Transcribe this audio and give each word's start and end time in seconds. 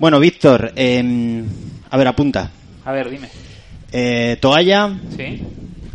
Bueno, 0.00 0.18
Víctor, 0.18 0.72
em, 0.76 1.44
a 1.90 1.96
ver, 1.96 2.08
apunta. 2.08 2.50
A 2.86 2.90
ver, 2.92 3.10
dime. 3.10 3.28
Eh, 3.92 4.38
¿Toalla? 4.40 4.98
¿Sí? 5.16 5.42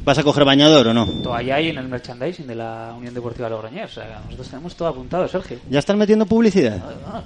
¿Vas 0.03 0.19
a 0.19 0.23
coger 0.23 0.45
bañador 0.45 0.87
o 0.89 0.93
no? 0.93 1.07
Toalla 1.23 1.55
hay 1.55 1.69
en 1.69 1.79
el 1.79 1.87
merchandising 1.87 2.45
de 2.45 2.53
la 2.53 2.93
Unión 2.95 3.15
Deportiva 3.15 3.49
Logroñés. 3.49 3.85
O 3.91 3.93
sea, 3.95 4.21
nosotros 4.25 4.47
tenemos 4.49 4.75
todo 4.75 4.89
apuntado, 4.89 5.27
Sergio. 5.27 5.57
¿Ya 5.71 5.79
están 5.79 5.97
metiendo 5.97 6.27
publicidad? 6.27 6.79
Ah. 7.07 7.23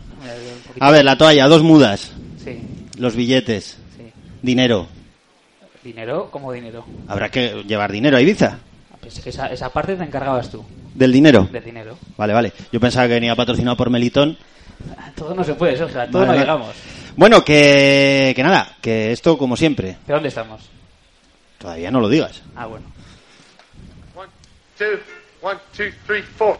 A 0.79 0.91
ver, 0.91 1.03
la 1.03 1.17
toalla, 1.17 1.47
dos 1.47 1.61
mudas, 1.63 2.13
Sí, 2.41 2.57
los 2.97 3.13
billetes, 3.15 3.77
sí. 3.97 4.03
dinero. 4.41 4.87
¿Dinero? 5.83 6.29
¿Cómo 6.31 6.53
dinero? 6.53 6.85
Habrá 7.09 7.29
que 7.29 7.61
llevar 7.67 7.91
dinero 7.91 8.15
a 8.15 8.21
Ibiza. 8.21 8.59
Pues 9.01 9.25
esa, 9.27 9.47
esa 9.47 9.69
parte 9.69 9.95
te 9.97 10.03
encargabas 10.03 10.49
tú, 10.49 10.63
¿Del 10.95 11.11
dinero? 11.11 11.47
de 11.51 11.59
dinero. 11.61 11.97
Vale, 12.17 12.33
vale. 12.33 12.53
Yo 12.71 12.79
pensaba 12.79 13.07
que 13.07 13.13
venía 13.15 13.35
patrocinado 13.35 13.75
por 13.75 13.89
Melitón. 13.89 14.37
Todo 15.15 15.33
no 15.35 15.43
se 15.43 15.53
puede, 15.55 15.77
Sergio, 15.77 16.01
a 16.01 16.07
todo 16.07 16.19
Vale, 16.19 16.25
no 16.25 16.27
vale. 16.33 16.39
llegamos. 16.41 16.75
Bueno, 17.15 17.43
que, 17.43 18.33
que 18.35 18.43
nada, 18.43 18.75
que 18.81 19.11
esto 19.11 19.37
como 19.37 19.57
siempre. 19.57 19.97
¿Pero 20.05 20.17
dónde 20.17 20.29
estamos? 20.29 20.69
Todavía 21.57 21.91
no 21.91 21.99
lo 21.99 22.07
digas. 22.07 22.41
Ah, 22.55 22.65
bueno. 22.67 22.85
One, 24.15 24.29
two, 24.77 24.99
one, 25.41 25.59
two, 25.75 25.87
three, 26.07 26.21
four. 26.21 26.57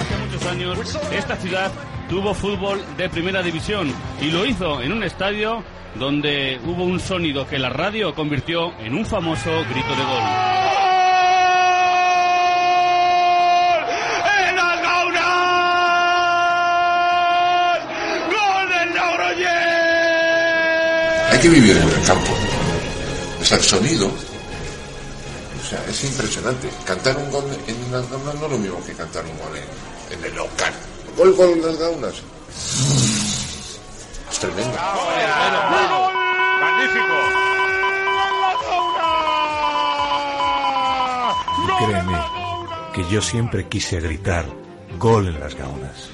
Hace 0.00 0.16
muchos 0.26 0.46
años 0.46 0.98
esta 1.12 1.36
ciudad 1.36 1.70
tuvo 2.12 2.34
fútbol 2.34 2.78
de 2.98 3.08
primera 3.08 3.42
división 3.42 3.90
y 4.20 4.30
lo 4.30 4.44
hizo 4.44 4.82
en 4.82 4.92
un 4.92 5.02
estadio 5.02 5.64
donde 5.94 6.60
hubo 6.62 6.84
un 6.84 7.00
sonido 7.00 7.46
que 7.48 7.58
la 7.58 7.70
radio 7.70 8.14
convirtió 8.14 8.78
en 8.80 8.94
un 8.94 9.06
famoso 9.06 9.50
grito 9.70 9.88
de 9.88 10.04
gol. 10.04 10.22
Hay 21.30 21.38
que 21.40 21.48
vivir 21.48 21.78
en 21.78 21.88
el 21.88 22.06
campo. 22.06 22.30
O 23.40 23.44
sea, 23.46 23.56
el 23.56 23.62
sonido. 23.62 24.08
O 24.08 25.66
sea, 25.66 25.82
es 25.88 26.04
impresionante. 26.04 26.68
Cantar 26.84 27.16
un 27.16 27.30
gol 27.30 27.44
en 27.66 27.90
gaunas 27.90 28.10
no 28.10 28.32
es 28.32 28.50
lo 28.50 28.58
mismo 28.58 28.84
que 28.84 28.92
cantar 28.92 29.24
un 29.24 29.38
gol 29.38 29.56
en, 29.56 30.18
en 30.18 30.24
el 30.26 30.36
local. 30.36 30.74
Gol, 31.16 31.34
gol 31.34 31.50
en 31.50 31.62
las 31.62 31.78
gaunas. 31.78 32.22
Es 34.30 34.38
tremendo. 34.38 34.78
¡Magnífico! 36.60 37.14
Créeme 41.78 42.18
que 42.94 43.04
yo 43.08 43.20
siempre 43.20 43.68
quise 43.68 44.00
gritar 44.00 44.46
gol 44.98 45.28
en 45.28 45.40
las 45.40 45.54
gaunas. 45.54 46.10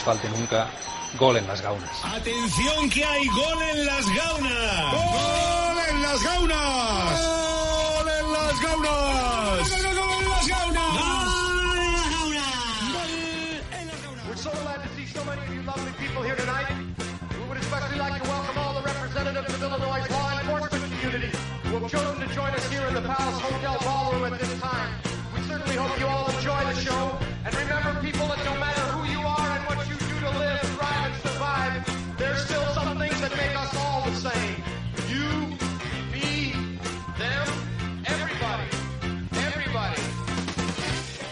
Nos 0.00 0.04
falte 0.04 0.28
nunca 0.30 0.66
gol 1.18 1.36
en 1.36 1.46
las 1.46 1.60
gaunas. 1.60 1.90
Atención 2.04 2.88
que 2.88 3.04
hay 3.04 3.26
gol 3.26 3.62
en 3.62 3.86
las 3.86 4.06
gaunas. 4.06 4.92
Gol 4.92 5.78
en 5.90 6.02
las 6.02 6.22
gaunas. 6.22 7.20
Gol 7.20 8.08
en 8.08 8.32
las 8.32 8.60
gaunas. 8.62 8.92
Gol 8.92 10.22
en 10.22 10.30
las 10.30 10.48
gaunas. 10.48 10.80
We're 14.26 14.36
so 14.36 14.50
glad 14.62 14.80
to 14.82 14.88
see 14.96 15.06
so 15.06 15.22
many 15.24 15.42
of 15.42 15.54
you 15.54 15.62
lovely 15.62 15.92
people 15.98 16.22
here 16.22 16.36
tonight. 16.36 16.68
We 17.36 17.48
would 17.48 17.58
especially 17.58 17.98
like 17.98 18.22
to 18.22 18.28
welcome 18.28 18.58
all 18.58 18.74
the 18.80 18.86
representatives 18.86 19.52
of 19.52 19.62
Illinois' 19.62 20.08
law 20.10 20.40
enforcement 20.40 20.84
community 20.92 21.30
who 21.64 21.78
have 21.78 21.90
chosen 21.90 22.20
to 22.20 22.34
join 22.34 22.50
us 22.54 22.70
here 22.70 22.86
in 22.86 22.94
the 22.94 23.02
Palace 23.02 23.40
Hotel 23.40 23.76
Ballroom 23.82 24.32
at 24.32 24.40
this 24.40 24.60
time. 24.60 24.94
We 25.34 25.42
certainly 25.42 25.76
hope 25.76 25.98
you 26.00 26.06
all 26.06 26.30
enjoy 26.30 26.64
the 26.72 26.80
show. 26.80 27.18
And 27.44 27.54
remember, 27.54 28.00
people, 28.00 28.26
that 28.28 28.44
no 28.44 28.54
matter 28.60 28.79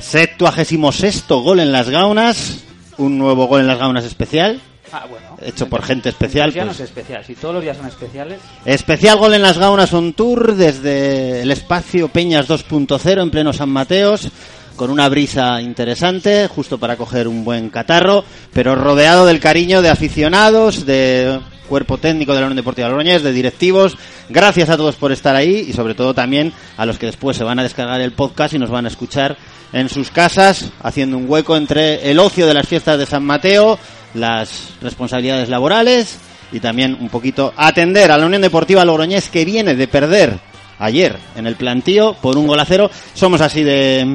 76 0.08 1.24
gol 1.28 1.60
en 1.60 1.70
las 1.70 1.90
gaunas. 1.90 2.64
Un 2.96 3.18
nuevo 3.18 3.46
gol 3.46 3.60
en 3.60 3.66
las 3.66 3.78
gaunas 3.78 4.04
especial. 4.04 4.60
Ah, 4.90 5.04
bueno. 5.08 5.26
Hecho 5.42 5.68
por 5.68 5.82
gente 5.82 6.08
especial, 6.08 6.50
Ya 6.52 6.62
no 6.64 6.68
pues. 6.68 6.80
es 6.80 6.86
especial. 6.86 7.22
Si 7.26 7.34
todos 7.34 7.54
los 7.54 7.62
días 7.62 7.76
son 7.76 7.86
especiales, 7.86 8.40
Especial 8.64 9.18
gol 9.18 9.34
en 9.34 9.42
las 9.42 9.58
gaunas 9.58 9.92
on 9.92 10.14
tour 10.14 10.54
desde 10.54 11.42
el 11.42 11.50
espacio 11.50 12.08
Peñas 12.08 12.48
2.0 12.48 13.22
en 13.22 13.30
pleno 13.30 13.52
San 13.52 13.68
Mateos. 13.68 14.28
Con 14.76 14.90
una 14.90 15.08
brisa 15.08 15.60
interesante, 15.60 16.46
justo 16.46 16.78
para 16.78 16.96
coger 16.96 17.26
un 17.28 17.44
buen 17.44 17.68
catarro, 17.68 18.24
pero 18.52 18.76
rodeado 18.76 19.26
del 19.26 19.40
cariño 19.40 19.82
de 19.82 19.90
aficionados, 19.90 20.86
de 20.86 21.40
cuerpo 21.68 21.98
técnico 21.98 22.32
de 22.32 22.40
la 22.40 22.46
Unión 22.46 22.56
Deportiva 22.56 22.88
Logroñés, 22.88 23.24
de 23.24 23.32
directivos. 23.32 23.98
Gracias 24.28 24.70
a 24.70 24.76
todos 24.76 24.94
por 24.94 25.10
estar 25.12 25.34
ahí 25.34 25.66
y 25.68 25.72
sobre 25.72 25.94
todo 25.94 26.14
también 26.14 26.52
a 26.76 26.86
los 26.86 26.96
que 26.98 27.06
después 27.06 27.36
se 27.36 27.44
van 27.44 27.58
a 27.58 27.64
descargar 27.64 28.00
el 28.00 28.12
podcast 28.12 28.54
y 28.54 28.58
nos 28.58 28.70
van 28.70 28.84
a 28.86 28.88
escuchar 28.88 29.36
en 29.72 29.88
sus 29.88 30.10
casas, 30.10 30.70
haciendo 30.82 31.16
un 31.18 31.28
hueco 31.28 31.56
entre 31.56 32.10
el 32.10 32.18
ocio 32.18 32.46
de 32.46 32.54
las 32.54 32.66
fiestas 32.66 32.98
de 32.98 33.06
San 33.06 33.24
Mateo, 33.24 33.78
las 34.14 34.70
responsabilidades 34.80 35.48
laborales 35.48 36.18
y 36.52 36.60
también 36.60 36.96
un 37.00 37.08
poquito 37.08 37.52
atender 37.56 38.10
a 38.10 38.18
la 38.18 38.26
Unión 38.26 38.42
Deportiva 38.42 38.84
Logroñés 38.84 39.28
que 39.28 39.44
viene 39.44 39.74
de 39.74 39.88
perder 39.88 40.38
ayer 40.78 41.16
en 41.36 41.46
el 41.46 41.56
plantío 41.56 42.14
por 42.14 42.36
un 42.38 42.46
gol 42.46 42.60
a 42.60 42.64
cero. 42.64 42.90
Somos 43.14 43.40
así 43.40 43.62
de... 43.62 44.06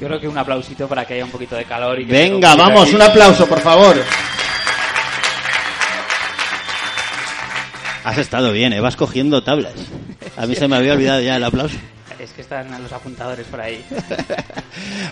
yo 0.00 0.06
creo 0.06 0.20
que 0.20 0.28
un 0.28 0.38
aplausito 0.38 0.86
para 0.86 1.04
que 1.04 1.14
haya 1.14 1.24
un 1.24 1.30
poquito 1.30 1.56
de 1.56 1.64
calor 1.64 2.00
y 2.00 2.06
que 2.06 2.12
Venga, 2.12 2.54
vamos, 2.54 2.82
aquí. 2.84 2.94
un 2.94 3.02
aplauso, 3.02 3.46
por 3.46 3.60
favor. 3.60 3.96
Has 8.04 8.18
estado 8.18 8.52
bien, 8.52 8.72
¿eh? 8.72 8.80
vas 8.80 8.96
cogiendo 8.96 9.42
tablas. 9.42 9.74
A 10.36 10.46
mí 10.46 10.54
se 10.56 10.68
me 10.68 10.76
había 10.76 10.92
olvidado 10.92 11.20
ya 11.20 11.36
el 11.36 11.44
aplauso. 11.44 11.76
Es 12.22 12.30
que 12.30 12.42
están 12.42 12.70
los 12.80 12.92
apuntadores 12.92 13.46
por 13.48 13.60
ahí. 13.60 13.84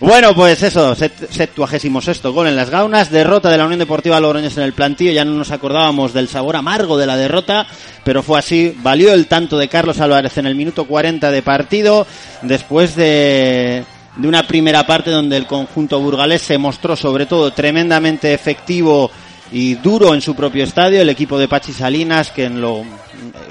Bueno, 0.00 0.34
pues 0.34 0.62
eso, 0.62 0.94
set- 0.94 1.28
76 1.31 2.22
gol 2.32 2.47
en 2.47 2.56
las 2.56 2.71
gaunas, 2.71 3.10
derrota 3.10 3.50
de 3.50 3.59
la 3.59 3.66
Unión 3.66 3.78
Deportiva 3.78 4.19
Logroñés 4.19 4.56
en 4.56 4.62
el 4.62 4.72
plantío, 4.72 5.12
ya 5.12 5.26
no 5.26 5.32
nos 5.32 5.50
acordábamos 5.50 6.15
del 6.15 6.28
sabor 6.28 6.56
amargo 6.56 6.97
de 6.97 7.06
la 7.06 7.19
derrota, 7.19 7.66
pero 8.03 8.22
fue 8.22 8.38
así, 8.38 8.75
valió 8.82 9.12
el 9.12 9.26
tanto 9.26 9.59
de 9.59 9.69
Carlos 9.69 10.00
Álvarez 10.00 10.38
en 10.38 10.47
el 10.47 10.54
minuto 10.54 10.87
40 10.87 11.31
de 11.31 11.43
partido, 11.43 12.06
después 12.41 12.97
de, 12.97 13.84
de 14.16 14.28
una 14.28 14.47
primera 14.47 14.87
parte 14.87 15.10
donde 15.10 15.37
el 15.37 15.47
conjunto 15.47 16.00
burgalés 16.00 16.41
se 16.41 16.56
mostró 16.56 16.97
sobre 16.97 17.27
todo 17.27 17.53
tremendamente 17.53 18.32
efectivo 18.32 19.10
y 19.53 19.75
duro 19.75 20.15
en 20.15 20.22
su 20.22 20.34
propio 20.34 20.65
estadio, 20.65 21.03
el 21.03 21.10
equipo 21.10 21.38
de 21.38 21.48
Pachi 21.48 21.75
Salinas, 21.75 22.31
que 22.31 22.44
en 22.44 22.60
lo, 22.62 22.82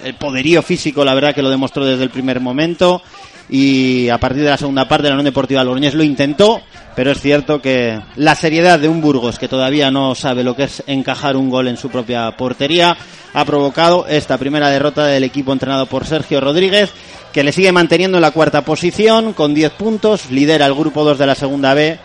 el 0.03 0.15
poderío 0.15 0.63
físico 0.63 1.05
la 1.05 1.13
verdad 1.13 1.35
que 1.35 1.43
lo 1.43 1.51
demostró 1.51 1.85
desde 1.85 2.03
el 2.03 2.09
primer 2.09 2.39
momento, 2.39 3.03
y 3.49 4.09
a 4.09 4.19
partir 4.19 4.43
de 4.43 4.49
la 4.49 4.57
segunda 4.57 4.87
parte 4.87 5.07
la 5.07 5.15
Unión 5.15 5.25
Deportiva 5.25 5.63
Logroñés 5.63 5.95
lo 5.95 6.03
intentó, 6.03 6.61
pero 6.95 7.11
es 7.11 7.19
cierto 7.19 7.61
que 7.61 7.99
la 8.15 8.35
seriedad 8.35 8.79
de 8.79 8.87
un 8.87 9.01
Burgos 9.01 9.39
que 9.39 9.47
todavía 9.47 9.89
no 9.89 10.13
sabe 10.15 10.43
lo 10.43 10.55
que 10.55 10.65
es 10.65 10.83
encajar 10.85 11.35
un 11.35 11.49
gol 11.49 11.67
en 11.67 11.77
su 11.77 11.89
propia 11.89 12.29
portería 12.31 12.95
ha 13.33 13.45
provocado 13.45 14.05
esta 14.07 14.37
primera 14.37 14.69
derrota 14.69 15.05
del 15.05 15.23
equipo 15.23 15.53
entrenado 15.53 15.85
por 15.87 16.05
Sergio 16.05 16.41
Rodríguez, 16.41 16.91
que 17.33 17.43
le 17.43 17.51
sigue 17.51 17.71
manteniendo 17.71 18.17
en 18.17 18.21
la 18.21 18.31
cuarta 18.31 18.61
posición 18.63 19.33
con 19.33 19.53
10 19.53 19.71
puntos, 19.73 20.31
lidera 20.31 20.65
el 20.65 20.73
grupo 20.73 21.03
2 21.03 21.17
de 21.17 21.27
la 21.27 21.35
segunda 21.35 21.73
B, 21.73 21.99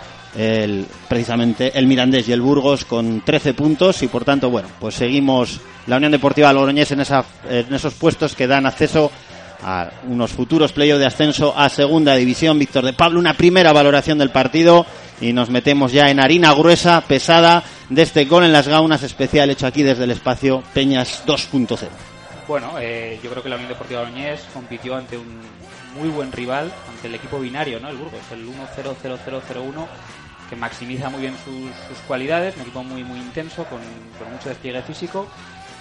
precisamente 1.09 1.79
el 1.79 1.87
Mirandés 1.87 2.29
y 2.29 2.33
el 2.33 2.41
Burgos 2.41 2.85
con 2.85 3.23
13 3.25 3.55
puntos 3.55 4.03
y 4.03 4.09
por 4.09 4.25
tanto, 4.25 4.51
bueno, 4.51 4.69
pues 4.81 4.97
seguimos 4.97 5.61
la 5.87 5.97
Unión 5.97 6.13
Deportiva 6.13 6.53
Logroñés 6.53 6.91
en, 6.93 7.01
en 7.01 7.75
esos 7.75 7.95
puestos 7.95 8.35
que 8.35 8.47
dan 8.47 8.67
acceso 8.67 9.11
a 9.63 9.91
unos 10.09 10.33
futuros 10.33 10.73
playoffs 10.73 11.01
de 11.01 11.07
ascenso 11.07 11.55
a 11.57 11.69
segunda 11.69 12.15
división. 12.15 12.59
Víctor 12.59 12.85
de 12.85 12.93
Pablo, 12.93 13.19
una 13.19 13.35
primera 13.35 13.73
valoración 13.73 14.19
del 14.19 14.31
partido 14.31 14.87
y 15.21 15.33
nos 15.33 15.51
metemos 15.51 15.93
ya 15.93 16.11
en 16.11 16.21
harina 16.21 16.53
gruesa, 16.53 17.01
pesada, 17.03 17.63
de 17.89 18.03
este 18.03 18.25
gol 18.25 18.45
en 18.45 18.53
las 18.53 18.69
gaunas 18.69 19.03
especial 19.03 19.51
hecho 19.51 19.67
aquí 19.67 19.83
desde 19.83 20.05
el 20.05 20.11
espacio 20.11 20.63
Peñas 20.73 21.23
2.0. 21.27 21.89
Bueno, 22.47 22.75
eh, 22.79 23.19
yo 23.23 23.31
creo 23.31 23.43
que 23.43 23.49
la 23.49 23.57
Unión 23.57 23.71
Deportiva 23.71 24.03
Logroñés 24.03 24.41
compitió 24.53 24.97
ante 24.97 25.17
un 25.17 25.41
muy 25.99 26.09
buen 26.09 26.31
rival, 26.33 26.71
ante 26.91 27.09
el 27.09 27.15
equipo 27.15 27.39
binario, 27.41 27.81
¿no? 27.81 27.89
El 27.89 27.97
Burgos, 27.97 28.21
el 28.33 28.47
1-0-0-0-0-1, 28.47 29.87
que 30.51 30.57
maximiza 30.57 31.09
muy 31.09 31.23
bien 31.23 31.35
sus, 31.43 31.71
sus 31.89 31.99
cualidades, 32.07 32.55
un 32.57 32.63
equipo 32.63 32.83
muy 32.83 33.03
muy 33.03 33.19
intenso, 33.19 33.65
con, 33.65 33.81
con 34.19 34.31
mucho 34.31 34.51
despliegue 34.51 34.83
físico. 34.83 35.27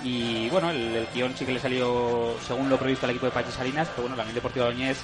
Y 0.04 0.50
bueno, 0.50 0.70
el, 0.70 0.96
el 0.96 1.08
guion 1.14 1.36
sí 1.36 1.46
que 1.46 1.54
le 1.54 1.60
salió 1.60 2.36
según 2.46 2.70
lo 2.70 2.78
previsto 2.78 3.06
al 3.06 3.12
equipo 3.12 3.26
de 3.26 3.32
Pachi 3.32 3.52
Salinas, 3.52 3.88
pero 3.90 4.04
bueno, 4.04 4.16
la 4.16 4.24
Unión 4.24 4.36
Deportiva 4.36 4.66
Logroñés 4.66 4.98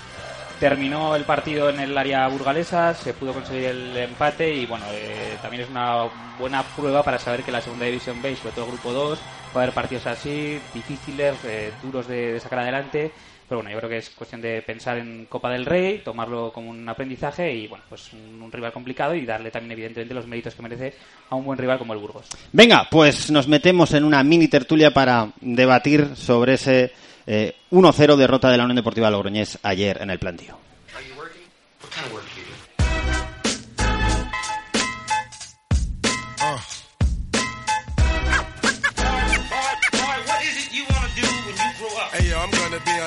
Terminó 0.59 1.15
el 1.15 1.23
partido 1.23 1.69
en 1.69 1.79
el 1.79 1.97
área 1.97 2.27
burgalesa, 2.27 2.93
se 2.93 3.13
pudo 3.13 3.31
conseguir 3.31 3.67
el 3.67 3.95
empate 3.95 4.53
y 4.53 4.65
bueno, 4.65 4.83
eh, 4.91 5.37
también 5.41 5.63
es 5.63 5.69
una 5.69 6.09
buena 6.37 6.63
prueba 6.63 7.01
para 7.01 7.17
saber 7.17 7.43
que 7.43 7.51
la 7.51 7.61
segunda 7.61 7.85
división 7.85 8.21
B, 8.21 8.35
sobre 8.35 8.53
todo 8.53 8.65
el 8.65 8.71
grupo 8.71 8.91
2, 8.91 9.19
va 9.55 9.61
a 9.61 9.63
haber 9.63 9.73
partidos 9.73 10.05
así, 10.07 10.59
difíciles, 10.73 11.35
eh, 11.45 11.71
duros 11.81 12.07
de 12.07 12.41
sacar 12.41 12.59
adelante. 12.59 13.13
Pero 13.49 13.61
bueno, 13.61 13.71
yo 13.71 13.77
creo 13.79 13.89
que 13.89 13.97
es 13.97 14.11
cuestión 14.11 14.41
de 14.41 14.61
pensar 14.61 14.99
en 14.99 15.25
Copa 15.25 15.49
del 15.49 15.65
Rey, 15.65 16.01
tomarlo 16.05 16.53
como 16.53 16.69
un 16.69 16.87
aprendizaje 16.87 17.51
y 17.51 17.67
bueno, 17.67 17.83
pues 17.89 18.13
un, 18.13 18.51
rival 18.51 18.71
complicado 18.71 19.15
y 19.15 19.25
darle 19.25 19.49
también 19.49 19.71
evidentemente 19.71 20.13
los 20.13 20.27
méritos 20.27 20.53
que 20.53 20.61
merece 20.61 20.93
a 21.29 21.35
un 21.35 21.45
buen 21.45 21.57
rival 21.57 21.79
como 21.79 21.93
el 21.93 21.99
Burgos. 21.99 22.27
Venga, 22.51 22.87
pues 22.91 23.31
nos 23.31 23.47
metemos 23.47 23.93
en 23.93 24.03
una 24.03 24.23
mini 24.23 24.47
tertulia 24.47 24.91
para 24.91 25.31
debatir 25.41 26.15
sobre 26.15 26.53
ese 26.53 26.91
eh, 27.25 27.55
1-0 27.71 28.15
derrota 28.15 28.51
de 28.51 28.57
la 28.57 28.65
Unión 28.65 28.75
Deportiva 28.75 29.09
Logroñés 29.09 29.57
ayer 29.63 29.99
en 29.99 30.11
el 30.11 30.19
plantío. 30.19 30.68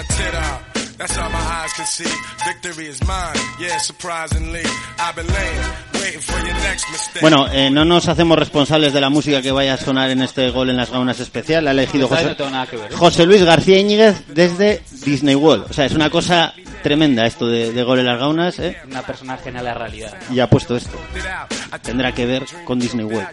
On 0.02 0.16
TikTok. 0.16 0.74
That's 0.98 1.18
all 1.18 1.30
my 1.30 1.38
eyes 1.38 1.72
can 1.72 1.86
see. 1.86 2.12
Victory 2.44 2.86
is 2.86 3.06
mine. 3.06 3.36
Yeah, 3.58 3.78
surprisingly. 3.78 4.62
I've 4.98 5.16
been 5.16 5.26
laying, 5.26 5.62
Bueno, 7.20 7.46
eh, 7.52 7.70
no 7.70 7.84
nos 7.84 8.08
hacemos 8.08 8.38
responsables 8.38 8.92
de 8.92 9.00
la 9.00 9.10
música 9.10 9.42
que 9.42 9.52
vaya 9.52 9.74
a 9.74 9.76
sonar 9.76 10.10
en 10.10 10.22
este 10.22 10.50
gol 10.50 10.70
en 10.70 10.76
las 10.76 10.90
gaunas 10.90 11.20
especial. 11.20 11.64
La 11.64 11.70
ha 11.70 11.72
elegido 11.72 12.08
vez 12.08 12.20
José, 12.20 12.30
¿eh? 12.32 12.94
José 12.96 13.26
Luis 13.26 13.42
García 13.42 13.78
Íñiguez 13.78 14.22
desde 14.28 14.82
Disney 15.04 15.34
World. 15.34 15.66
O 15.70 15.72
sea, 15.72 15.84
es 15.84 15.92
una 15.92 16.10
cosa 16.10 16.54
tremenda 16.82 17.26
esto 17.26 17.46
de, 17.46 17.72
de 17.72 17.82
gol 17.82 18.00
en 18.00 18.06
las 18.06 18.18
gaunas. 18.18 18.58
¿eh? 18.58 18.76
Una 18.86 19.02
persona 19.02 19.34
ajena 19.34 19.60
a 19.60 19.62
la 19.62 19.74
realidad. 19.74 20.14
Y 20.32 20.40
ha 20.40 20.48
puesto 20.48 20.76
esto. 20.76 20.98
Tendrá 21.82 22.12
que 22.12 22.26
ver 22.26 22.44
con 22.64 22.78
Disney 22.78 23.04
World. 23.04 23.28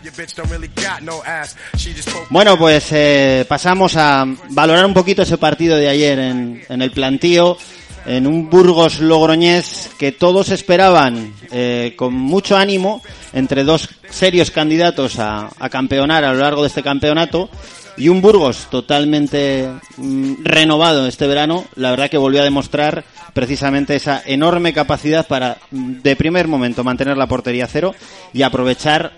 Bueno, 2.30 2.58
pues 2.58 2.88
eh, 2.92 3.46
pasamos 3.48 3.96
a 3.98 4.26
valorar 4.50 4.86
un 4.86 4.94
poquito 4.94 5.24
ese 5.24 5.38
partido 5.38 5.76
de 5.76 5.90
ayer 5.90 6.20
en, 6.20 6.64
en 6.70 6.82
el 6.82 6.92
plantío, 6.92 7.58
en 8.10 8.26
un 8.26 8.50
Burgos 8.50 9.00
Logroñés 9.00 9.92
que 10.00 10.12
todos 10.12 10.50
esperaban 10.50 11.32
eh, 11.52 11.94
con 11.96 12.14
mucho 12.14 12.58
ánimo 12.58 13.04
entre 13.34 13.64
dos 13.64 13.88
serios 14.10 14.50
candidatos 14.50 15.20
a, 15.20 15.50
a 15.60 15.70
campeonar 15.70 16.26
a 16.26 16.34
lo 16.34 16.40
largo 16.40 16.64
de 16.64 16.70
este 16.70 16.82
campeonato 16.82 17.50
y 17.98 18.10
un 18.10 18.20
Burgos 18.22 18.68
totalmente 18.72 19.70
mm, 19.98 20.44
renovado 20.44 21.06
este 21.06 21.28
verano, 21.28 21.66
la 21.76 21.92
verdad 21.92 22.10
que 22.10 22.18
volvió 22.18 22.42
a 22.42 22.46
demostrar 22.46 23.04
precisamente 23.34 23.96
esa 23.96 24.24
enorme 24.26 24.74
capacidad 24.74 25.28
para 25.28 25.58
mm, 25.70 26.02
de 26.02 26.16
primer 26.16 26.48
momento 26.48 26.84
mantener 26.84 27.16
la 27.16 27.28
portería 27.28 27.68
cero 27.68 27.94
y 28.34 28.42
aprovechar 28.42 29.14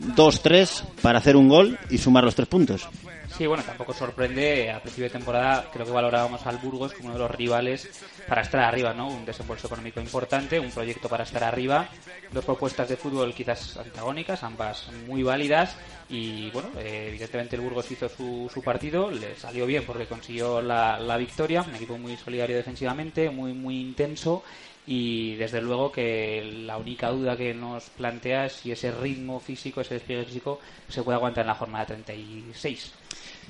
2-3 0.00 0.82
para 1.02 1.18
hacer 1.18 1.34
un 1.36 1.48
gol 1.48 1.78
y 1.90 1.98
sumar 1.98 2.22
los 2.22 2.36
tres 2.36 2.46
puntos. 2.46 2.86
Sí, 3.36 3.46
bueno, 3.46 3.62
tampoco 3.64 3.92
sorprende. 3.92 4.70
A 4.70 4.80
principio 4.80 5.04
de 5.04 5.10
temporada 5.10 5.68
creo 5.70 5.84
que 5.84 5.92
valorábamos 5.92 6.46
al 6.46 6.56
Burgos 6.56 6.94
como 6.94 7.08
uno 7.08 7.14
de 7.14 7.20
los 7.20 7.30
rivales 7.30 7.86
para 8.26 8.40
estar 8.40 8.60
arriba, 8.60 8.94
¿no? 8.94 9.08
Un 9.08 9.26
desembolso 9.26 9.66
económico 9.66 10.00
importante, 10.00 10.58
un 10.58 10.70
proyecto 10.70 11.06
para 11.06 11.24
estar 11.24 11.44
arriba, 11.44 11.86
dos 12.32 12.46
propuestas 12.46 12.88
de 12.88 12.96
fútbol 12.96 13.34
quizás 13.34 13.76
antagónicas, 13.76 14.42
ambas 14.42 14.88
muy 15.06 15.22
válidas. 15.22 15.76
Y 16.08 16.50
bueno, 16.50 16.70
eh, 16.78 17.08
evidentemente 17.08 17.56
el 17.56 17.62
Burgos 17.62 17.90
hizo 17.90 18.08
su, 18.08 18.50
su 18.52 18.62
partido, 18.62 19.10
le 19.10 19.36
salió 19.36 19.66
bien 19.66 19.84
porque 19.84 20.06
consiguió 20.06 20.62
la, 20.62 20.98
la 20.98 21.18
victoria, 21.18 21.60
un 21.60 21.74
equipo 21.74 21.98
muy 21.98 22.16
solidario 22.16 22.56
defensivamente, 22.56 23.28
muy, 23.28 23.52
muy 23.52 23.78
intenso 23.78 24.42
y 24.86 25.34
desde 25.34 25.60
luego 25.60 25.92
que 25.92 26.62
la 26.64 26.78
única 26.78 27.10
duda 27.10 27.36
que 27.36 27.52
nos 27.52 27.90
plantea 27.90 28.46
es 28.46 28.52
si 28.54 28.72
ese 28.72 28.92
ritmo 28.92 29.40
físico, 29.40 29.80
ese 29.80 29.94
despliegue 29.94 30.24
físico 30.24 30.60
se 30.88 31.02
puede 31.02 31.16
aguantar 31.16 31.42
en 31.42 31.48
la 31.48 31.54
jornada 31.54 31.86
36. 31.86 32.92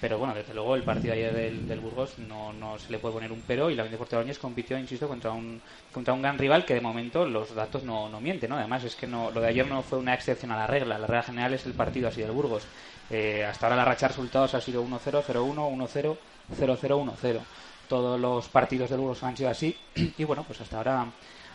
Pero 0.01 0.19
bueno, 0.19 0.35
desde 0.35 0.53
luego 0.53 0.75
el 0.77 0.83
partido 0.83 1.15
ayer 1.15 1.33
del, 1.33 1.81
Burgos 1.81 2.19
no, 2.19 2.53
no 2.53 2.79
se 2.79 2.93
le 2.93 2.99
puede 2.99 3.15
poner 3.15 3.33
un 3.33 3.43
pero 3.47 3.71
y 3.71 3.75
la 3.75 3.83
Unión 3.83 3.93
Deportiva 3.93 4.21
Logroñés 4.21 4.39
compitió, 4.39 4.79
insisto, 4.79 5.09
contra 5.09 5.33
un, 5.33 5.61
contra 5.91 6.13
un 6.13 6.21
gran 6.21 6.37
rival 6.37 6.67
que 6.67 6.75
de 6.75 6.83
momento 6.83 7.25
los 7.25 7.55
datos 7.55 7.83
no, 7.83 8.09
no 8.11 8.21
mienten, 8.21 8.51
¿no? 8.51 8.57
Además 8.57 8.85
es 8.85 8.95
que 8.95 9.07
no, 9.07 9.31
lo 9.31 9.41
de 9.41 9.49
ayer 9.49 9.67
no 9.67 9.83
fue 9.83 9.99
una 9.99 10.13
excepción 10.13 10.53
a 10.53 10.57
la 10.57 10.67
regla, 10.67 10.99
la 10.99 11.07
regla 11.07 11.23
general 11.23 11.55
es 11.55 11.65
el 11.65 11.73
partido 11.73 12.09
así 12.09 12.21
del 12.21 12.33
Burgos. 12.33 12.65
Eh, 13.09 13.45
hasta 13.45 13.67
ahora 13.67 13.77
la 13.77 13.85
racha 13.85 14.07
de 14.07 14.13
resultados 14.13 14.55
ha 14.55 14.61
sido 14.61 14.85
1-0, 14.85 15.23
0-1, 15.23 15.25
1-0, 15.25 16.17
0-0, 16.59 16.79
1-0. 16.79 17.41
Todos 17.89 18.21
los 18.21 18.49
partidos 18.49 18.91
del 18.91 18.99
Burgos 18.99 19.23
han 19.23 19.37
sido 19.37 19.49
así 19.49 19.75
y 20.19 20.25
bueno, 20.25 20.45
pues 20.47 20.61
hasta 20.61 20.77
ahora 20.77 21.07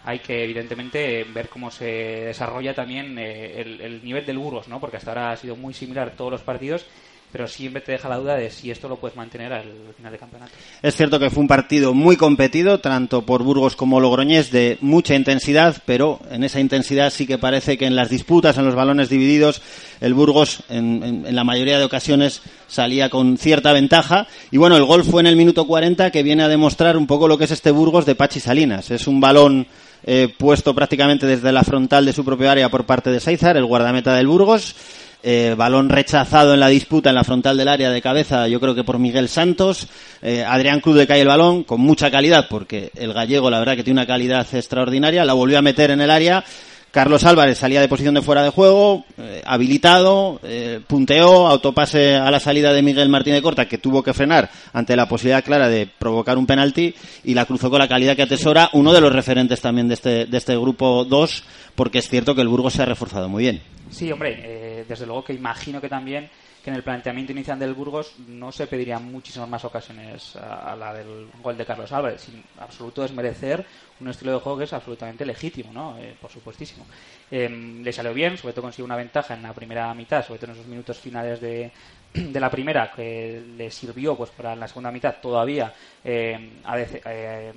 hay 0.03 0.17
que 0.19 0.43
evidentemente 0.43 1.25
ver 1.25 1.47
cómo 1.49 1.69
se 1.69 1.85
desarrolla 1.85 2.73
también 2.73 3.19
eh, 3.19 3.61
el, 3.61 3.81
el 3.81 4.03
nivel 4.03 4.25
del 4.25 4.39
Burgos, 4.39 4.67
¿no? 4.67 4.79
Porque 4.79 4.97
hasta 4.97 5.11
ahora 5.11 5.31
ha 5.31 5.37
sido 5.37 5.55
muy 5.55 5.75
similar 5.75 6.13
todos 6.17 6.31
los 6.31 6.41
partidos, 6.41 6.85
pero 7.31 7.47
siempre 7.47 7.81
te 7.81 7.91
deja 7.93 8.09
la 8.09 8.17
duda 8.17 8.35
de 8.35 8.49
si 8.49 8.69
esto 8.71 8.89
lo 8.89 8.97
puedes 8.97 9.15
mantener 9.15 9.53
al 9.53 9.63
final 9.95 10.11
del 10.11 10.19
campeonato. 10.19 10.51
Es 10.81 10.95
cierto 10.95 11.19
que 11.19 11.29
fue 11.29 11.41
un 11.41 11.47
partido 11.47 11.93
muy 11.93 12.17
competido, 12.17 12.79
tanto 12.79 13.21
por 13.25 13.43
Burgos 13.43 13.75
como 13.75 13.99
Logroñés, 13.99 14.51
de 14.51 14.77
mucha 14.81 15.15
intensidad, 15.15 15.77
pero 15.85 16.19
en 16.29 16.43
esa 16.43 16.59
intensidad 16.59 17.09
sí 17.11 17.25
que 17.25 17.37
parece 17.37 17.77
que 17.77 17.85
en 17.85 17.95
las 17.95 18.09
disputas, 18.09 18.57
en 18.57 18.65
los 18.65 18.75
balones 18.75 19.09
divididos, 19.09 19.61
el 20.01 20.13
Burgos 20.13 20.63
en, 20.69 21.03
en- 21.25 21.35
la 21.35 21.43
mayoría 21.43 21.77
de 21.77 21.85
ocasiones 21.85 22.41
salía 22.67 23.09
con 23.09 23.37
cierta 23.37 23.73
ventaja. 23.73 24.27
Y 24.51 24.57
bueno, 24.57 24.75
el 24.77 24.85
gol 24.85 25.03
fue 25.03 25.21
en 25.21 25.27
el 25.27 25.35
minuto 25.35 25.65
40 25.67 26.11
que 26.11 26.23
viene 26.23 26.43
a 26.43 26.47
demostrar 26.47 26.97
un 26.97 27.07
poco 27.07 27.27
lo 27.27 27.37
que 27.37 27.45
es 27.45 27.51
este 27.51 27.71
Burgos 27.71 28.05
de 28.05 28.15
Pachi 28.15 28.39
Salinas. 28.39 28.91
Es 28.91 29.07
un 29.07 29.19
balón 29.21 29.67
eh, 30.03 30.33
puesto 30.37 30.73
prácticamente 30.73 31.25
desde 31.27 31.51
la 31.51 31.63
frontal 31.63 32.05
de 32.05 32.13
su 32.13 32.25
propio 32.25 32.49
área 32.49 32.69
por 32.69 32.85
parte 32.85 33.11
de 33.11 33.19
Saizar, 33.19 33.55
el 33.57 33.65
guardameta 33.65 34.15
del 34.15 34.27
Burgos. 34.27 34.75
Eh, 35.23 35.53
balón 35.55 35.89
rechazado 35.89 36.53
en 36.53 36.59
la 36.59 36.67
disputa 36.67 37.09
en 37.09 37.15
la 37.15 37.23
frontal 37.23 37.55
del 37.55 37.67
área 37.67 37.91
de 37.91 38.01
cabeza, 38.01 38.47
yo 38.47 38.59
creo 38.59 38.73
que 38.73 38.83
por 38.83 38.97
Miguel 38.97 39.29
Santos. 39.29 39.87
Eh, 40.21 40.43
Adrián 40.43 40.79
Cruz 40.79 40.95
le 40.95 41.05
cae 41.05 41.21
el 41.21 41.27
balón 41.27 41.63
con 41.63 41.79
mucha 41.79 42.09
calidad, 42.09 42.47
porque 42.49 42.91
el 42.95 43.13
gallego 43.13 43.49
la 43.49 43.59
verdad 43.59 43.75
que 43.75 43.83
tiene 43.83 43.99
una 43.99 44.07
calidad 44.07 44.47
extraordinaria, 44.51 45.23
la 45.23 45.33
volvió 45.33 45.59
a 45.59 45.61
meter 45.61 45.91
en 45.91 46.01
el 46.01 46.09
área. 46.09 46.43
Carlos 46.91 47.23
Álvarez 47.23 47.57
salía 47.57 47.79
de 47.79 47.87
posición 47.87 48.15
de 48.15 48.21
fuera 48.21 48.43
de 48.43 48.49
juego, 48.49 49.05
eh, 49.17 49.41
habilitado, 49.45 50.41
eh, 50.43 50.81
punteó, 50.85 51.47
autopase 51.47 52.15
a 52.15 52.29
la 52.29 52.41
salida 52.41 52.73
de 52.73 52.81
Miguel 52.81 53.07
Martínez 53.07 53.41
Corta, 53.41 53.65
que 53.65 53.77
tuvo 53.77 54.03
que 54.03 54.13
frenar 54.13 54.49
ante 54.73 54.97
la 54.97 55.07
posibilidad 55.07 55.43
clara 55.43 55.69
de 55.69 55.87
provocar 55.87 56.37
un 56.37 56.45
penalti, 56.45 56.93
y 57.23 57.33
la 57.33 57.45
cruzó 57.45 57.69
con 57.69 57.79
la 57.79 57.87
calidad 57.87 58.17
que 58.17 58.23
atesora 58.23 58.69
uno 58.73 58.91
de 58.91 58.99
los 58.99 59.13
referentes 59.13 59.61
también 59.61 59.87
de 59.87 59.93
este, 59.93 60.25
de 60.25 60.37
este 60.37 60.57
grupo 60.57 61.05
2, 61.05 61.43
porque 61.75 61.99
es 61.99 62.09
cierto 62.09 62.35
que 62.35 62.41
el 62.41 62.49
Burgos 62.49 62.73
se 62.73 62.81
ha 62.81 62.85
reforzado 62.85 63.29
muy 63.29 63.43
bien. 63.43 63.61
Sí, 63.89 64.11
hombre, 64.11 64.39
eh, 64.43 64.60
desde 64.87 65.05
luego 65.05 65.23
que 65.23 65.33
imagino 65.33 65.81
que 65.81 65.89
también 65.89 66.29
que 66.63 66.69
en 66.69 66.75
el 66.75 66.83
planteamiento 66.83 67.31
inicial 67.31 67.57
del 67.57 67.73
Burgos 67.73 68.13
no 68.27 68.51
se 68.51 68.67
pedirían 68.67 69.11
muchísimas 69.11 69.49
más 69.49 69.65
ocasiones 69.65 70.35
a, 70.35 70.75
la 70.75 70.93
del 70.93 71.27
gol 71.41 71.57
de 71.57 71.65
Carlos 71.65 71.91
Álvarez, 71.91 72.21
sin 72.21 72.43
absoluto 72.59 73.01
desmerecer 73.01 73.65
un 73.99 74.07
estilo 74.09 74.33
de 74.33 74.39
juego 74.39 74.59
que 74.59 74.65
es 74.65 74.73
absolutamente 74.73 75.25
legítimo, 75.25 75.73
¿no? 75.73 75.97
Eh, 75.97 76.15
por 76.21 76.29
supuestísimo. 76.29 76.85
Eh, 77.31 77.49
le 77.49 77.91
salió 77.91 78.13
bien, 78.13 78.37
sobre 78.37 78.53
todo 78.53 78.63
consiguió 78.63 78.85
una 78.85 78.95
ventaja 78.95 79.33
en 79.33 79.41
la 79.41 79.53
primera 79.53 79.91
mitad, 79.95 80.23
sobre 80.23 80.39
todo 80.39 80.51
en 80.51 80.57
esos 80.57 80.67
minutos 80.67 80.99
finales 80.99 81.41
de, 81.41 81.71
de 82.13 82.39
la 82.39 82.49
primera, 82.51 82.91
que 82.91 83.41
le 83.57 83.71
sirvió 83.71 84.15
pues 84.15 84.29
para 84.31 84.55
la 84.55 84.67
segunda 84.67 84.91
mitad 84.91 85.15
todavía 85.21 85.73
eh, 86.03 86.59
a 86.63 86.79
eh, 86.79 87.53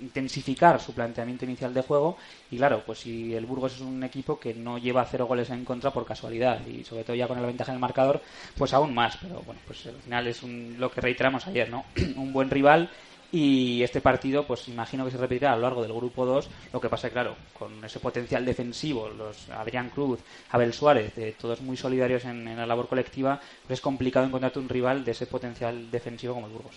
intensificar 0.00 0.80
su 0.80 0.94
planteamiento 0.94 1.44
inicial 1.44 1.74
de 1.74 1.82
juego 1.82 2.16
y 2.50 2.56
claro, 2.56 2.82
pues 2.84 3.00
si 3.00 3.34
el 3.34 3.46
Burgos 3.46 3.74
es 3.74 3.80
un 3.80 4.02
equipo 4.02 4.38
que 4.38 4.54
no 4.54 4.78
lleva 4.78 5.04
cero 5.04 5.26
goles 5.26 5.50
en 5.50 5.64
contra 5.64 5.92
por 5.92 6.04
casualidad 6.04 6.66
y 6.66 6.84
sobre 6.84 7.04
todo 7.04 7.16
ya 7.16 7.28
con 7.28 7.40
la 7.40 7.46
ventaja 7.46 7.72
en 7.72 7.76
el 7.76 7.80
marcador, 7.80 8.22
pues 8.56 8.72
aún 8.72 8.94
más, 8.94 9.16
pero 9.20 9.42
bueno, 9.42 9.60
pues 9.66 9.86
al 9.86 10.00
final 10.02 10.26
es 10.26 10.42
un, 10.42 10.76
lo 10.78 10.90
que 10.90 11.00
reiteramos 11.00 11.46
ayer, 11.46 11.70
¿no? 11.70 11.84
un 12.16 12.32
buen 12.32 12.50
rival 12.50 12.90
y 13.32 13.82
este 13.82 14.00
partido 14.00 14.44
pues 14.46 14.68
imagino 14.68 15.04
que 15.04 15.10
se 15.10 15.18
repetirá 15.18 15.52
a 15.52 15.56
lo 15.56 15.62
largo 15.62 15.82
del 15.82 15.92
grupo 15.92 16.26
2 16.26 16.48
lo 16.72 16.80
que 16.80 16.88
pasa 16.88 17.10
claro 17.10 17.36
con 17.58 17.84
ese 17.84 18.00
potencial 18.00 18.44
defensivo 18.44 19.08
los 19.08 19.48
Adrián 19.50 19.90
Cruz 19.90 20.20
Abel 20.50 20.72
Suárez 20.72 21.16
eh, 21.16 21.34
todos 21.40 21.60
muy 21.60 21.76
solidarios 21.76 22.24
en, 22.24 22.46
en 22.48 22.56
la 22.56 22.66
labor 22.66 22.88
colectiva 22.88 23.40
pues 23.66 23.78
es 23.78 23.80
complicado 23.80 24.26
encontrarte 24.26 24.58
un 24.58 24.68
rival 24.68 25.04
de 25.04 25.12
ese 25.12 25.26
potencial 25.26 25.90
defensivo 25.90 26.34
como 26.34 26.46
el 26.46 26.52
Burgos 26.52 26.72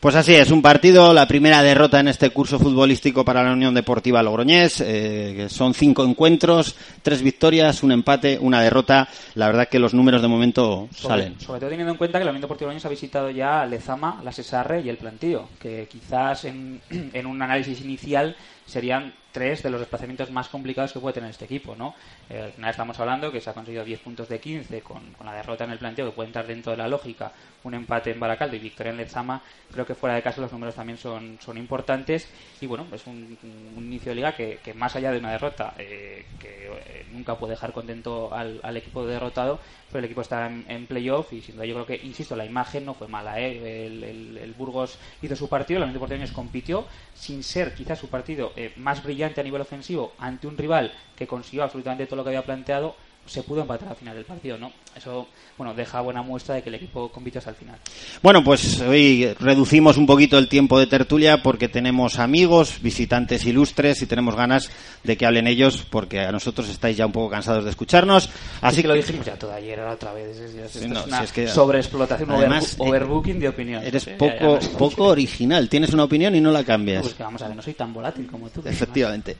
Pues 0.00 0.14
así 0.14 0.34
es, 0.34 0.50
un 0.50 0.62
partido, 0.62 1.12
la 1.12 1.26
primera 1.26 1.62
derrota 1.62 2.00
en 2.00 2.08
este 2.08 2.30
curso 2.30 2.58
futbolístico 2.58 3.24
para 3.24 3.42
la 3.42 3.52
Unión 3.52 3.74
Deportiva 3.74 4.22
Logroñés, 4.22 4.80
eh, 4.80 5.34
que 5.36 5.48
son 5.48 5.74
cinco 5.74 6.04
encuentros, 6.04 6.76
tres 7.02 7.22
victorias, 7.22 7.82
un 7.82 7.92
empate, 7.92 8.38
una 8.40 8.62
derrota. 8.62 9.08
La 9.34 9.46
verdad 9.46 9.68
que 9.68 9.78
los 9.78 9.94
números 9.94 10.22
de 10.22 10.28
momento 10.28 10.88
Sobre, 10.92 11.08
salen. 11.08 11.40
sobre 11.40 11.60
todo 11.60 11.70
teniendo 11.70 11.92
en 11.92 11.98
cuenta 11.98 12.18
que 12.18 12.24
la 12.24 12.30
Unión 12.30 12.42
Deportiva 12.42 12.68
Logroñés 12.68 12.86
ha 12.86 12.88
visitado 12.88 13.30
ya 13.30 13.64
Lezama, 13.66 14.20
la 14.24 14.32
Cesarre 14.32 14.80
y 14.80 14.88
el 14.88 14.96
Plantío, 14.96 15.48
que 15.60 15.88
quizás 15.98 16.44
en, 16.44 16.80
en 16.90 17.26
un 17.26 17.40
análisis 17.42 17.80
inicial 17.80 18.36
serían 18.66 19.12
tres 19.32 19.62
de 19.62 19.70
los 19.70 19.80
desplazamientos 19.80 20.30
más 20.30 20.48
complicados 20.48 20.92
que 20.92 21.00
puede 21.00 21.14
tener 21.14 21.30
este 21.30 21.44
equipo, 21.44 21.74
¿no? 21.76 21.94
Eh, 22.28 22.42
al 22.42 22.52
final 22.52 22.70
estamos 22.70 22.98
hablando 23.00 23.30
que 23.32 23.40
se 23.40 23.50
ha 23.50 23.54
conseguido 23.54 23.84
10 23.84 24.00
puntos 24.00 24.28
de 24.28 24.40
15 24.40 24.80
con, 24.80 25.02
la 25.24 25.32
derrota 25.32 25.64
en 25.64 25.70
el 25.70 25.78
planteo, 25.78 26.06
que 26.06 26.12
puede 26.12 26.28
entrar 26.28 26.46
dentro 26.46 26.72
de 26.72 26.78
la 26.78 26.88
lógica, 26.88 27.32
un 27.64 27.74
empate 27.74 28.10
en 28.10 28.20
Baracaldo 28.20 28.56
y 28.56 28.58
victoria 28.58 28.90
en 28.90 28.98
Lezama, 28.98 29.42
creo 29.72 29.86
que 29.86 29.94
fuera 29.94 30.16
de 30.16 30.22
casa 30.22 30.40
los 30.40 30.52
números 30.52 30.74
también 30.74 30.98
son, 30.98 31.38
son 31.40 31.56
importantes 31.56 32.28
y 32.60 32.66
bueno, 32.66 32.86
es 32.92 33.06
un, 33.06 33.38
un 33.76 33.84
inicio 33.84 34.10
de 34.10 34.16
liga 34.16 34.34
que, 34.34 34.58
que 34.62 34.74
más 34.74 34.94
allá 34.96 35.12
de 35.12 35.18
una 35.18 35.32
derrota, 35.32 35.74
eh, 35.78 36.26
que 36.38 36.66
eh, 36.66 37.06
nunca 37.12 37.36
puede 37.36 37.52
dejar 37.52 37.72
contento 37.72 38.34
al 38.34 38.76
equipo 38.76 39.06
derrotado, 39.06 39.60
pero 39.90 40.00
el 40.00 40.04
equipo 40.06 40.20
está 40.20 40.46
en, 40.46 40.64
en 40.68 40.86
playoff 40.86 41.32
y 41.32 41.40
sin 41.42 41.54
duda 41.56 41.66
yo 41.66 41.74
creo 41.74 41.86
que, 41.86 42.06
insisto, 42.06 42.36
la 42.36 42.44
imagen 42.44 42.84
no 42.84 42.94
fue 42.94 43.08
mala, 43.08 43.40
¿eh? 43.40 43.86
el, 43.86 44.04
el- 44.04 44.54
Burgos 44.54 44.98
hizo 45.22 45.36
su 45.36 45.48
partido, 45.48 45.78
la 45.80 45.84
Unión 45.86 45.94
Deportiva 45.94 46.18
Años 46.18 46.32
compitió 46.32 46.88
sin 47.12 47.42
ser 47.44 47.74
quizás 47.74 47.98
su 47.98 48.08
partido 48.08 48.52
eh, 48.56 48.72
más 48.76 49.02
brillante 49.04 49.40
a 49.40 49.44
nivel 49.44 49.60
ofensivo 49.60 50.14
ante 50.18 50.46
un 50.48 50.56
rival 50.58 50.92
que 51.14 51.26
consiguió 51.28 51.62
absolutamente 51.62 52.06
todo 52.06 52.16
lo 52.16 52.24
que 52.24 52.30
había 52.30 52.44
planteado, 52.44 52.96
se 53.28 53.42
pudo 53.42 53.60
empatar 53.62 53.88
al 53.90 53.96
final 53.96 54.14
del 54.16 54.24
partido, 54.24 54.58
¿no? 54.58 54.72
Eso, 54.96 55.28
bueno, 55.56 55.74
deja 55.74 56.00
buena 56.00 56.22
muestra 56.22 56.56
de 56.56 56.62
que 56.62 56.68
el 56.70 56.74
equipo 56.76 57.08
compitió 57.10 57.38
hasta 57.38 57.50
el 57.50 57.56
final. 57.56 57.76
Bueno, 58.22 58.42
pues 58.42 58.80
hoy 58.80 59.32
reducimos 59.38 59.96
un 59.96 60.06
poquito 60.06 60.38
el 60.38 60.48
tiempo 60.48 60.78
de 60.78 60.86
tertulia 60.86 61.42
porque 61.42 61.68
tenemos 61.68 62.18
amigos, 62.18 62.80
visitantes 62.82 63.44
ilustres 63.46 64.02
y 64.02 64.06
tenemos 64.06 64.34
ganas 64.34 64.70
de 65.04 65.16
que 65.16 65.26
hablen 65.26 65.46
ellos 65.46 65.84
porque 65.88 66.20
a 66.20 66.32
nosotros 66.32 66.68
estáis 66.68 66.96
ya 66.96 67.06
un 67.06 67.12
poco 67.12 67.30
cansados 67.30 67.64
de 67.64 67.70
escucharnos. 67.70 68.26
Así 68.60 68.78
Así 68.78 68.82
que 68.82 68.88
lo 68.88 68.94
dijimos 68.94 69.26
ya 69.26 69.36
todo 69.36 69.52
ayer, 69.52 69.78
ahora 69.78 69.92
otra 69.92 70.12
vez. 70.12 70.36
Es, 70.36 70.54
es- 70.54 70.70
Sí, 70.72 70.88
no, 70.88 71.00
es 71.00 71.06
una 71.06 71.18
si 71.18 71.24
es 71.24 71.32
que- 71.32 71.48
sobreexplotación, 71.48 72.30
Además, 72.30 72.74
eh, 72.74 72.76
overbooking 72.78 73.38
de 73.40 73.48
opinión. 73.48 73.82
Eres 73.84 74.04
poco, 74.18 74.58
poco 74.78 75.04
original. 75.04 75.68
Tienes 75.68 75.92
una 75.92 76.04
opinión 76.04 76.34
y 76.34 76.40
no 76.40 76.50
la 76.50 76.64
cambias. 76.64 77.02
Pues 77.02 77.14
que 77.14 77.22
vamos 77.22 77.42
a 77.42 77.48
ver, 77.48 77.56
no 77.56 77.62
soy 77.62 77.74
tan 77.74 77.92
volátil 77.92 78.26
como 78.26 78.48
tú. 78.50 78.62
Efectivamente. 78.64 79.36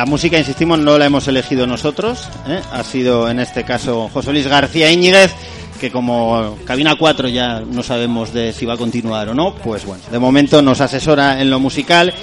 La 0.00 0.06
música, 0.06 0.38
insistimos, 0.38 0.78
no 0.78 0.96
la 0.96 1.04
hemos 1.04 1.28
elegido 1.28 1.66
nosotros. 1.66 2.26
¿eh? 2.48 2.62
Ha 2.72 2.82
sido 2.84 3.28
en 3.28 3.38
este 3.38 3.64
caso 3.64 4.08
José 4.10 4.32
Luis 4.32 4.46
García 4.46 4.90
Íñiguez, 4.90 5.30
que 5.78 5.90
como 5.90 6.56
cabina 6.64 6.96
4 6.98 7.28
ya 7.28 7.60
no 7.60 7.82
sabemos 7.82 8.32
de 8.32 8.54
si 8.54 8.64
va 8.64 8.72
a 8.72 8.76
continuar 8.78 9.28
o 9.28 9.34
no, 9.34 9.54
pues 9.56 9.84
bueno, 9.84 10.02
de 10.10 10.18
momento 10.18 10.62
nos 10.62 10.80
asesora 10.80 11.42
en 11.42 11.50
lo 11.50 11.60
musical. 11.60 12.14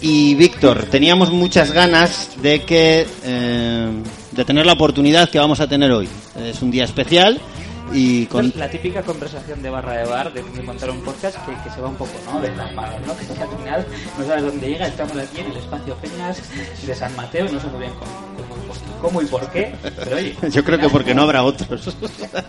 Y 0.00 0.34
Víctor, 0.34 0.86
teníamos 0.90 1.30
muchas 1.30 1.70
ganas 1.70 2.30
de 2.42 2.62
que 2.64 3.06
eh, 3.22 3.88
de 4.32 4.44
tener 4.44 4.66
la 4.66 4.72
oportunidad 4.72 5.30
que 5.30 5.38
vamos 5.38 5.60
a 5.60 5.68
tener 5.68 5.92
hoy. 5.92 6.08
Es 6.36 6.60
un 6.62 6.72
día 6.72 6.82
especial 6.82 7.40
y 7.92 8.26
con 8.26 8.52
La 8.56 8.68
típica 8.70 9.02
conversación 9.02 9.62
de 9.62 9.70
barra 9.70 9.94
de 9.98 10.04
bar 10.04 10.32
de, 10.32 10.42
de 10.42 10.62
montar 10.62 10.90
un 10.90 11.00
podcast 11.02 11.36
que, 11.44 11.52
que 11.64 11.70
se 11.74 11.80
va 11.80 11.88
un 11.88 11.96
poco, 11.96 12.12
¿no? 12.32 12.40
De 12.40 12.54
las 12.54 12.72
manos, 12.74 12.96
¿no? 13.06 13.16
Que 13.16 13.26
al 13.42 13.48
final 13.58 13.86
no 14.18 14.24
sabes 14.26 14.42
dónde 14.44 14.68
llega, 14.68 14.86
estamos 14.86 15.16
aquí 15.16 15.40
en 15.40 15.46
el 15.50 15.56
espacio 15.56 15.94
Peñas 15.96 16.40
de 16.86 16.94
San 16.94 17.14
Mateo, 17.16 17.46
no 17.50 17.60
sé 17.60 17.66
muy 17.68 17.80
bien 17.80 17.92
cómo, 17.98 18.10
cómo- 18.36 19.00
cómo 19.00 19.22
y 19.22 19.26
por 19.26 19.48
qué, 19.50 19.74
pero 20.04 20.16
oye. 20.16 20.36
Yo 20.50 20.62
creo 20.62 20.78
que 20.78 20.88
porque 20.90 21.14
no 21.14 21.22
habrá 21.22 21.42
otros. 21.42 21.96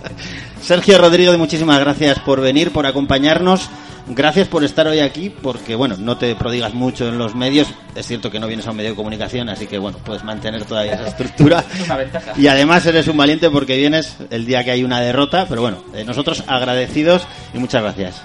Sergio 0.62 0.98
Rodríguez, 0.98 1.38
muchísimas 1.38 1.80
gracias 1.80 2.20
por 2.20 2.42
venir, 2.42 2.72
por 2.72 2.86
acompañarnos. 2.86 3.70
Gracias 4.14 4.50
por 4.50 4.66
estar 4.66 4.86
hoy 4.88 5.00
aquí, 5.00 5.30
porque 5.30 5.74
bueno, 5.74 5.96
no 5.98 6.18
te 6.18 6.36
prodigas 6.36 6.74
mucho 6.74 7.08
en 7.08 7.18
los 7.18 7.34
medios. 7.34 7.70
Es 7.96 8.08
cierto 8.08 8.30
que 8.30 8.42
no 8.42 8.48
vienes 8.48 8.68
a 8.68 8.72
un 8.72 8.76
medio 8.76 8.90
de 8.90 8.96
comunicación, 8.98 9.48
así 9.48 9.68
que 9.68 9.78
bueno, 9.78 10.00
puedes 10.00 10.22
mantener 10.26 10.66
todavía 10.66 10.96
esa 10.96 11.08
estructura. 11.08 11.64
Es 11.74 11.86
una 11.86 11.96
ventaja. 11.96 12.34
Y 12.36 12.48
además 12.48 12.86
eres 12.86 13.08
un 13.08 13.16
valiente 13.16 13.50
porque 13.50 13.78
vienes 13.78 14.18
el 14.30 14.46
día 14.46 14.66
que 14.66 14.72
hay 14.72 14.84
una 14.84 15.00
derrota, 15.00 15.46
pero 15.48 15.62
bueno, 15.62 15.82
eh, 15.94 16.04
nosotros 16.04 16.44
agradecidos 16.48 17.26
y 17.54 17.60
muchas 17.60 17.84
gracias. 17.84 18.22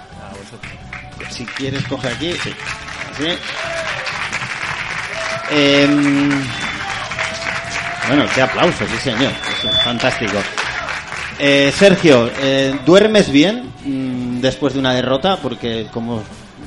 Si 1.30 1.46
quieres 1.46 1.84
coger 1.84 2.14
aquí, 2.14 2.32
sí. 2.32 2.50
Así. 3.12 3.38
Em, 5.52 6.30
bueno, 8.08 8.26
qué 8.34 8.42
aplauso, 8.42 8.84
sí 8.88 8.98
señor, 8.98 9.30
es 9.30 9.84
fantástico. 9.84 10.38
Eh, 11.38 11.70
Sergio, 11.70 12.30
eh, 12.40 12.78
¿duermes 12.86 13.30
bien 13.30 13.70
mm, 13.84 14.40
después 14.40 14.72
de 14.72 14.80
una 14.80 14.94
derrota? 14.94 15.36
Porque 15.36 15.86
como 15.92 16.22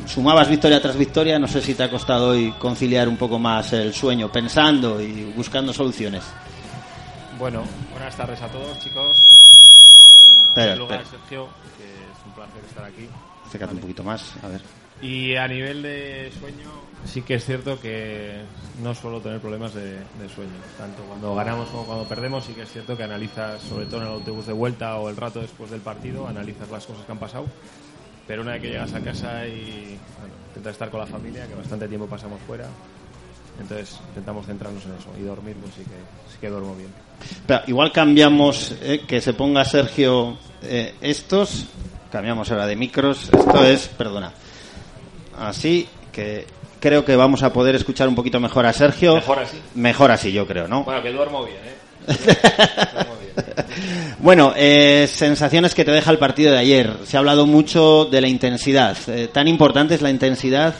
sumabas 0.06 0.48
victoria 0.48 0.80
tras 0.80 0.96
victoria, 0.96 1.40
no 1.40 1.48
sé 1.48 1.62
si 1.62 1.74
te 1.74 1.84
ha 1.84 1.90
costado 1.90 2.30
hoy 2.30 2.52
conciliar 2.60 3.08
un 3.08 3.18
poco 3.18 3.40
más 3.40 3.74
el 3.74 3.94
sueño, 3.94 4.32
pensando 4.32 5.02
y 5.02 5.24
buscando 5.36 5.74
soluciones. 5.74 6.24
Bueno, 7.40 7.64
buenas 7.92 8.16
tardes 8.16 8.42
a 8.42 8.48
todos, 8.48 8.80
chicos. 8.80 9.18
Eh, 9.18 10.50
Espera, 10.50 10.74
en 10.74 10.78
primer 10.78 10.78
lugar, 10.78 11.02
espera. 11.02 11.20
Sergio, 11.22 11.50
que 11.78 11.86
es 11.86 12.26
un 12.26 12.32
placer 12.34 12.64
estar 12.68 12.86
aquí. 12.86 13.10
Acércate 13.48 13.74
un 13.74 13.80
poquito 13.80 14.04
más, 14.04 14.34
a 14.44 14.48
ver. 14.50 14.62
Y 15.02 15.36
a 15.36 15.48
nivel 15.48 15.82
de 15.82 16.32
sueño, 16.40 16.70
sí 17.06 17.22
que 17.22 17.36
es 17.36 17.46
cierto 17.46 17.80
que 17.80 18.42
no 18.82 18.94
suelo 18.94 19.20
tener 19.22 19.40
problemas 19.40 19.74
de, 19.74 19.94
de 19.94 20.30
sueño. 20.34 20.52
Tanto 20.78 21.04
cuando 21.04 21.36
ganamos 21.36 21.70
como 21.70 21.86
cuando 21.86 22.06
perdemos, 22.06 22.46
sí 22.46 22.54
que 22.54 22.64
es 22.64 22.72
cierto 22.72 22.96
que 22.98 23.04
analizas, 23.04 23.62
sobre 23.62 23.86
todo 23.86 24.02
en 24.02 24.08
el 24.08 24.14
autobús 24.14 24.46
de 24.46 24.54
vuelta 24.54 24.98
o 24.98 25.10
el 25.10 25.16
rato 25.16 25.42
después 25.42 25.72
del 25.72 25.82
partido, 25.82 26.28
analizas 26.28 26.70
las 26.70 26.86
cosas 26.86 27.06
que 27.06 27.12
han 27.12 27.20
pasado. 27.20 27.46
Pero 28.28 28.44
una 28.44 28.54
vez 28.54 28.62
que 28.62 28.68
llegas 28.70 28.94
a 28.94 29.02
casa 29.02 29.48
y 29.48 29.98
bueno, 30.20 30.36
intentas 30.50 30.74
estar 30.74 30.92
con 30.92 31.00
la 31.00 31.08
familia, 31.08 31.48
que 31.48 31.56
bastante 31.56 31.88
tiempo 31.88 32.06
pasamos 32.06 32.40
fuera, 32.46 32.68
entonces 33.60 34.00
intentamos 34.10 34.46
centrarnos 34.46 34.86
en 34.86 34.94
eso. 34.94 35.10
Y 35.20 35.24
dormir, 35.24 35.56
pues 35.60 35.74
sí 35.74 35.82
que, 35.82 36.32
sí 36.32 36.38
que 36.40 36.50
duermo 36.50 36.76
bien. 36.76 36.94
Espera, 37.20 37.64
igual 37.66 37.92
cambiamos, 37.92 38.76
eh, 38.82 39.02
que 39.08 39.20
se 39.20 39.34
ponga 39.34 39.66
Sergio 39.66 40.38
eh, 40.62 40.94
estos, 41.02 41.66
cambiamos 42.12 42.52
ahora 42.52 42.68
de 42.68 42.76
micros, 42.76 43.30
esto 43.34 43.64
es, 43.66 43.88
perdona, 43.88 44.32
así 45.38 45.88
que 46.12 46.46
creo 46.80 47.06
que 47.06 47.16
vamos 47.16 47.44
a 47.44 47.54
poder 47.54 47.76
escuchar 47.76 48.08
un 48.08 48.16
poquito 48.16 48.40
mejor 48.40 48.66
a 48.66 48.74
Sergio. 48.74 49.16
Mejor 49.16 49.40
así. 49.40 49.58
Mejor 49.76 50.12
así, 50.12 50.32
yo 50.32 50.46
creo, 50.48 50.68
¿no? 50.68 50.84
Bueno, 50.84 51.02
que 51.02 51.12
duermo 51.12 51.46
bien, 51.46 51.60
¿eh? 51.64 51.76
Bueno, 54.20 54.54
eh, 54.58 55.08
sensaciones 55.10 55.74
que 55.74 55.86
te 55.86 55.92
deja 55.92 56.12
el 56.12 56.18
partido 56.18 56.52
de 56.52 56.58
ayer. 56.58 56.94
Se 57.06 57.16
ha 57.16 57.22
hablado 57.22 57.46
mucho 57.46 58.06
de 58.06 58.20
la 58.20 58.28
intensidad. 58.28 58.98
Eh, 59.08 59.30
tan 59.32 59.48
importante 59.48 59.96
es 59.96 60.02
la 60.02 60.10
intensidad 60.10 60.76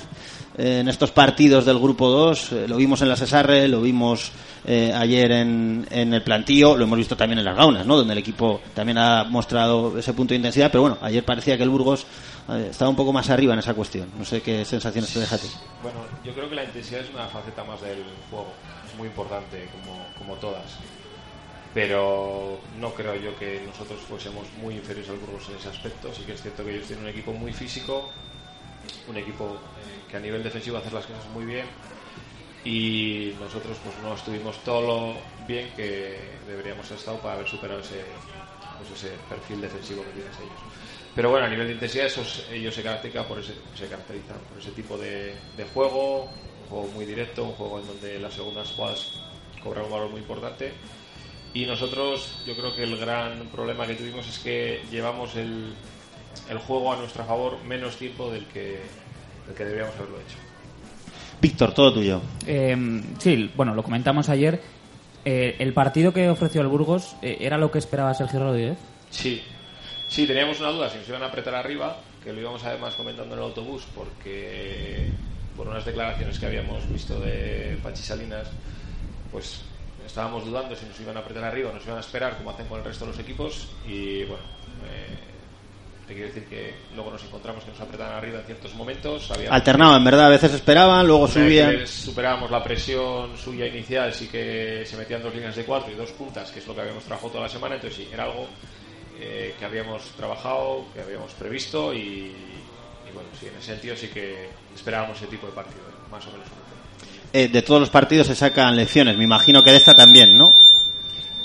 eh, 0.58 0.80
en 0.82 0.90
estos 0.90 1.12
partidos 1.12 1.66
del 1.66 1.80
Grupo 1.80 2.10
2. 2.10 2.52
Eh, 2.52 2.66
lo 2.68 2.76
vimos 2.76 3.02
en 3.02 3.08
la 3.08 3.16
Cesarre, 3.16 3.70
lo 3.70 3.82
vimos 3.82 4.32
eh, 4.66 4.92
ayer 4.94 5.32
en, 5.32 5.88
en 5.90 6.14
el 6.14 6.22
plantío, 6.22 6.76
lo 6.76 6.84
hemos 6.84 6.98
visto 6.98 7.16
también 7.16 7.40
en 7.40 7.46
las 7.46 7.56
Gaunas, 7.56 7.86
¿no? 7.86 7.98
donde 7.98 8.14
el 8.14 8.20
equipo 8.20 8.62
también 8.74 8.98
ha 8.98 9.24
mostrado 9.24 9.98
ese 9.98 10.14
punto 10.14 10.34
de 10.34 10.38
intensidad. 10.38 10.70
Pero 10.72 10.82
bueno, 10.82 10.98
ayer 11.02 11.24
parecía 11.24 11.58
que 11.58 11.64
el 11.64 11.70
Burgos 11.70 12.06
eh, 12.50 12.68
estaba 12.72 12.90
un 12.90 12.96
poco 12.96 13.14
más 13.14 13.30
arriba 13.30 13.54
en 13.54 13.60
esa 13.60 13.74
cuestión. 13.74 14.10
No 14.18 14.26
sé 14.26 14.42
qué 14.42 14.66
sensaciones 14.66 15.14
te 15.14 15.20
deja 15.20 15.36
a. 15.36 15.40
Bueno, 15.84 16.00
yo 16.24 16.34
creo 16.34 16.50
que 16.50 16.56
la 16.56 16.64
intensidad 16.64 17.02
es 17.02 17.10
una 17.10 17.28
faceta 17.28 17.64
más 17.64 17.82
del 17.82 18.04
juego. 18.30 18.48
Es 18.88 18.98
muy 18.98 19.08
importante, 19.08 19.70
como, 19.72 20.06
como 20.18 20.36
todas. 20.40 20.78
Pero 21.74 22.60
no 22.80 22.94
creo 22.94 23.16
yo 23.16 23.38
que 23.38 23.62
nosotros 23.66 24.00
fuésemos 24.02 24.48
muy 24.60 24.76
inferiores 24.76 25.10
al 25.10 25.18
Burgos 25.18 25.48
en 25.50 25.58
ese 25.58 25.70
aspecto. 25.70 26.12
Sí 26.14 26.24
que 26.24 26.34
es 26.34 26.42
cierto 26.42 26.66
que 26.66 26.72
ellos 26.76 26.88
tienen 26.88 27.06
un 27.06 27.12
equipo 27.12 27.32
muy 27.32 27.54
físico, 27.54 28.10
un 29.08 29.18
equipo 29.18 29.58
que 30.10 30.18
a 30.18 30.20
nivel 30.20 30.42
defensivo 30.42 30.78
hace 30.78 30.90
las 30.92 31.06
cosas 31.06 31.26
muy 31.34 31.46
bien. 31.46 31.66
Y 32.66 33.34
nosotros 33.40 33.78
pues 33.84 33.98
no 34.00 34.14
estuvimos 34.14 34.58
todo 34.64 34.82
lo 34.82 35.16
bien 35.48 35.70
que 35.76 36.20
deberíamos 36.48 36.86
haber 36.88 37.00
estado 37.00 37.18
para 37.20 37.36
haber 37.36 37.48
superado 37.48 37.80
ese, 37.80 38.04
pues, 38.78 38.92
ese 38.92 39.16
perfil 39.30 39.62
defensivo 39.62 40.04
que 40.04 40.12
tienen 40.12 40.34
ellos. 40.34 40.60
Pero 41.16 41.32
bueno, 41.32 41.48
a 41.48 41.50
nivel 41.50 41.68
de 41.68 41.74
intensidad, 41.74 42.06
esos, 42.06 42.46
ellos 42.52 42.74
se 42.74 42.84
caracterizan 42.84 43.26
por 43.26 43.40
ese, 43.40 43.54
se 43.76 43.88
caracterizan 43.88 44.38
por 44.50 44.60
ese 44.60 44.72
tipo 44.72 44.98
de, 44.98 45.36
juego, 45.74 46.24
un 46.24 46.70
juego 46.70 46.88
muy 46.94 47.06
directo, 47.06 47.44
un 47.44 47.54
juego 47.54 47.80
en 47.80 47.88
donde 47.88 48.20
las 48.20 48.34
segundas 48.34 48.72
jugadas 48.72 49.12
cobran 49.64 49.86
un 49.86 49.92
valor 49.92 50.10
muy 50.10 50.22
importante. 50.22 50.72
Y 51.54 51.66
nosotros, 51.66 52.40
yo 52.46 52.56
creo 52.56 52.76
que 52.76 52.84
el 52.84 52.96
gran 52.98 53.48
problema 53.48 53.88
que 53.88 53.96
tuvimos 53.96 54.28
es 54.28 54.38
que 54.40 54.82
llevamos 54.92 55.36
el, 55.36 55.74
el 56.50 56.58
juego 56.60 56.94
a 56.94 56.98
nuestro 56.98 57.26
favor 57.26 57.58
menos 57.64 57.98
tiempo 57.98 58.30
del 58.32 58.46
que, 58.46 58.80
del 59.48 59.56
que 59.56 59.66
deberíamos 59.66 59.96
haberlo 59.96 60.18
hecho. 60.22 60.49
Víctor, 61.42 61.74
todo 61.74 61.94
tuyo. 61.94 62.22
Eh, 62.46 63.02
sí, 63.18 63.52
bueno, 63.56 63.74
lo 63.74 63.84
comentamos 63.84 64.30
ayer. 64.30 64.62
Eh, 65.26 65.56
el 65.60 65.74
partido 65.74 66.14
que 66.14 66.30
ofreció 66.30 66.62
el 66.62 66.68
Burgos 66.68 67.16
eh, 67.22 67.38
era 67.42 67.58
lo 67.58 67.72
que 67.72 67.80
esperaba 67.80 68.14
Sergio 68.14 68.40
Rodríguez. 68.40 68.78
Sí, 69.10 69.42
sí, 70.08 70.26
teníamos 70.26 70.60
una 70.60 70.70
duda 70.70 70.90
si 70.90 70.98
nos 70.98 71.10
iban 71.10 71.24
a 71.24 71.28
apretar 71.28 71.56
arriba, 71.56 71.98
que 72.24 72.34
lo 72.34 72.40
íbamos 72.40 72.64
además 72.64 72.96
comentando 72.96 73.34
en 73.34 73.40
el 73.40 73.46
autobús, 73.46 73.84
porque 73.96 75.10
por 75.56 75.68
unas 75.68 75.86
declaraciones 75.86 76.40
que 76.40 76.46
habíamos 76.46 76.90
visto 76.90 77.20
de 77.20 77.78
Pachi 77.84 78.02
Salinas, 78.02 78.48
pues 79.32 79.62
estábamos 80.06 80.46
dudando 80.46 80.76
si 80.76 80.86
nos 80.86 81.00
iban 81.00 81.18
a 81.18 81.20
apretar 81.20 81.44
arriba 81.44 81.70
o 81.70 81.74
nos 81.74 81.86
iban 81.86 81.98
a 81.98 82.02
esperar 82.02 82.38
como 82.38 82.52
hacen 82.52 82.68
con 82.68 82.80
el 82.80 82.86
resto 82.86 83.06
de 83.06 83.12
los 83.12 83.20
equipos 83.20 83.68
y 83.86 84.24
bueno, 84.24 84.44
eh, 84.90 85.29
te 86.10 86.16
quiero 86.16 86.30
decir 86.30 86.46
que 86.46 86.74
luego 86.96 87.12
nos 87.12 87.24
encontramos 87.24 87.64
que 87.64 87.70
nos 87.70 87.80
apretaban 87.80 88.16
arriba 88.16 88.40
en 88.40 88.46
ciertos 88.46 88.74
momentos. 88.74 89.28
sabíamos 89.28 89.56
Alternaban, 89.56 90.04
¿verdad? 90.04 90.26
A 90.26 90.30
veces 90.30 90.52
esperaban, 90.56 91.06
luego 91.06 91.28
subían. 91.28 91.86
superábamos 91.86 92.50
la 92.50 92.64
presión 92.64 93.38
suya 93.38 93.68
inicial, 93.68 94.12
sí 94.12 94.28
que 94.28 94.84
se 94.88 94.98
metían 94.98 95.22
dos 95.22 95.36
líneas 95.36 95.56
de 95.56 95.64
cuatro 95.66 95.92
y 95.92 95.96
dos 95.96 96.10
puntas, 96.14 96.50
que 96.50 96.60
es 96.60 96.68
lo 96.68 96.74
que 96.74 96.82
habíamos 96.82 97.04
trabajado 97.04 97.30
toda 97.34 97.44
la 97.44 97.50
semana, 97.50 97.76
entonces 97.76 98.04
sí, 98.04 98.10
era 98.12 98.24
algo 98.24 98.48
eh, 99.20 99.54
que 99.60 99.66
habíamos 99.66 100.02
trabajado, 100.18 100.86
que 100.96 101.02
habíamos 101.02 101.32
previsto 101.34 101.94
y, 101.94 102.00
y 102.00 103.14
bueno, 103.14 103.30
sí, 103.40 103.46
en 103.46 103.54
ese 103.60 103.68
sentido 103.68 103.96
sí 103.96 104.08
que 104.08 104.50
esperábamos 104.74 105.16
ese 105.18 105.28
tipo 105.28 105.46
de 105.46 105.54
partido, 105.54 105.84
más 106.10 106.26
o 106.26 106.32
menos. 106.32 106.48
Eh, 107.34 107.50
de 107.50 107.62
todos 107.62 107.80
los 107.80 107.92
partidos 107.92 108.26
se 108.26 108.34
sacan 108.36 108.76
lecciones, 108.76 109.16
me 109.16 109.26
imagino 109.26 109.62
que 109.62 109.70
de 109.70 109.78
esta 109.78 109.96
también, 109.96 110.36
¿no? 110.36 110.50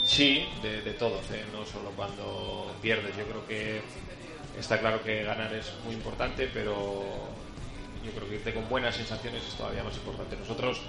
Sí, 0.06 0.46
de, 0.62 0.80
de 0.80 0.92
todos, 0.94 1.20
¿eh? 1.32 1.44
no 1.52 1.66
solo 1.66 1.90
cuando 1.94 2.70
pierdes. 2.84 3.16
Yo 3.16 3.24
creo 3.24 3.46
que 3.46 3.80
está 4.58 4.78
claro 4.78 5.02
que 5.02 5.22
ganar 5.24 5.52
es 5.54 5.72
muy 5.84 5.94
importante, 5.94 6.48
pero 6.52 7.02
yo 8.04 8.10
creo 8.12 8.28
que 8.28 8.34
irte 8.36 8.52
con 8.54 8.68
buenas 8.68 8.94
sensaciones 8.96 9.42
es 9.46 9.54
todavía 9.54 9.82
más 9.82 9.94
importante. 9.96 10.36
Nosotros 10.36 10.80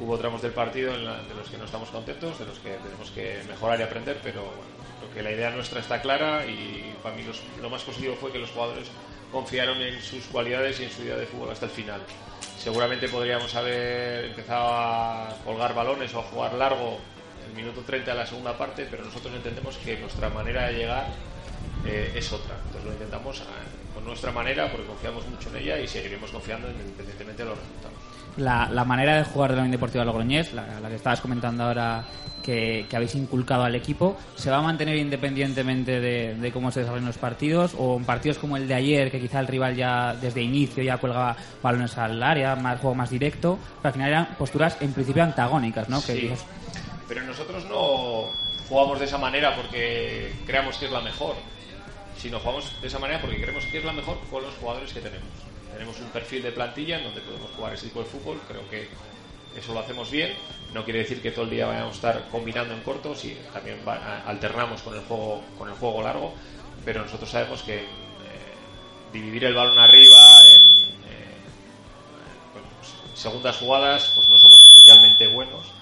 hubo 0.00 0.18
tramos 0.18 0.42
del 0.42 0.52
partido 0.52 0.94
en 0.94 1.04
la- 1.04 1.22
de 1.22 1.34
los 1.34 1.48
que 1.48 1.56
no 1.58 1.64
estamos 1.64 1.88
contentos, 1.90 2.38
de 2.38 2.44
los 2.46 2.58
que 2.58 2.70
tenemos 2.82 3.10
que 3.10 3.40
mejorar 3.48 3.80
y 3.80 3.82
aprender, 3.84 4.18
pero 4.22 4.42
bueno, 4.42 4.60
creo 5.00 5.14
que 5.14 5.22
la 5.22 5.30
idea 5.32 5.50
nuestra 5.50 5.80
está 5.80 6.02
clara 6.02 6.44
y 6.46 6.94
para 7.02 7.14
mí 7.16 7.22
los- 7.22 7.40
lo 7.62 7.70
más 7.70 7.82
positivo 7.82 8.14
fue 8.20 8.32
que 8.32 8.38
los 8.38 8.50
jugadores 8.50 8.88
confiaron 9.32 9.80
en 9.80 10.00
sus 10.02 10.24
cualidades 10.26 10.78
y 10.80 10.84
en 10.84 10.90
su 10.90 11.02
idea 11.02 11.16
de 11.16 11.26
fútbol 11.26 11.50
hasta 11.50 11.66
el 11.66 11.72
final. 11.72 12.00
Seguramente 12.58 13.08
podríamos 13.08 13.54
haber 13.54 14.26
empezado 14.26 14.68
a 14.72 15.36
colgar 15.44 15.74
balones 15.74 16.12
o 16.14 16.20
a 16.20 16.22
jugar 16.24 16.54
largo 16.54 16.98
el 17.48 17.54
minuto 17.54 17.82
30 17.82 18.10
de 18.12 18.16
la 18.18 18.26
segunda 18.26 18.56
parte, 18.58 18.86
pero 18.90 19.04
nosotros 19.04 19.32
entendemos 19.34 19.76
que 19.78 19.96
nuestra 19.98 20.28
manera 20.30 20.66
de 20.66 20.74
llegar 20.74 21.06
eh, 21.86 22.12
es 22.14 22.32
otra. 22.32 22.56
Entonces 22.66 22.84
lo 22.84 22.92
intentamos 22.92 23.40
ah, 23.42 23.94
con 23.94 24.04
nuestra 24.04 24.32
manera 24.32 24.70
porque 24.70 24.86
confiamos 24.86 25.26
mucho 25.28 25.48
en 25.50 25.56
ella 25.62 25.78
y 25.80 25.86
seguiremos 25.86 26.30
confiando 26.30 26.68
independientemente 26.70 27.42
de 27.42 27.48
los 27.48 27.58
resultados. 27.58 27.96
La, 28.36 28.68
la 28.70 28.84
manera 28.84 29.16
de 29.16 29.24
jugar 29.24 29.50
de 29.50 29.56
la 29.56 29.62
Unión 29.62 29.72
Deportiva 29.72 30.04
Logroñés, 30.04 30.52
la, 30.52 30.78
la 30.80 30.88
que 30.90 30.96
estabas 30.96 31.22
comentando 31.22 31.64
ahora 31.64 32.04
que, 32.42 32.86
que 32.88 32.94
habéis 32.96 33.14
inculcado 33.14 33.64
al 33.64 33.74
equipo, 33.74 34.16
¿se 34.36 34.50
va 34.50 34.58
a 34.58 34.62
mantener 34.62 34.96
independientemente 34.96 36.00
de, 36.00 36.34
de 36.34 36.52
cómo 36.52 36.70
se 36.70 36.80
desarrollen 36.80 37.06
los 37.06 37.16
partidos? 37.16 37.74
¿O 37.78 37.96
en 37.96 38.04
partidos 38.04 38.38
como 38.38 38.56
el 38.58 38.68
de 38.68 38.74
ayer, 38.74 39.10
que 39.10 39.18
quizá 39.18 39.40
el 39.40 39.46
rival 39.46 39.74
ya 39.74 40.14
desde 40.14 40.42
inicio 40.42 40.82
ya 40.82 40.98
cuelga 40.98 41.34
balones 41.62 41.96
al 41.96 42.22
área, 42.22 42.54
más 42.54 42.78
juego 42.78 42.94
más 42.94 43.08
directo? 43.10 43.58
Pero 43.78 43.88
al 43.88 43.92
final 43.94 44.08
eran 44.10 44.26
posturas 44.36 44.76
en 44.80 44.92
principio 44.92 45.22
antagónicas, 45.22 45.88
¿no? 45.88 46.00
Que 46.04 46.12
Sí. 46.12 46.30
Pero 47.08 47.22
nosotros 47.22 47.64
no 47.66 48.24
jugamos 48.68 48.98
de 48.98 49.06
esa 49.06 49.18
manera 49.18 49.54
porque 49.54 50.32
creamos 50.44 50.76
que 50.76 50.86
es 50.86 50.92
la 50.92 51.00
mejor, 51.00 51.36
sino 52.18 52.38
jugamos 52.40 52.80
de 52.80 52.88
esa 52.88 52.98
manera 52.98 53.20
porque 53.20 53.40
creemos 53.40 53.64
que 53.66 53.78
es 53.78 53.84
la 53.84 53.92
mejor 53.92 54.18
con 54.30 54.42
los 54.42 54.54
jugadores 54.54 54.92
que 54.92 55.00
tenemos. 55.00 55.28
Tenemos 55.72 56.00
un 56.00 56.08
perfil 56.08 56.42
de 56.42 56.52
plantilla 56.52 56.98
en 56.98 57.04
donde 57.04 57.20
podemos 57.20 57.50
jugar 57.50 57.74
ese 57.74 57.86
tipo 57.86 58.00
de 58.00 58.06
fútbol, 58.06 58.40
creo 58.48 58.68
que 58.70 58.88
eso 59.56 59.74
lo 59.74 59.80
hacemos 59.80 60.10
bien. 60.10 60.34
No 60.72 60.84
quiere 60.84 61.00
decir 61.00 61.22
que 61.22 61.30
todo 61.30 61.44
el 61.44 61.50
día 61.50 61.66
vayamos 61.66 61.92
a 61.92 61.96
estar 61.96 62.28
combinando 62.30 62.74
en 62.74 62.80
cortos 62.80 63.24
y 63.24 63.36
también 63.52 63.80
alternamos 64.26 64.82
con 64.82 64.94
el 64.94 65.00
juego 65.02 65.42
con 65.58 65.68
el 65.68 65.74
juego 65.74 66.02
largo, 66.02 66.34
pero 66.84 67.02
nosotros 67.02 67.30
sabemos 67.30 67.62
que 67.62 67.76
eh, 67.76 67.86
dividir 69.12 69.44
el 69.44 69.54
balón 69.54 69.78
arriba 69.78 70.46
en 70.46 70.62
eh, 70.62 71.36
pues, 72.52 73.20
segundas 73.20 73.56
jugadas 73.56 74.12
pues 74.14 74.28
no 74.28 74.38
somos 74.38 74.60
especialmente 74.62 75.26
buenos 75.28 75.72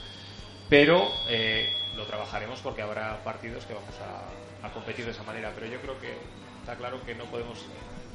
pero 0.68 1.10
eh, 1.28 1.72
lo 1.96 2.04
trabajaremos 2.06 2.60
porque 2.60 2.82
habrá 2.82 3.22
partidos 3.22 3.64
que 3.64 3.74
vamos 3.74 3.94
a, 4.00 4.43
a 4.64 4.72
competir 4.72 5.04
de 5.04 5.10
esa 5.10 5.22
manera. 5.22 5.52
Pero 5.54 5.66
yo 5.66 5.80
creo 5.80 6.00
que 6.00 6.16
está 6.60 6.74
claro 6.76 7.00
que 7.04 7.14
no 7.14 7.24
podemos 7.26 7.58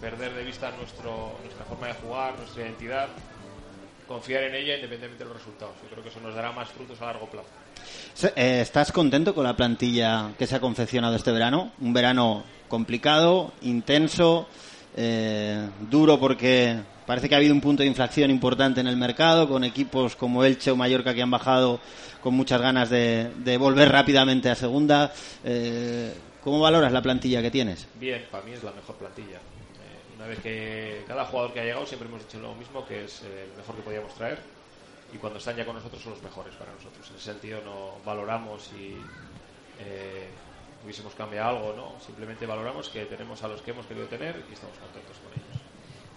perder 0.01 0.34
de 0.34 0.44
vista 0.44 0.72
nuestro, 0.72 1.38
nuestra 1.44 1.65
forma 1.65 1.88
de 1.88 1.94
jugar, 1.94 2.38
nuestra 2.38 2.63
identidad, 2.63 3.10
confiar 4.08 4.44
en 4.44 4.56
ella 4.56 4.75
independientemente 4.75 5.24
de 5.24 5.29
los 5.29 5.38
resultados. 5.38 5.75
Yo 5.84 5.89
creo 5.89 6.03
que 6.03 6.10
eso 6.10 6.20
nos 6.20 6.34
dará 6.34 6.51
más 6.51 6.70
frutos 6.70 7.00
a 7.01 7.06
largo 7.06 7.29
plazo. 7.29 7.50
Eh, 8.36 8.62
¿Estás 8.62 8.91
contento 8.91 9.36
con 9.36 9.43
la 9.43 9.56
plantilla 9.56 10.32
que 10.38 10.47
se 10.47 10.56
ha 10.56 10.60
confeccionado 10.60 11.15
este 11.15 11.32
verano? 11.32 11.74
Un 11.80 11.93
verano 11.93 12.43
complicado, 12.67 13.54
intenso, 13.62 14.47
eh, 14.95 15.69
duro 15.89 16.19
porque 16.19 16.78
parece 17.06 17.30
que 17.30 17.36
ha 17.36 17.38
habido 17.38 17.54
un 17.54 17.62
punto 17.62 17.84
de 17.84 17.88
inflación 17.88 18.32
importante 18.32 18.82
en 18.82 18.88
el 18.88 18.97
mercado 18.97 19.47
con 19.47 19.63
equipos 19.63 20.15
como 20.15 20.43
Elche 20.43 20.71
o 20.71 20.76
Mallorca 20.76 21.13
que 21.13 21.21
han 21.21 21.32
bajado 21.32 21.80
con 22.21 22.34
muchas 22.34 22.62
ganas 22.62 22.89
de, 22.89 23.32
de 23.38 23.58
volver 23.58 23.91
rápidamente 23.91 24.50
a 24.50 24.56
segunda. 24.56 25.13
Eh, 25.43 26.13
¿Cómo 26.43 26.60
valoras 26.60 26.91
la 26.91 27.02
plantilla 27.02 27.41
que 27.41 27.52
tienes? 27.52 27.88
Bien, 27.99 28.25
para 28.32 28.43
mí 28.43 28.52
es 28.54 28.63
la 28.63 28.71
mejor 28.71 28.95
plantilla. 28.95 29.38
Eh, 29.38 30.15
una 30.15 30.28
vez 30.28 30.39
que 30.39 31.04
cada 31.08 31.25
jugador 31.25 31.54
que 31.54 31.60
ha 31.60 31.63
llegado 31.63 31.86
siempre 31.86 32.08
hemos 32.08 32.21
dicho 32.25 32.39
lo 32.39 32.56
mismo, 32.56 32.86
que 32.86 33.06
es 33.06 33.21
eh, 33.23 33.47
el 33.52 33.58
mejor 33.58 33.75
que 33.75 33.82
podíamos 33.82 34.13
traer. 34.15 34.39
Y 35.13 35.17
cuando 35.17 35.39
están 35.39 35.56
ya 35.56 35.65
con 35.65 35.75
nosotros 35.75 36.02
son 36.02 36.13
los 36.13 36.23
mejores 36.23 36.54
para 36.56 36.71
nosotros. 36.71 37.10
En 37.10 37.15
ese 37.15 37.25
sentido 37.32 37.62
no 37.65 37.95
valoramos 38.06 38.63
si 38.63 38.95
eh, 39.80 40.28
hubiésemos 40.84 41.13
cambiado 41.15 41.49
algo, 41.58 41.73
no. 41.75 41.99
Simplemente 42.06 42.45
valoramos 42.45 42.89
que 42.89 43.06
tenemos 43.06 43.41
a 43.43 43.47
los 43.47 43.62
que 43.62 43.71
hemos 43.71 43.86
querido 43.86 44.06
tener 44.08 44.43
y 44.49 44.54
estamos 44.54 44.78
contentos 44.78 45.17
con 45.17 45.34
ellos. 45.34 45.62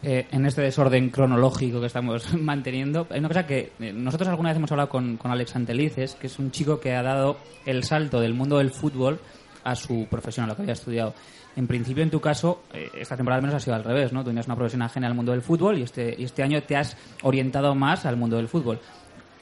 eh, 0.02 0.26
en 0.32 0.44
este 0.46 0.62
desorden 0.62 1.10
cronológico 1.10 1.80
que 1.80 1.86
estamos 1.86 2.34
manteniendo, 2.38 3.06
hay 3.10 3.18
una 3.20 3.28
cosa 3.28 3.46
que 3.46 3.72
eh, 3.80 3.92
nosotros 3.92 4.28
alguna 4.28 4.50
vez 4.50 4.56
hemos 4.58 4.70
hablado 4.72 4.88
con, 4.88 5.16
con 5.16 5.30
Alex 5.30 5.56
Antelices, 5.56 6.14
que 6.16 6.26
es 6.26 6.38
un 6.38 6.50
chico 6.50 6.80
que 6.80 6.92
ha 6.92 7.02
dado 7.02 7.38
el 7.66 7.84
salto 7.84 8.20
del 8.20 8.34
mundo 8.34 8.58
del 8.58 8.72
fútbol 8.72 9.20
a 9.64 9.74
su 9.74 10.06
profesión, 10.10 10.44
a 10.44 10.48
lo 10.48 10.56
que 10.56 10.62
había 10.62 10.74
estudiado. 10.74 11.14
En 11.54 11.66
principio, 11.66 12.02
en 12.02 12.10
tu 12.10 12.20
caso, 12.20 12.62
eh, 12.72 12.90
esta 12.94 13.16
temporada 13.16 13.38
al 13.38 13.42
menos 13.42 13.56
ha 13.56 13.60
sido 13.60 13.76
al 13.76 13.84
revés, 13.84 14.12
¿no? 14.12 14.20
Tú 14.22 14.30
tenías 14.30 14.46
una 14.46 14.56
profesión 14.56 14.82
ajena 14.82 15.06
al 15.06 15.14
mundo 15.14 15.32
del 15.32 15.42
fútbol 15.42 15.78
y 15.78 15.82
este, 15.82 16.14
y 16.18 16.24
este 16.24 16.42
año 16.42 16.62
te 16.62 16.76
has 16.76 16.96
orientado 17.22 17.74
más 17.74 18.06
al 18.06 18.16
mundo 18.16 18.36
del 18.36 18.48
fútbol. 18.48 18.80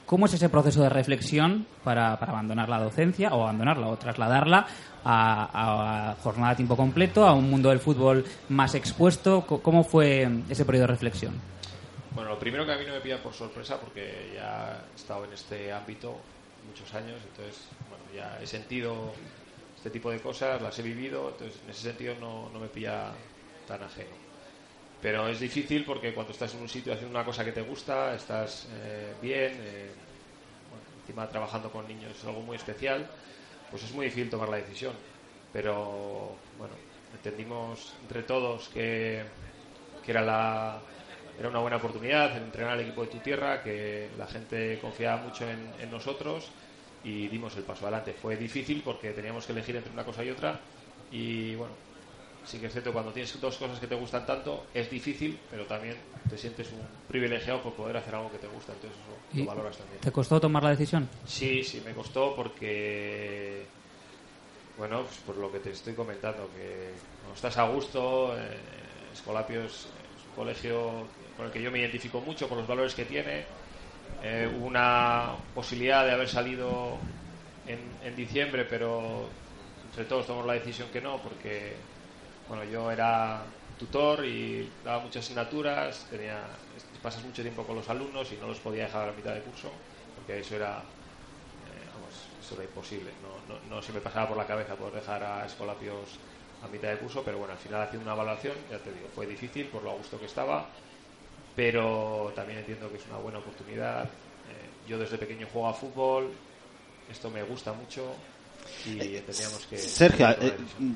¿Cómo 0.05 0.25
es 0.25 0.33
ese 0.33 0.49
proceso 0.49 0.83
de 0.83 0.89
reflexión 0.89 1.65
para, 1.85 2.19
para 2.19 2.33
abandonar 2.33 2.67
la 2.67 2.79
docencia 2.79 3.33
o 3.33 3.43
abandonarla 3.43 3.87
o 3.87 3.95
trasladarla 3.95 4.67
a, 5.05 6.15
jornada 6.21 6.51
a 6.51 6.55
tiempo 6.57 6.75
completo, 6.75 7.25
a 7.25 7.33
un 7.33 7.49
mundo 7.49 7.69
del 7.69 7.79
fútbol 7.79 8.25
más 8.49 8.75
expuesto? 8.75 9.45
¿Cómo 9.45 9.85
fue 9.85 10.29
ese 10.49 10.65
periodo 10.65 10.87
de 10.87 10.87
reflexión? 10.87 11.33
Bueno, 12.13 12.31
lo 12.31 12.39
primero 12.39 12.65
que 12.65 12.73
a 12.73 12.77
mí 12.77 12.83
no 12.85 12.91
me 12.91 12.99
pilla 12.99 13.23
por 13.23 13.33
sorpresa 13.33 13.79
porque 13.79 14.33
ya 14.35 14.83
he 14.91 14.95
estado 14.97 15.23
en 15.23 15.31
este 15.31 15.71
ámbito 15.71 16.17
muchos 16.67 16.93
años, 16.93 17.17
entonces 17.29 17.69
bueno, 17.89 18.03
ya 18.13 18.37
he 18.41 18.45
sentido 18.45 19.13
este 19.81 19.89
tipo 19.89 20.11
de 20.11 20.19
cosas, 20.19 20.61
las 20.61 20.77
he 20.77 20.83
vivido, 20.83 21.29
entonces 21.29 21.59
en 21.63 21.71
ese 21.71 21.81
sentido 21.81 22.13
no, 22.19 22.51
no 22.53 22.59
me 22.59 22.67
pilla 22.67 23.11
tan 23.67 23.81
ajeno. 23.81 24.11
Pero 25.01 25.27
es 25.27 25.39
difícil 25.39 25.83
porque 25.85 26.13
cuando 26.13 26.33
estás 26.33 26.53
en 26.53 26.61
un 26.61 26.69
sitio 26.69 26.93
haciendo 26.93 27.17
una 27.17 27.25
cosa 27.25 27.43
que 27.43 27.51
te 27.51 27.63
gusta, 27.63 28.13
estás 28.13 28.67
eh, 28.75 29.15
bien, 29.19 29.53
eh, 29.57 29.89
encima 31.01 31.27
trabajando 31.27 31.71
con 31.71 31.87
niños 31.87 32.15
es 32.15 32.23
algo 32.25 32.41
muy 32.41 32.57
especial, 32.57 33.09
pues 33.71 33.81
es 33.81 33.91
muy 33.91 34.05
difícil 34.05 34.29
tomar 34.29 34.49
la 34.49 34.57
decisión. 34.57 34.93
Pero 35.51 36.35
bueno, 36.59 36.75
entendimos 37.15 37.95
entre 38.03 38.21
todos 38.21 38.69
que, 38.69 39.23
que 40.05 40.11
era 40.11 40.21
la, 40.21 40.79
era 41.39 41.49
una 41.49 41.57
buena 41.59 41.77
oportunidad 41.77 42.37
en 42.37 42.43
entrenar 42.43 42.73
al 42.73 42.81
equipo 42.81 43.01
de 43.01 43.07
tu 43.07 43.17
tierra, 43.17 43.63
que 43.63 44.11
la 44.15 44.27
gente 44.27 44.77
confiaba 44.79 45.23
mucho 45.23 45.49
en, 45.49 45.73
en 45.79 45.89
nosotros 45.89 46.51
y 47.03 47.27
dimos 47.27 47.55
el 47.57 47.63
paso 47.63 47.85
adelante. 47.85 48.13
Fue 48.13 48.37
difícil 48.37 48.81
porque 48.83 49.11
teníamos 49.11 49.45
que 49.45 49.53
elegir 49.53 49.75
entre 49.75 49.91
una 49.91 50.05
cosa 50.05 50.23
y 50.23 50.29
otra 50.29 50.59
y 51.11 51.55
bueno, 51.55 51.73
sí 52.43 52.59
que 52.59 52.67
es 52.67 52.71
cierto 52.71 52.93
cuando 52.93 53.11
tienes 53.11 53.39
dos 53.39 53.57
cosas 53.57 53.79
que 53.79 53.87
te 53.87 53.95
gustan 53.95 54.25
tanto 54.25 54.65
es 54.73 54.89
difícil, 54.89 55.39
pero 55.49 55.65
también 55.65 55.97
te 56.29 56.37
sientes 56.37 56.71
un 56.71 56.79
privilegiado 57.07 57.61
por 57.61 57.73
poder 57.73 57.97
hacer 57.97 58.15
algo 58.15 58.31
que 58.31 58.37
te 58.37 58.47
gusta, 58.47 58.73
entonces 58.73 58.99
eso 59.01 59.17
¿Y 59.33 59.39
lo 59.39 59.45
valoras 59.45 59.77
también. 59.77 59.99
¿Te 60.01 60.11
costó 60.11 60.39
tomar 60.39 60.63
la 60.63 60.69
decisión? 60.71 61.09
Sí, 61.25 61.63
sí, 61.63 61.81
me 61.85 61.93
costó 61.93 62.35
porque, 62.35 63.67
bueno, 64.77 65.03
pues 65.03 65.17
por 65.17 65.37
lo 65.37 65.51
que 65.51 65.59
te 65.59 65.71
estoy 65.71 65.93
comentando, 65.93 66.49
que 66.53 66.95
cuando 67.19 67.35
estás 67.35 67.57
a 67.57 67.67
gusto, 67.67 68.35
eh, 68.37 68.59
Escolapio 69.13 69.65
es, 69.65 69.87
es 70.15 70.27
un 70.27 70.33
colegio 70.35 71.09
con 71.35 71.45
el 71.47 71.51
que 71.51 71.61
yo 71.61 71.71
me 71.71 71.79
identifico 71.79 72.21
mucho 72.21 72.47
por 72.47 72.57
los 72.57 72.67
valores 72.67 72.95
que 72.95 73.05
tiene. 73.05 73.60
Eh, 74.23 74.47
una 74.47 75.35
posibilidad 75.53 76.05
de 76.05 76.11
haber 76.11 76.29
salido 76.29 77.09
en, 77.65 77.97
en 78.01 78.15
diciembre, 78.15 78.65
pero 78.65 79.41
entre 79.83 80.05
todos 80.05 80.27
tomamos 80.27 80.45
la 80.47 80.53
decisión 80.53 80.91
que 80.91 81.01
no, 81.01 81.21
porque 81.21 81.89
bueno, 82.47 82.63
yo 82.65 82.91
era 82.91 83.55
tutor 83.77 84.25
y 84.25 84.79
daba 84.83 85.01
muchas 85.03 85.25
asignaturas, 85.25 86.07
tenía, 86.09 86.59
pasas 87.01 87.23
mucho 87.23 87.41
tiempo 87.43 87.65
con 87.65 87.75
los 87.77 87.89
alumnos 87.89 88.31
y 88.31 88.37
no 88.37 88.47
los 88.47 88.59
podía 88.61 88.83
dejar 88.85 89.03
a 89.03 89.07
la 89.07 89.13
mitad 89.13 89.33
de 89.33 89.43
curso, 89.43 89.83
porque 90.13 90.39
eso 90.39 90.55
era, 90.55 90.93
eh, 91.65 91.89
vamos, 91.93 92.35
eso 92.39 92.55
era 92.55 92.65
imposible. 92.65 93.17
No, 93.21 93.41
no, 93.47 93.61
no 93.61 93.81
se 93.81 93.93
me 93.93 94.01
pasaba 94.01 94.29
por 94.29 94.37
la 94.37 94.47
cabeza 94.47 94.77
poder 94.77 94.95
dejar 94.95 95.23
a 95.23 95.45
Escolapios 95.45 96.21
a 96.61 96.67
mitad 96.67 96.89
de 96.89 96.99
curso, 96.99 97.23
pero 97.23 97.39
bueno, 97.39 97.53
al 97.53 97.59
final 97.59 97.81
haciendo 97.81 98.03
una 98.05 98.13
evaluación, 98.13 98.67
ya 98.69 98.81
te 98.83 98.93
digo, 98.93 99.09
fue 99.09 99.25
difícil 99.27 99.69
por 99.69 99.83
lo 99.83 99.91
a 99.91 99.95
gusto 99.95 100.19
que 100.19 100.25
estaba, 100.27 100.75
pero 101.55 102.31
también 102.35 102.59
entiendo 102.59 102.89
que 102.89 102.97
es 102.97 103.05
una 103.07 103.17
buena 103.17 103.39
oportunidad. 103.39 104.03
Eh, 104.05 104.87
yo 104.87 104.97
desde 104.97 105.17
pequeño 105.17 105.47
juego 105.51 105.67
a 105.67 105.73
fútbol, 105.73 106.31
esto 107.09 107.29
me 107.29 107.43
gusta 107.43 107.73
mucho 107.73 108.13
y 108.85 108.97
teníamos 108.97 109.65
que... 109.69 109.77
Sergio, 109.77 110.29
eh, 110.29 110.53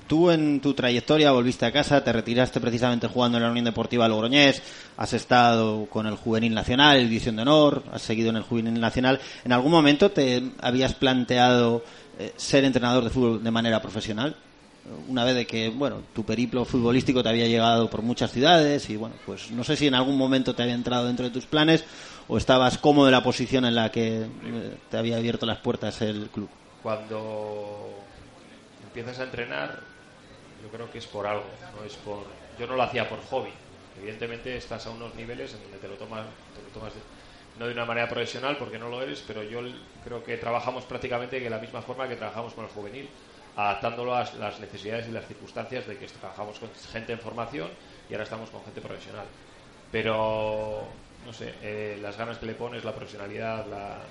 tú 0.07 0.31
en 0.31 0.59
tu 0.59 0.73
trayectoria 0.73 1.31
volviste 1.31 1.65
a 1.65 1.71
casa, 1.71 2.03
te 2.03 2.11
retiraste 2.11 2.59
precisamente 2.59 3.07
jugando 3.07 3.37
en 3.37 3.43
la 3.43 3.51
Unión 3.51 3.65
Deportiva 3.65 4.07
Logroñés, 4.07 4.61
has 4.97 5.13
estado 5.13 5.85
con 5.87 6.07
el 6.07 6.15
Juvenil 6.15 6.53
Nacional, 6.53 6.97
el 6.97 7.09
División 7.09 7.35
de 7.35 7.43
Honor, 7.43 7.83
has 7.91 8.01
seguido 8.01 8.29
en 8.29 8.37
el 8.37 8.43
Juvenil 8.43 8.79
Nacional. 8.79 9.19
¿En 9.43 9.51
algún 9.51 9.71
momento 9.71 10.11
te 10.11 10.43
habías 10.61 10.93
planteado 10.93 11.83
eh, 12.17 12.33
ser 12.35 12.63
entrenador 12.65 13.03
de 13.03 13.09
fútbol 13.09 13.43
de 13.43 13.51
manera 13.51 13.81
profesional? 13.81 14.35
Una 15.07 15.23
vez 15.23 15.33
de 15.35 15.47
que, 15.47 15.69
bueno, 15.69 16.03
tu 16.13 16.23
periplo 16.25 16.63
futbolístico 16.63 17.23
te 17.23 17.29
había 17.29 17.47
llegado 17.47 17.89
por 17.89 18.03
muchas 18.03 18.31
ciudades 18.31 18.87
y, 18.89 18.97
bueno, 18.97 19.15
pues 19.25 19.49
no 19.51 19.63
sé 19.63 19.75
si 19.75 19.87
en 19.87 19.95
algún 19.95 20.17
momento 20.17 20.53
te 20.53 20.61
había 20.61 20.75
entrado 20.75 21.07
dentro 21.07 21.25
de 21.25 21.31
tus 21.31 21.47
planes 21.47 21.83
o 22.27 22.37
estabas 22.37 22.77
cómodo 22.77 23.07
en 23.07 23.13
la 23.13 23.23
posición 23.23 23.65
en 23.65 23.73
la 23.75 23.91
que 23.91 24.21
eh, 24.23 24.77
te 24.89 24.97
había 24.97 25.17
abierto 25.17 25.45
las 25.47 25.57
puertas 25.59 26.01
el 26.01 26.29
club. 26.29 26.49
cuando 26.83 28.05
empiezas 28.83 29.19
a 29.19 29.23
entrenar, 29.23 29.79
yo 30.61 30.69
creo 30.69 30.89
que 30.91 30.99
es 30.99 31.07
por 31.07 31.25
algo, 31.27 31.45
no 31.75 31.83
es 31.83 31.95
por. 31.97 32.27
Yo 32.57 32.67
no 32.67 32.75
lo 32.75 32.83
hacía 32.83 33.09
por 33.09 33.19
hobby. 33.21 33.49
Evidentemente 33.97 34.55
estás 34.57 34.85
a 34.87 34.91
unos 34.91 35.15
niveles 35.15 35.53
en 35.53 35.61
donde 35.63 35.77
te 35.79 35.87
lo 35.87 35.95
tomas, 35.95 36.25
te 36.53 36.61
lo 36.61 36.67
tomas 36.69 36.93
de- 36.93 37.01
no 37.59 37.67
de 37.67 37.73
una 37.73 37.85
manera 37.85 38.07
profesional 38.09 38.57
porque 38.57 38.77
no 38.77 38.89
lo 38.89 39.01
eres, 39.01 39.23
pero 39.25 39.41
yo 39.43 39.61
creo 40.03 40.23
que 40.23 40.37
trabajamos 40.37 40.83
prácticamente 40.85 41.39
de 41.39 41.49
la 41.49 41.59
misma 41.59 41.81
forma 41.81 42.07
que 42.07 42.15
trabajamos 42.17 42.53
con 42.53 42.65
el 42.65 42.71
juvenil, 42.71 43.09
adaptándolo 43.55 44.15
a 44.15 44.23
las- 44.35 44.59
necesidades 44.59 45.07
y 45.07 45.11
las 45.11 45.27
circunstancias 45.27 45.87
de 45.87 45.97
que 45.97 46.07
trabajamos 46.07 46.59
con 46.59 46.73
gente 46.75 47.13
en 47.13 47.19
formación 47.19 47.71
y 48.09 48.13
ahora 48.13 48.23
estamos 48.25 48.49
con 48.51 48.63
gente 48.65 48.81
profesional. 48.81 49.29
Pero 49.91 51.01
no 51.23 51.33
sé, 51.33 51.57
eh, 51.61 51.97
las 52.01 52.17
ganas 52.17 52.37
que 52.39 52.45
le 52.45 52.55
pones, 52.55 52.83
la 52.83 52.95
profesionalidad, 52.95 53.65
la, 53.67 54.07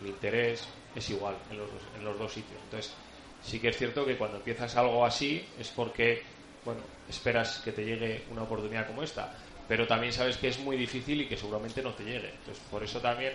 el 0.00 0.06
interés 0.06 0.68
es 0.94 1.10
igual 1.10 1.42
en 1.50 1.58
los, 1.58 1.70
en 1.94 2.04
los 2.04 2.18
dos 2.18 2.32
sitios. 2.32 2.62
Entonces, 2.62 2.96
sí 3.40 3.60
que 3.60 3.68
es 3.68 3.76
cierto 3.76 4.04
que 4.06 4.16
cuando 4.16 4.38
empiezas 4.38 4.76
algo 4.76 5.04
así 5.04 5.52
es 5.56 5.70
porque, 5.70 6.24
bueno, 6.64 6.82
esperas 7.06 7.60
que 7.60 7.72
te 7.72 7.84
llegue 7.84 8.26
una 8.30 8.42
oportunidad 8.44 8.86
como 8.86 9.02
esta, 9.02 9.36
pero 9.66 9.86
también 9.86 10.12
sabes 10.12 10.36
que 10.38 10.48
es 10.48 10.58
muy 10.60 10.76
difícil 10.76 11.20
y 11.22 11.28
que 11.28 11.36
seguramente 11.36 11.82
no 11.82 11.94
te 11.94 12.04
llegue. 12.04 12.30
Entonces, 12.36 12.64
por 12.70 12.82
eso 12.82 13.00
también 13.00 13.34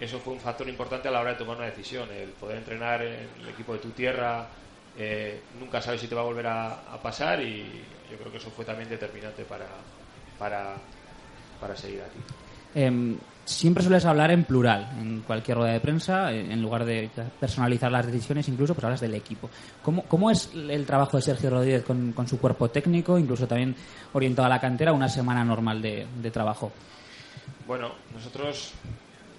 eso 0.00 0.18
fue 0.20 0.32
un 0.34 0.40
factor 0.40 0.68
importante 0.68 1.08
a 1.08 1.10
la 1.10 1.20
hora 1.20 1.30
de 1.32 1.36
tomar 1.36 1.56
una 1.56 1.66
decisión, 1.66 2.08
el 2.10 2.30
poder 2.30 2.58
entrenar 2.58 3.02
en 3.02 3.28
el 3.42 3.48
equipo 3.48 3.72
de 3.72 3.78
tu 3.80 3.90
tierra. 3.90 4.46
eh, 4.98 5.40
nunca 5.60 5.80
sabes 5.80 6.00
si 6.00 6.08
te 6.08 6.14
va 6.14 6.22
a 6.22 6.24
volver 6.24 6.46
a, 6.46 6.92
a 6.92 7.00
pasar 7.00 7.40
y 7.42 7.64
yo 8.10 8.16
creo 8.18 8.32
que 8.32 8.38
eso 8.38 8.50
fue 8.50 8.64
también 8.64 8.88
determinante 8.88 9.44
para, 9.44 9.66
para, 10.38 10.74
para 11.60 11.76
seguir 11.76 12.00
aquí. 12.02 12.18
Em, 12.74 13.16
siempre 13.44 13.82
sueles 13.82 14.04
hablar 14.04 14.30
en 14.30 14.44
plural 14.44 14.90
en 15.00 15.20
cualquier 15.22 15.56
rueda 15.56 15.72
de 15.72 15.80
prensa, 15.80 16.32
eh, 16.32 16.52
en 16.52 16.60
lugar 16.60 16.84
de 16.84 17.08
personalizar 17.40 17.90
las 17.92 18.06
decisiones, 18.06 18.48
incluso 18.48 18.74
pues 18.74 18.84
hablas 18.84 19.00
del 19.00 19.14
equipo. 19.14 19.48
¿Cómo, 19.82 20.02
cómo 20.04 20.30
es 20.30 20.50
el 20.54 20.84
trabajo 20.84 21.16
de 21.16 21.22
Sergio 21.22 21.50
Rodríguez 21.50 21.82
con, 21.84 22.12
con 22.12 22.26
su 22.26 22.38
cuerpo 22.38 22.68
técnico, 22.68 23.18
incluso 23.18 23.46
también 23.46 23.74
orientado 24.12 24.46
a 24.46 24.50
la 24.50 24.60
cantera, 24.60 24.92
una 24.92 25.08
semana 25.08 25.44
normal 25.44 25.80
de, 25.80 26.06
de 26.20 26.30
trabajo? 26.30 26.72
Bueno, 27.66 27.92
nosotros 28.14 28.72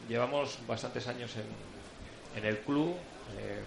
llevamos 0.10 0.60
bastantes 0.67 1.08
años 1.08 1.32
en, 1.38 2.39
en 2.39 2.45
el 2.45 2.58
club, 2.60 2.95
eh, 3.38 3.62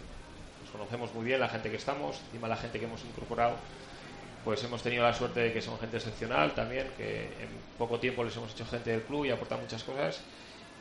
nos 0.60 0.70
conocemos 0.70 1.14
muy 1.14 1.24
bien 1.24 1.40
la 1.40 1.48
gente 1.48 1.70
que 1.70 1.76
estamos, 1.76 2.20
encima 2.26 2.48
la 2.48 2.56
gente 2.56 2.78
que 2.78 2.84
hemos 2.84 3.02
incorporado, 3.04 3.56
pues 4.44 4.62
hemos 4.64 4.82
tenido 4.82 5.04
la 5.04 5.14
suerte 5.14 5.40
de 5.40 5.52
que 5.52 5.62
son 5.62 5.78
gente 5.78 5.96
excepcional 5.96 6.52
también, 6.52 6.88
que 6.96 7.22
en 7.22 7.48
poco 7.78 7.98
tiempo 8.00 8.24
les 8.24 8.36
hemos 8.36 8.52
hecho 8.52 8.66
gente 8.66 8.90
del 8.90 9.02
club 9.02 9.24
y 9.24 9.30
aportan 9.30 9.60
muchas 9.60 9.84
cosas. 9.84 10.20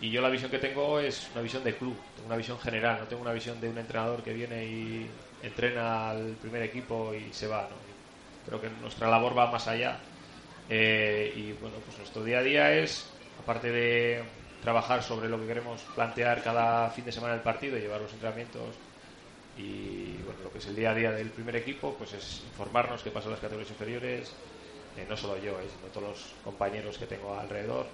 Y 0.02 0.10
yo 0.10 0.20
la 0.20 0.30
visión 0.30 0.50
que 0.50 0.58
tengo 0.58 1.00
es 1.00 1.30
una 1.34 1.44
visión 1.44 1.64
de 1.64 1.76
club, 1.76 1.96
tengo 2.16 2.26
una 2.26 2.36
visión 2.36 2.60
general, 2.60 2.98
no 3.02 3.06
tengo 3.06 3.22
una 3.22 3.34
visión 3.34 3.62
de 3.62 3.70
un 3.70 3.78
entrenador 3.78 4.24
que 4.24 4.34
viene 4.34 4.66
y 4.66 5.08
entrena 5.44 6.10
al 6.10 6.36
primer 6.42 6.64
equipo 6.64 7.14
y 7.14 7.32
se 7.32 7.46
va. 7.46 7.70
¿no? 7.70 7.76
Creo 8.48 8.60
que 8.60 8.70
nuestra 8.82 9.08
labor 9.08 9.38
va 9.38 9.52
más 9.52 9.68
allá. 9.68 10.00
Eh, 10.68 11.32
y 11.36 11.52
bueno, 11.54 11.76
pues 11.86 12.00
nuestro 12.00 12.24
día 12.24 12.40
a 12.40 12.44
día 12.44 12.74
es, 12.74 13.12
aparte 13.44 13.70
de 13.70 14.24
trabajar 14.62 15.04
sobre 15.04 15.28
lo 15.28 15.40
que 15.40 15.48
queremos 15.48 15.82
plantear 15.96 16.44
cada 16.44 16.90
fin 16.92 17.06
de 17.06 17.12
semana 17.12 17.34
del 17.34 17.42
partido 17.42 17.78
llevar 17.78 18.02
los 18.02 18.14
entrenamientos 18.14 18.76
y 19.58 20.18
bueno, 20.24 20.40
lo 20.44 20.52
que 20.52 20.60
es 20.60 20.68
el 20.68 20.76
día 20.76 20.92
a 20.92 20.96
día 20.96 21.12
del 21.12 21.30
primer 21.30 21.56
equipo, 21.56 21.94
pues 21.98 22.14
es 22.14 22.42
informarnos 22.52 23.04
qué 23.04 23.12
pasa 23.12 23.26
en 23.26 23.32
las 23.32 23.42
categorías 23.42 23.70
inferiores, 23.70 24.32
eh, 24.98 25.06
no 25.10 25.18
solo 25.18 25.38
yo, 25.38 25.60
eh, 25.60 25.68
sino 25.68 25.92
todos 25.92 26.10
los 26.10 26.34
compañeros 26.44 26.98
que 26.98 27.06
tengo 27.06 27.38
alrededor, 27.38 27.86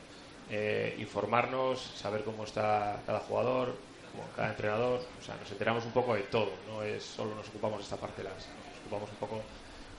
eh, 0.49 0.95
informarnos, 0.99 1.81
saber 1.81 2.23
cómo 2.23 2.43
está 2.43 3.01
cada 3.05 3.19
jugador, 3.19 3.75
como 4.11 4.23
cada 4.35 4.49
entrenador, 4.49 5.01
o 5.19 5.25
sea, 5.25 5.35
nos 5.35 5.51
enteramos 5.51 5.85
un 5.85 5.91
poco 5.91 6.15
de 6.15 6.21
todo, 6.23 6.51
no 6.67 6.83
es 6.83 7.03
solo 7.03 7.35
nos 7.35 7.47
ocupamos 7.49 7.79
de 7.79 7.83
esta 7.83 7.97
parte, 7.97 8.23
las, 8.23 8.33
nos 8.33 8.79
ocupamos 8.81 9.09
un 9.09 9.17
poco 9.17 9.41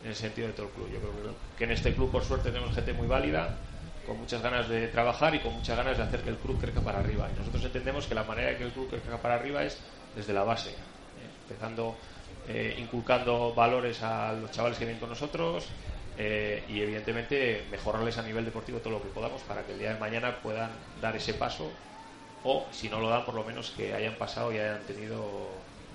en 0.02 0.10
el 0.10 0.16
sentido 0.16 0.46
de 0.48 0.54
todo 0.54 0.66
el 0.66 0.72
club. 0.72 0.90
Yo 0.92 1.00
creo 1.00 1.34
que 1.56 1.64
en 1.64 1.72
este 1.72 1.92
club, 1.94 2.10
por 2.10 2.24
suerte, 2.24 2.50
tenemos 2.50 2.74
gente 2.74 2.92
muy 2.92 3.06
válida, 3.06 3.58
con 4.08 4.18
muchas 4.18 4.42
ganas 4.42 4.68
de 4.68 4.88
trabajar 4.88 5.34
y 5.34 5.40
con 5.40 5.52
muchas 5.52 5.76
ganas 5.76 5.98
de 5.98 6.02
hacer 6.02 6.22
que 6.22 6.30
el 6.30 6.36
club 6.38 6.58
crezca 6.58 6.80
para 6.80 7.00
arriba. 7.00 7.28
Y 7.32 7.38
nosotros 7.38 7.62
entendemos 7.62 8.06
que 8.06 8.14
la 8.14 8.24
manera 8.24 8.48
de 8.48 8.56
que 8.56 8.64
el 8.64 8.72
club 8.72 8.88
crezca 8.88 9.18
para 9.18 9.34
arriba 9.34 9.62
es 9.62 9.78
desde 10.16 10.32
la 10.32 10.44
base, 10.44 10.70
eh, 10.70 10.74
empezando 11.42 11.94
eh, 12.48 12.76
inculcando 12.78 13.52
valores 13.54 14.02
a 14.02 14.32
los 14.32 14.50
chavales 14.50 14.78
que 14.78 14.86
vienen 14.86 14.98
con 14.98 15.10
nosotros 15.10 15.66
eh, 16.16 16.64
y 16.66 16.80
evidentemente 16.80 17.66
mejorarles 17.70 18.16
a 18.16 18.22
nivel 18.22 18.46
deportivo 18.46 18.78
todo 18.78 18.94
lo 18.94 19.02
que 19.02 19.08
podamos 19.10 19.42
para 19.42 19.62
que 19.64 19.72
el 19.72 19.78
día 19.78 19.92
de 19.92 20.00
mañana 20.00 20.40
puedan 20.42 20.70
dar 21.02 21.14
ese 21.14 21.34
paso 21.34 21.70
o 22.44 22.66
si 22.72 22.88
no 22.88 23.00
lo 23.00 23.10
dan 23.10 23.26
por 23.26 23.34
lo 23.34 23.44
menos 23.44 23.70
que 23.76 23.92
hayan 23.92 24.14
pasado 24.14 24.50
y 24.50 24.58
hayan 24.58 24.82
tenido 24.84 25.18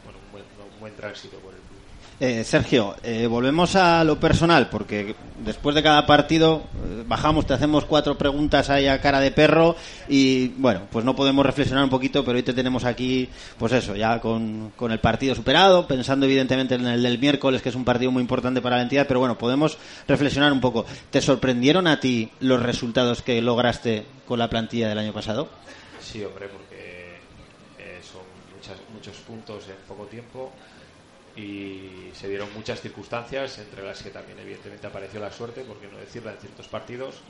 bueno, 0.04 0.20
un, 0.26 0.32
buen, 0.32 0.44
un 0.74 0.80
buen 0.80 0.96
tránsito 0.96 1.40
por 1.40 1.56
el 1.56 1.60
club. 1.62 1.73
Eh, 2.20 2.44
Sergio, 2.44 2.96
eh, 3.04 3.26
volvemos 3.28 3.76
a 3.76 4.04
lo 4.04 4.20
personal, 4.20 4.70
porque 4.70 5.16
después 5.44 5.76
de 5.76 5.82
cada 5.82 6.06
partido 6.06 6.64
eh, 6.86 7.04
bajamos, 7.08 7.46
te 7.46 7.54
hacemos 7.54 7.86
cuatro 7.86 8.18
preguntas 8.18 8.70
ahí 8.70 8.88
a 8.88 9.02
cara 9.02 9.20
de 9.20 9.32
perro 9.32 9.76
y 10.08 10.50
bueno, 10.50 10.82
pues 10.92 11.04
no 11.04 11.16
podemos 11.16 11.46
reflexionar 11.46 11.84
un 11.84 11.90
poquito, 11.90 12.24
pero 12.24 12.38
hoy 12.38 12.44
te 12.44 12.54
tenemos 12.54 12.86
aquí, 12.86 13.28
pues 13.58 13.74
eso, 13.74 13.96
ya 13.96 14.22
con, 14.22 14.72
con 14.76 14.92
el 14.92 15.00
partido 15.00 15.34
superado, 15.34 15.88
pensando 15.88 16.26
evidentemente 16.28 16.76
en 16.76 16.86
el 16.86 17.02
del 17.02 17.18
miércoles, 17.18 17.62
que 17.62 17.70
es 17.70 17.76
un 17.76 17.84
partido 17.84 18.12
muy 18.12 18.22
importante 18.22 18.62
para 18.62 18.78
la 18.78 18.84
entidad, 18.84 19.08
pero 19.08 19.20
bueno, 19.20 19.38
podemos 19.38 19.78
reflexionar 20.08 20.54
un 20.54 20.62
poco. 20.62 20.86
¿Te 21.10 21.20
sorprendieron 21.20 21.88
a 21.88 22.00
ti 22.00 22.30
los 22.40 22.62
resultados 22.62 23.24
que 23.24 23.42
lograste 23.42 24.06
con 24.28 24.38
la 24.38 24.50
plantilla 24.50 24.88
del 24.88 25.00
año 25.00 25.14
pasado? 25.14 25.50
Sí, 26.00 26.24
hombre, 26.24 26.48
porque 26.48 27.18
eh, 27.80 28.00
son 28.02 28.22
muchas, 28.56 28.78
muchos 28.94 29.18
puntos 29.18 29.68
en 29.68 29.76
poco 29.88 30.06
tiempo 30.06 30.52
y 31.36 32.12
se 32.14 32.28
dieron 32.30 32.54
muchas 32.54 32.82
circunstancias, 32.82 33.58
entre 33.58 33.84
las 33.84 34.02
que 34.04 34.12
también 34.12 34.40
evidentemente 34.40 34.88
apareció 34.88 35.20
la 35.20 35.32
suerte, 35.32 35.64
porque 35.66 35.88
no 35.88 35.98
decirla, 35.98 36.32
en 36.34 36.40
ciertos 36.40 36.68
partidos 36.68 37.24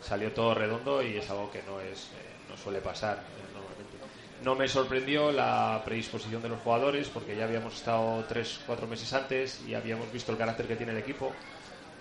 salió 0.00 0.32
todo 0.32 0.54
redondo 0.54 1.02
y 1.02 1.16
es 1.16 1.28
algo 1.30 1.50
que 1.50 1.62
no, 1.64 1.80
es, 1.80 2.12
eh, 2.14 2.44
no 2.48 2.56
suele 2.56 2.80
pasar 2.80 3.32
eh, 3.36 3.50
normalmente. 3.52 3.98
No 4.40 4.54
me 4.54 4.68
sorprendió 4.68 5.32
la 5.32 5.82
predisposición 5.84 6.40
de 6.42 6.48
los 6.50 6.60
jugadores, 6.60 7.08
porque 7.10 7.34
ya 7.36 7.44
habíamos 7.44 7.74
estado 7.74 8.24
tres, 8.26 8.60
cuatro 8.64 8.86
meses 8.86 9.12
antes 9.12 9.60
y 9.66 9.74
habíamos 9.74 10.12
visto 10.12 10.30
el 10.32 10.38
carácter 10.38 10.68
que 10.68 10.76
tiene 10.76 10.92
el 10.92 10.98
equipo. 10.98 11.40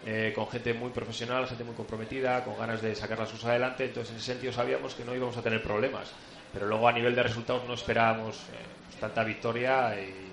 eh, 0.04 0.32
con 0.36 0.48
gente 0.50 0.74
muy 0.74 0.91
profesional, 0.91 1.48
gente 1.48 1.63
muy 1.63 1.76
comprometida, 1.76 2.43
con 2.43 2.58
ganas 2.58 2.82
de 2.82 2.96
sacar 2.96 3.20
las 3.20 3.32
cosas 3.32 3.46
adelante. 3.50 3.86
Entonces, 3.86 4.12
en 4.12 4.17
ese 4.17 4.28
sentido, 4.34 4.54
sabíamos 4.54 4.96
que 4.96 5.04
no 5.04 5.15
íbamos 5.15 5.38
a 5.38 5.41
tener 5.43 5.62
problemas. 5.62 6.15
Pero 6.52 6.67
luego, 6.67 6.88
a 6.88 6.93
nivel 6.93 7.15
de 7.15 7.24
resultados, 7.24 7.65
no 7.67 7.74
esperábamos 7.74 8.50
eh, 8.50 8.78
tanta 9.00 9.24
victoria 9.24 10.00
y, 10.00 10.27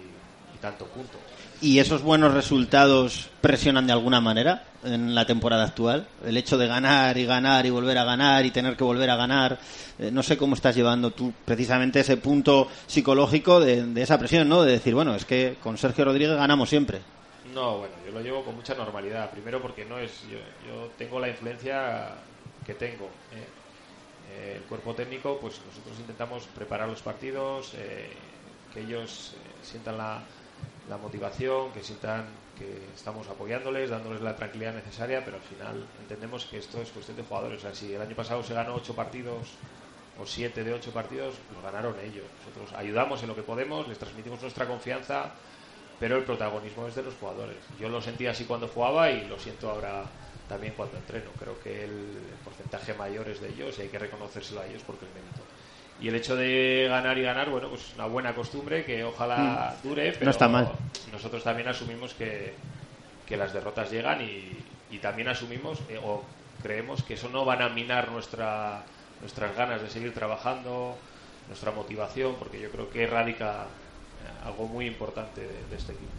y 0.64 0.70
tanto 0.70 0.86
punto. 0.86 1.18
¿Y 1.60 1.78
esos 1.78 2.02
buenos 2.02 2.34
resultados 2.34 3.30
presionan 3.40 3.86
de 3.86 3.92
alguna 3.92 4.20
manera 4.20 4.64
en 4.82 5.14
la 5.14 5.26
temporada 5.26 5.64
actual? 5.64 6.06
El 6.24 6.36
hecho 6.36 6.58
de 6.58 6.66
ganar 6.66 7.16
y 7.16 7.24
ganar 7.24 7.64
y 7.64 7.70
volver 7.70 7.96
a 7.98 8.04
ganar 8.04 8.44
y 8.44 8.50
tener 8.50 8.76
que 8.76 8.84
volver 8.84 9.10
a 9.10 9.16
ganar. 9.16 9.58
eh, 9.98 10.10
no 10.10 10.22
sé 10.22 10.36
cómo 10.36 10.54
estás 10.54 10.74
llevando 10.74 11.10
tú 11.12 11.32
precisamente 11.44 12.00
ese 12.00 12.16
punto 12.16 12.68
psicológico 12.86 13.60
de, 13.60 13.84
de 13.86 14.02
esa 14.02 14.18
presión, 14.18 14.48
¿no? 14.48 14.62
De 14.62 14.72
decir, 14.72 14.94
bueno, 14.94 15.14
es 15.14 15.24
que 15.24 15.56
con 15.62 15.78
Sergio 15.78 16.04
Rodríguez 16.04 16.36
ganamos 16.36 16.68
siempre. 16.68 17.00
No, 17.54 17.78
bueno, 17.78 17.94
yo 18.04 18.12
lo 18.12 18.20
llevo 18.20 18.42
con 18.42 18.56
mucha 18.56 18.74
normalidad. 18.74 19.30
Primero 19.30 19.62
porque 19.62 19.84
no 19.84 19.98
es, 19.98 20.22
yo, 20.22 20.38
yo 20.66 20.90
tengo 20.98 21.20
la 21.20 21.28
influencia 21.28 22.08
que 22.66 22.74
tengo. 22.74 23.04
¿eh? 23.32 23.46
Eh, 24.34 24.54
el 24.56 24.62
cuerpo 24.62 24.94
técnico, 24.94 25.38
pues 25.40 25.60
nosotros 25.66 25.98
intentamos 26.00 26.44
preparar 26.54 26.88
los 26.88 27.02
partidos, 27.02 27.72
eh, 27.74 28.10
que 28.72 28.80
ellos 28.80 29.32
eh, 29.34 29.38
sientan 29.62 29.98
la, 29.98 30.22
la 30.88 30.96
motivación, 30.96 31.72
que 31.72 31.82
sientan 31.82 32.26
que 32.58 32.86
estamos 32.94 33.28
apoyándoles, 33.28 33.90
dándoles 33.90 34.20
la 34.20 34.36
tranquilidad 34.36 34.74
necesaria, 34.74 35.24
pero 35.24 35.36
al 35.36 35.42
final 35.42 35.86
entendemos 36.00 36.46
que 36.46 36.58
esto 36.58 36.80
es 36.80 36.90
cuestión 36.90 37.16
de 37.16 37.24
jugadores. 37.24 37.58
O 37.58 37.60
sea, 37.62 37.74
si 37.74 37.94
el 37.94 38.00
año 38.00 38.14
pasado 38.14 38.42
se 38.42 38.54
ganó 38.54 38.74
ocho 38.74 38.94
partidos 38.94 39.48
o 40.20 40.26
siete 40.26 40.62
de 40.62 40.72
ocho 40.72 40.92
partidos, 40.92 41.34
los 41.52 41.62
ganaron 41.62 41.96
ellos. 42.00 42.26
Nosotros 42.38 42.78
ayudamos 42.78 43.22
en 43.22 43.28
lo 43.28 43.34
que 43.34 43.42
podemos, 43.42 43.88
les 43.88 43.98
transmitimos 43.98 44.40
nuestra 44.40 44.66
confianza, 44.66 45.32
pero 45.98 46.16
el 46.16 46.24
protagonismo 46.24 46.86
es 46.86 46.94
de 46.94 47.02
los 47.02 47.14
jugadores. 47.14 47.56
Yo 47.80 47.88
lo 47.88 48.00
sentía 48.00 48.30
así 48.30 48.44
cuando 48.44 48.68
jugaba 48.68 49.10
y 49.10 49.26
lo 49.26 49.38
siento 49.38 49.70
ahora 49.70 50.04
también 50.48 50.74
cuando 50.76 50.96
entreno. 50.96 51.30
Creo 51.38 51.58
que 51.60 51.84
el 51.84 52.18
porcentaje 52.44 52.94
mayor 52.94 53.28
es 53.28 53.40
de 53.40 53.48
ellos 53.48 53.78
y 53.78 53.82
hay 53.82 53.88
que 53.88 53.98
reconocérselo 53.98 54.60
a 54.60 54.66
ellos 54.66 54.82
porque 54.86 55.06
el 55.06 55.12
mérito. 55.12 55.42
Y 56.04 56.08
el 56.08 56.16
hecho 56.16 56.36
de 56.36 56.84
ganar 56.86 57.16
y 57.16 57.22
ganar, 57.22 57.48
bueno, 57.48 57.70
pues 57.70 57.94
una 57.94 58.04
buena 58.04 58.34
costumbre 58.34 58.84
que 58.84 59.02
ojalá 59.02 59.74
dure, 59.82 60.12
pero 60.18 60.30
está 60.32 60.46
mal. 60.48 60.70
nosotros 61.10 61.42
también 61.42 61.66
asumimos 61.66 62.12
que, 62.12 62.52
que 63.24 63.38
las 63.38 63.54
derrotas 63.54 63.90
llegan 63.90 64.20
y, 64.20 64.52
y 64.94 64.98
también 64.98 65.28
asumimos 65.28 65.80
eh, 65.88 65.98
o 66.04 66.22
creemos 66.62 67.02
que 67.02 67.14
eso 67.14 67.30
no 67.30 67.46
van 67.46 67.62
a 67.62 67.70
minar 67.70 68.10
nuestra, 68.10 68.82
nuestras 69.22 69.56
ganas 69.56 69.80
de 69.80 69.88
seguir 69.88 70.12
trabajando, 70.12 70.94
nuestra 71.48 71.72
motivación, 71.72 72.34
porque 72.38 72.60
yo 72.60 72.70
creo 72.70 72.90
que 72.90 73.06
radica 73.06 73.62
eh, 73.62 74.46
algo 74.46 74.66
muy 74.68 74.84
importante 74.84 75.40
de, 75.40 75.46
de 75.70 75.76
este 75.76 75.92
equipo. 75.92 76.12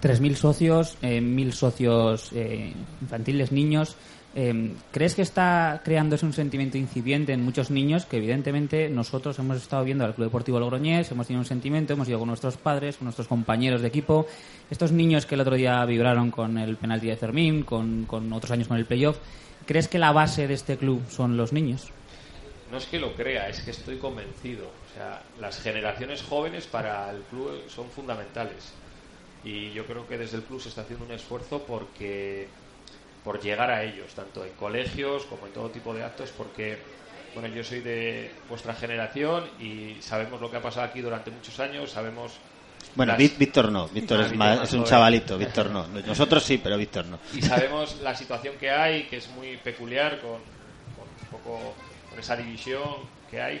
3.000 0.00 0.34
socios, 0.36 0.96
eh, 1.02 1.20
1.000 1.20 1.52
socios 1.52 2.30
eh, 2.32 2.72
infantiles, 3.02 3.52
niños. 3.52 3.96
Eh, 4.38 4.74
¿Crees 4.92 5.14
que 5.14 5.22
está 5.22 5.80
creándose 5.82 6.26
un 6.26 6.34
sentimiento 6.34 6.76
incipiente 6.76 7.32
en 7.32 7.42
muchos 7.42 7.70
niños 7.70 8.04
que 8.04 8.18
evidentemente 8.18 8.90
nosotros 8.90 9.38
hemos 9.38 9.56
estado 9.56 9.82
viendo 9.82 10.04
al 10.04 10.14
Club 10.14 10.26
Deportivo 10.26 10.60
Logroñés, 10.60 11.10
hemos 11.10 11.26
tenido 11.26 11.40
un 11.40 11.46
sentimiento, 11.46 11.94
hemos 11.94 12.06
ido 12.06 12.18
con 12.18 12.28
nuestros 12.28 12.58
padres, 12.58 12.98
con 12.98 13.06
nuestros 13.06 13.28
compañeros 13.28 13.80
de 13.80 13.88
equipo, 13.88 14.26
estos 14.70 14.92
niños 14.92 15.24
que 15.24 15.36
el 15.36 15.40
otro 15.40 15.54
día 15.54 15.82
vibraron 15.86 16.30
con 16.30 16.58
el 16.58 16.76
penalti 16.76 17.06
de 17.06 17.16
Fermín, 17.16 17.62
con, 17.62 18.04
con 18.04 18.30
otros 18.34 18.52
años 18.52 18.68
con 18.68 18.76
el 18.76 18.84
playoff, 18.84 19.16
¿crees 19.64 19.88
que 19.88 19.98
la 19.98 20.12
base 20.12 20.46
de 20.46 20.52
este 20.52 20.76
club 20.76 21.00
son 21.08 21.38
los 21.38 21.54
niños? 21.54 21.90
No 22.70 22.76
es 22.76 22.84
que 22.84 22.98
lo 22.98 23.14
crea, 23.14 23.48
es 23.48 23.60
que 23.60 23.70
estoy 23.70 23.96
convencido. 23.96 24.66
O 24.66 24.94
sea, 24.94 25.22
las 25.40 25.62
generaciones 25.62 26.22
jóvenes 26.22 26.66
para 26.66 27.10
el 27.10 27.22
club 27.22 27.62
son 27.68 27.88
fundamentales. 27.88 28.74
Y 29.44 29.70
yo 29.72 29.86
creo 29.86 30.06
que 30.06 30.18
desde 30.18 30.36
el 30.36 30.42
club 30.42 30.60
se 30.60 30.68
está 30.68 30.82
haciendo 30.82 31.06
un 31.06 31.12
esfuerzo 31.12 31.62
porque 31.66 32.48
por 33.26 33.40
llegar 33.42 33.72
a 33.72 33.82
ellos, 33.82 34.14
tanto 34.14 34.44
en 34.44 34.52
colegios 34.52 35.24
como 35.24 35.48
en 35.48 35.52
todo 35.52 35.68
tipo 35.68 35.92
de 35.92 36.04
actos, 36.04 36.30
porque 36.30 36.78
bueno, 37.34 37.48
yo 37.52 37.64
soy 37.64 37.80
de 37.80 38.30
vuestra 38.48 38.72
generación 38.72 39.44
y 39.60 39.96
sabemos 40.00 40.40
lo 40.40 40.48
que 40.48 40.58
ha 40.58 40.62
pasado 40.62 40.86
aquí 40.86 41.00
durante 41.00 41.32
muchos 41.32 41.58
años, 41.58 41.90
sabemos 41.90 42.34
Bueno, 42.94 43.12
las- 43.12 43.20
Ví- 43.20 43.36
Víctor 43.36 43.72
no, 43.72 43.88
Víctor 43.88 44.20
Ah, 44.20 44.26
es, 44.26 44.32
más- 44.36 44.62
es 44.62 44.72
un 44.74 44.84
chavalito, 44.84 45.36
Víctor 45.36 45.70
no. 45.70 45.88
Nosotros 45.88 46.44
sí, 46.44 46.58
pero 46.62 46.78
Víctor 46.78 47.04
no. 47.06 47.18
y 47.34 47.42
sabemos 47.42 48.00
la 48.00 48.14
situación 48.14 48.54
que 48.60 48.70
hay, 48.70 49.02
que 49.08 49.16
es 49.16 49.28
muy 49.30 49.56
peculiar 49.56 50.20
con, 50.20 50.38
con 50.94 51.08
un 51.20 51.28
poco 51.32 51.74
con 52.08 52.20
esa 52.20 52.36
división 52.36 52.84
que 53.28 53.42
hay. 53.42 53.60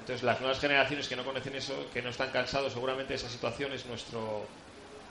Entonces 0.00 0.22
las 0.24 0.40
nuevas 0.40 0.58
generaciones 0.58 1.06
que 1.06 1.16
no 1.16 1.22
conocen 1.22 1.54
eso, 1.54 1.74
que 1.92 2.00
no 2.00 2.08
están 2.08 2.30
cansados, 2.30 2.72
seguramente 2.72 3.12
esa 3.12 3.28
situación 3.28 3.74
es 3.74 3.84
nuestro 3.84 4.46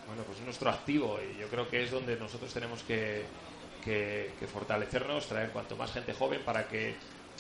bueno 0.08 0.24
pues 0.24 0.40
es 0.40 0.44
nuestro 0.46 0.70
activo 0.72 1.20
y 1.22 1.40
yo 1.40 1.48
creo 1.48 1.70
que 1.70 1.84
es 1.84 1.92
donde 1.92 2.18
nosotros 2.18 2.52
tenemos 2.52 2.82
que, 2.84 3.24
que- 3.84 4.32
fortalecernos, 4.52 5.26
traer 5.28 5.50
cuanto 5.52 5.76
más 5.76 5.92
gente 5.92 6.14
joven 6.14 6.42
para 6.46 6.68
que 6.68 6.96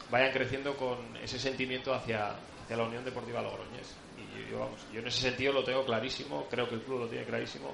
vayan 0.09 0.31
creciendo 0.31 0.75
con 0.75 0.97
ese 1.23 1.39
sentimiento 1.39 1.93
hacia, 1.93 2.31
hacia 2.63 2.77
la 2.77 2.83
Unión 2.83 3.03
Deportiva 3.05 3.41
Logroñés. 3.41 3.95
Y 4.17 4.51
yo, 4.51 4.59
vamos, 4.59 4.79
yo 4.93 4.99
en 4.99 5.07
ese 5.07 5.21
sentido 5.21 5.53
lo 5.53 5.63
tengo 5.63 5.85
clarísimo, 5.85 6.47
creo 6.49 6.67
que 6.69 6.75
el 6.75 6.81
club 6.81 6.99
lo 6.99 7.07
tiene 7.07 7.25
clarísimo 7.25 7.73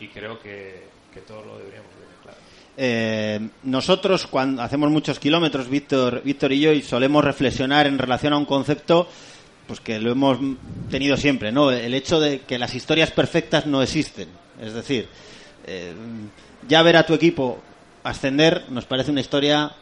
y 0.00 0.08
creo 0.08 0.38
que, 0.38 0.84
que 1.12 1.20
todos 1.20 1.46
lo 1.46 1.58
deberíamos 1.58 1.90
tener 1.92 2.06
claro. 2.22 2.38
Eh, 2.78 3.48
nosotros 3.62 4.26
cuando 4.26 4.62
hacemos 4.62 4.90
muchos 4.90 5.18
kilómetros, 5.18 5.68
Víctor, 5.68 6.22
Víctor 6.22 6.52
y 6.52 6.60
yo, 6.60 6.72
y 6.72 6.82
solemos 6.82 7.24
reflexionar 7.24 7.86
en 7.86 7.98
relación 7.98 8.32
a 8.32 8.36
un 8.36 8.44
concepto 8.44 9.08
pues 9.66 9.80
que 9.80 9.98
lo 9.98 10.12
hemos 10.12 10.38
tenido 10.90 11.16
siempre, 11.16 11.50
¿no? 11.50 11.72
El 11.72 11.92
hecho 11.94 12.20
de 12.20 12.40
que 12.40 12.56
las 12.58 12.74
historias 12.74 13.10
perfectas 13.10 13.66
no 13.66 13.82
existen. 13.82 14.28
Es 14.60 14.74
decir, 14.74 15.08
eh, 15.66 15.92
ya 16.68 16.82
ver 16.82 16.96
a 16.96 17.04
tu 17.06 17.14
equipo 17.14 17.58
ascender 18.08 18.64
nos 18.70 18.84
parece 18.84 19.10
una 19.10 19.20
historia 19.20 19.72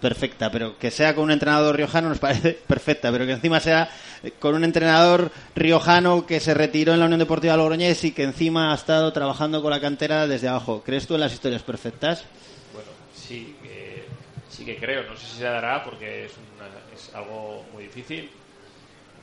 perfecta, 0.00 0.50
pero 0.50 0.78
que 0.78 0.90
sea 0.90 1.14
con 1.14 1.24
un 1.24 1.32
entrenador 1.32 1.76
riojano 1.76 2.08
nos 2.08 2.18
parece 2.18 2.52
perfecta, 2.66 3.10
pero 3.10 3.26
que 3.26 3.32
encima 3.32 3.58
sea 3.60 3.90
eh, 4.22 4.32
con 4.38 4.54
un 4.54 4.64
entrenador 4.64 5.30
riojano 5.56 6.24
que 6.24 6.38
se 6.40 6.54
retiró 6.54 6.92
en 6.94 7.00
la 7.00 7.06
Unión 7.06 7.18
Deportiva 7.18 7.56
Logroñés 7.56 8.04
y 8.04 8.12
que 8.12 8.22
encima 8.22 8.72
ha 8.72 8.74
estado 8.76 9.12
trabajando 9.12 9.60
con 9.60 9.70
la 9.70 9.80
cantera 9.80 10.26
desde 10.26 10.48
abajo. 10.48 10.82
¿Crees 10.84 11.06
tú 11.06 11.14
en 11.14 11.20
las 11.20 11.32
historias 11.32 11.62
perfectas? 11.62 12.24
Bueno, 12.72 12.88
sí, 13.14 13.56
que, 13.62 14.04
sí 14.48 14.64
que 14.64 14.76
creo. 14.76 15.02
No 15.02 15.16
sé 15.16 15.26
si 15.26 15.38
se 15.38 15.44
dará 15.44 15.82
porque 15.84 16.26
es, 16.26 16.32
una- 16.56 16.94
es 16.96 17.12
algo 17.14 17.64
muy 17.72 17.84
difícil. 17.84 18.30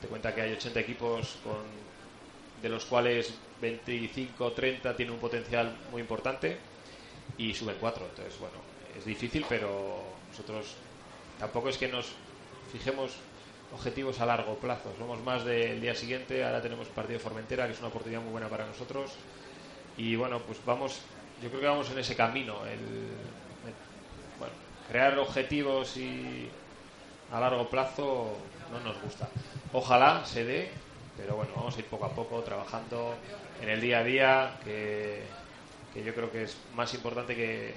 Te 0.02 0.08
cuenta 0.08 0.34
que 0.34 0.42
hay 0.42 0.52
80 0.52 0.78
equipos 0.80 1.36
con, 1.42 1.56
de 2.62 2.68
los 2.68 2.84
cuales 2.84 3.32
25 3.62 4.52
30 4.52 4.94
tienen 4.94 5.14
un 5.14 5.20
potencial 5.20 5.74
muy 5.90 6.02
importante 6.02 6.58
y 7.38 7.54
suben 7.54 7.76
4. 7.80 8.06
Entonces, 8.06 8.38
bueno, 8.38 8.56
es 8.96 9.04
difícil, 9.04 9.44
pero 9.48 10.20
nosotros 10.30 10.76
tampoco 11.38 11.68
es 11.68 11.78
que 11.78 11.88
nos 11.88 12.12
fijemos 12.72 13.12
objetivos 13.70 14.20
a 14.20 14.26
largo 14.26 14.58
plazo. 14.58 14.94
Somos 14.98 15.20
más 15.22 15.44
del 15.44 15.80
día 15.80 15.94
siguiente. 15.94 16.44
Ahora 16.44 16.62
tenemos 16.62 16.88
partido 16.88 17.20
Formentera, 17.20 17.66
que 17.66 17.72
es 17.72 17.78
una 17.78 17.88
oportunidad 17.88 18.20
muy 18.22 18.30
buena 18.32 18.48
para 18.48 18.66
nosotros. 18.66 19.12
Y 19.96 20.16
bueno, 20.16 20.40
pues 20.46 20.64
vamos, 20.64 21.00
yo 21.40 21.48
creo 21.48 21.60
que 21.60 21.66
vamos 21.66 21.90
en 21.90 21.98
ese 21.98 22.16
camino. 22.16 22.64
El, 22.66 22.80
el- 23.64 23.76
bueno, 24.38 24.54
crear 24.88 25.18
objetivos 25.18 25.96
y 25.96 26.50
a 27.30 27.40
largo 27.40 27.68
plazo 27.70 28.52
no 28.68 28.80
nos 28.80 29.00
gusta. 29.00 29.28
Ojalá 29.72 30.24
se 30.24 30.44
dé, 30.44 30.82
pero 31.16 31.36
bueno, 31.36 31.52
vamos 31.56 31.76
a 31.76 31.80
ir 31.80 31.86
poco 31.88 32.06
a 32.06 32.14
poco 32.14 32.42
trabajando 32.42 33.22
en 33.60 33.68
el 33.68 33.80
día 33.80 34.00
a 34.00 34.04
día, 34.04 34.60
que, 34.64 35.34
que 35.96 36.04
yo 36.04 36.14
creo 36.14 36.30
que 36.30 36.42
es 36.42 36.56
más 36.74 36.92
importante 36.94 37.34
que 37.34 37.74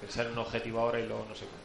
pensar 0.00 0.26
en 0.26 0.32
un 0.32 0.38
objetivo 0.38 0.80
ahora 0.80 0.98
y 0.98 1.06
luego 1.06 1.24
no 1.28 1.34
sé 1.34 1.44
cómo. 1.44 1.64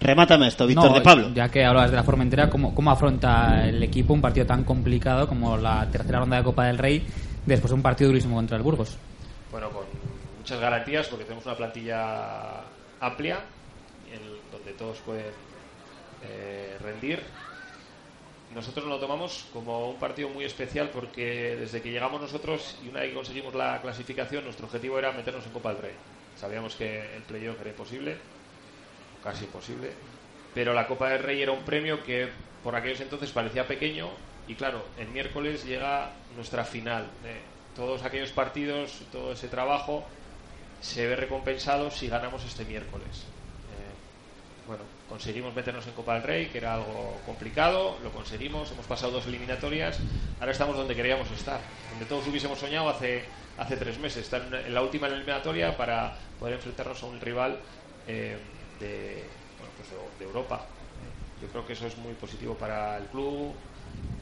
Remátame 0.00 0.48
esto, 0.48 0.66
Víctor 0.66 0.90
No, 0.90 0.94
de 0.94 1.00
Pablo. 1.00 1.30
Ya 1.34 1.48
que 1.48 1.64
hablabas 1.64 1.90
de 1.90 1.96
la 1.96 2.02
Formentera, 2.02 2.50
¿cómo, 2.50 2.74
¿cómo 2.74 2.90
afronta 2.90 3.66
el 3.66 3.82
equipo 3.82 4.12
un 4.12 4.20
partido 4.20 4.44
tan 4.44 4.64
complicado 4.64 5.26
como 5.26 5.56
la 5.56 5.88
tercera 5.90 6.20
ronda 6.20 6.36
de 6.36 6.44
Copa 6.44 6.66
del 6.66 6.76
Rey 6.76 7.06
después 7.46 7.70
de 7.70 7.74
un 7.74 7.82
partido 7.82 8.10
durísimo 8.10 8.36
contra 8.36 8.56
el 8.56 8.62
Burgos? 8.62 8.98
Bueno, 9.50 9.70
con 9.70 9.84
muchas 10.38 10.60
garantías 10.60 11.06
porque 11.08 11.24
tenemos 11.24 11.46
una 11.46 11.56
plantilla 11.56 12.60
amplia 13.00 13.38
en 14.12 14.20
donde 14.52 14.72
todos 14.72 14.98
pueden 14.98 15.32
eh, 16.22 16.76
rendir. 16.82 17.22
Nosotros 18.54 18.86
lo 18.86 19.00
tomamos 19.00 19.46
como 19.52 19.90
un 19.90 19.98
partido 19.98 20.28
muy 20.28 20.44
especial 20.44 20.90
porque 20.90 21.56
desde 21.58 21.82
que 21.82 21.90
llegamos 21.90 22.20
nosotros 22.20 22.78
y 22.84 22.88
una 22.88 23.00
vez 23.00 23.08
que 23.08 23.16
conseguimos 23.16 23.52
la 23.54 23.80
clasificación, 23.82 24.44
nuestro 24.44 24.66
objetivo 24.66 24.96
era 24.96 25.10
meternos 25.10 25.44
en 25.44 25.52
Copa 25.52 25.72
del 25.72 25.82
Rey. 25.82 25.94
Sabíamos 26.36 26.76
que 26.76 27.16
el 27.16 27.22
playoff 27.22 27.60
era 27.60 27.70
imposible, 27.70 28.16
casi 29.24 29.44
imposible, 29.44 29.90
pero 30.54 30.72
la 30.72 30.86
Copa 30.86 31.08
del 31.08 31.22
Rey 31.22 31.42
era 31.42 31.50
un 31.50 31.64
premio 31.64 32.04
que 32.04 32.28
por 32.62 32.76
aquellos 32.76 33.00
entonces 33.00 33.32
parecía 33.32 33.66
pequeño 33.66 34.10
y 34.46 34.54
claro, 34.54 34.84
el 34.98 35.08
miércoles 35.08 35.64
llega 35.64 36.12
nuestra 36.36 36.64
final. 36.64 37.04
Eh, 37.24 37.40
todos 37.74 38.04
aquellos 38.04 38.30
partidos, 38.30 39.00
todo 39.10 39.32
ese 39.32 39.48
trabajo 39.48 40.04
se 40.80 41.08
ve 41.08 41.16
recompensado 41.16 41.90
si 41.90 42.06
ganamos 42.06 42.44
este 42.44 42.64
miércoles. 42.64 43.24
Bueno, 44.66 44.82
conseguimos 45.10 45.54
meternos 45.54 45.86
en 45.86 45.92
Copa 45.92 46.14
del 46.14 46.22
Rey, 46.22 46.46
que 46.46 46.56
era 46.56 46.74
algo 46.74 47.20
complicado, 47.26 47.98
lo 48.02 48.10
conseguimos, 48.10 48.72
hemos 48.72 48.86
pasado 48.86 49.12
dos 49.12 49.26
eliminatorias, 49.26 49.98
ahora 50.40 50.52
estamos 50.52 50.74
donde 50.76 50.96
queríamos 50.96 51.30
estar, 51.32 51.60
donde 51.90 52.06
todos 52.06 52.26
hubiésemos 52.26 52.58
soñado 52.58 52.88
hace, 52.88 53.24
hace 53.58 53.76
tres 53.76 53.98
meses, 53.98 54.24
estar 54.24 54.42
en 54.42 54.72
la 54.72 54.80
última 54.80 55.06
eliminatoria 55.06 55.76
para 55.76 56.16
poder 56.40 56.54
enfrentarnos 56.54 57.02
a 57.02 57.06
un 57.06 57.20
rival 57.20 57.58
eh, 58.08 58.38
de, 58.80 59.24
bueno, 59.58 59.72
pues 59.76 59.90
de, 59.90 59.96
de 60.18 60.24
Europa. 60.24 60.64
Yo 61.42 61.48
creo 61.48 61.66
que 61.66 61.74
eso 61.74 61.86
es 61.86 61.98
muy 61.98 62.14
positivo 62.14 62.54
para 62.54 62.96
el 62.96 63.04
club, 63.06 63.52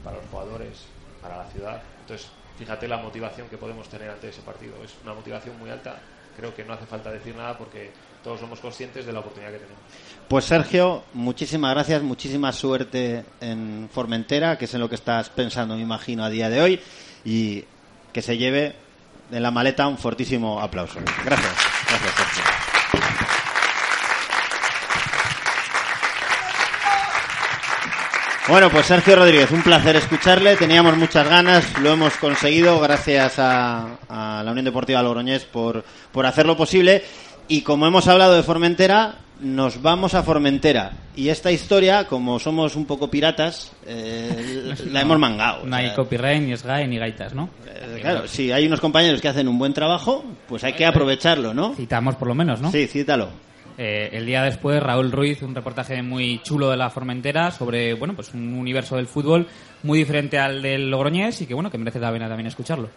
para 0.03 0.17
los 0.17 0.27
jugadores, 0.27 0.87
para 1.21 1.37
la 1.37 1.45
ciudad. 1.51 1.81
Entonces, 2.01 2.29
fíjate 2.59 2.89
la 2.89 2.97
motivación 2.97 3.49
que 3.49 3.59
podemos 3.59 3.89
tener 3.89 4.11
ante 4.11 4.31
ese 4.31 4.41
partido. 4.41 4.75
Es 4.83 4.97
una 5.05 5.15
motivación 5.15 5.57
muy 5.57 5.71
alta. 5.71 6.01
Creo 6.37 6.53
que 6.53 6.65
no 6.65 6.73
hace 6.73 6.87
falta 6.87 7.13
decir 7.13 7.37
nada 7.37 7.57
porque 7.57 7.93
todos 8.23 8.41
somos 8.41 8.61
conscientes 8.61 9.05
de 9.07 9.13
la 9.13 9.21
oportunidad 9.21 9.53
que 9.53 9.59
tenemos. 9.59 9.83
Pues 10.29 10.45
Sergio, 10.45 11.03
muchísimas 11.13 11.75
gracias, 11.75 12.03
muchísima 12.03 12.53
suerte 12.53 13.25
en 13.41 13.89
Formentera, 13.93 14.57
que 14.57 14.65
es 14.65 14.75
en 14.75 14.81
lo 14.81 14.89
que 14.89 14.95
estás 14.95 15.29
pensando, 15.29 15.77
me 15.77 15.83
imagino, 15.83 16.25
a 16.25 16.31
día 16.31 16.49
de 16.49 16.61
hoy, 16.61 16.81
y 17.25 17.65
que 18.13 18.23
se 18.23 18.39
lleve 18.39 18.75
en 19.31 19.43
la 19.43 19.51
maleta 19.51 19.87
un 19.87 19.99
fortísimo 19.99 20.61
aplauso. 20.61 21.01
Gracias, 21.25 21.55
gracias 21.89 22.15
Sergio. 22.15 22.63
Bueno, 28.49 28.71
pues 28.71 28.87
Sergio 28.87 29.15
Rodríguez, 29.15 29.53
un 29.53 29.63
placer 29.63 29.95
escucharle. 29.95 30.57
Teníamos 30.57 30.97
muchas 30.97 31.29
ganas, 31.29 31.79
lo 31.79 31.93
hemos 31.93 32.15
conseguido 32.17 32.81
gracias 32.81 33.35
a, 33.39 33.87
la 34.11 34.51
Unión 34.51 34.65
Deportiva 34.65 35.01
Logroñés 35.01 35.45
por, 35.45 35.85
por 36.11 36.27
hacerlo 36.27 36.57
posible. 36.57 37.05
Y 37.53 37.61
como 37.61 37.87
hemos 37.87 38.09
hablado 38.09 38.35
de 38.35 38.43
Formentera, 38.43 39.17
nos 39.43 39.83
vamos 39.83 40.15
a 40.15 40.23
Formentera. 40.23 40.93
Y 41.15 41.29
esta 41.29 41.53
historia, 41.53 42.07
como 42.07 42.39
somos 42.39 42.77
un 42.77 42.87
poco 42.87 43.11
piratas, 43.11 43.73
eh, 43.87 44.73
la 44.91 45.01
hemos 45.03 45.19
mangado. 45.19 45.67
No 45.67 45.77
hay 45.77 45.89
sea, 45.89 45.97
copyright, 45.97 46.43
ni 46.43 46.57
SGAE, 46.57 46.89
ni 46.89 46.97
gaitas, 46.97 47.35
¿no? 47.35 47.51
eh, 47.67 47.99
claro, 48.01 48.27
si 48.27 48.51
hay 48.51 48.67
unos 48.67 48.81
compañeros 48.81 49.21
que 49.21 49.29
hacen 49.29 49.49
un 49.49 49.59
buen 49.59 49.75
trabajo, 49.75 50.25
pues 50.49 50.65
hay 50.65 50.73
que 50.73 50.87
aprovecharlo, 50.87 51.53
¿no? 51.53 51.75
Citamos 51.75 52.17
por 52.17 52.27
lo 52.27 52.35
menos, 52.35 52.63
¿no? 52.63 52.73
Sí, 52.73 52.87
cítalo. 52.87 53.29
Eh, 53.77 54.09
el 54.13 54.25
día 54.25 54.45
después, 54.45 54.83
Raúl 54.83 55.13
Ruiz, 55.13 55.43
un 55.43 55.55
reportaje 55.55 56.01
muy 56.01 56.41
chulo 56.43 56.71
de 56.71 56.79
la 56.79 56.89
Formentera 56.89 57.51
sobre, 57.51 57.93
bueno, 57.93 58.15
pues 58.15 58.33
un 58.33 58.55
universo 58.55 58.97
del 58.97 59.09
fútbol 59.09 59.47
muy 59.83 59.99
diferente 59.99 60.39
al 60.39 60.63
del 60.63 60.91
Logroñés 60.91 61.43
y 61.43 61.47
que, 61.47 61.53
bueno, 61.53 61.71
que 61.71 61.77
merece 61.77 62.01
la 62.01 62.11
pena 62.11 62.29
también 62.29 62.47
escucharlo. 62.47 62.89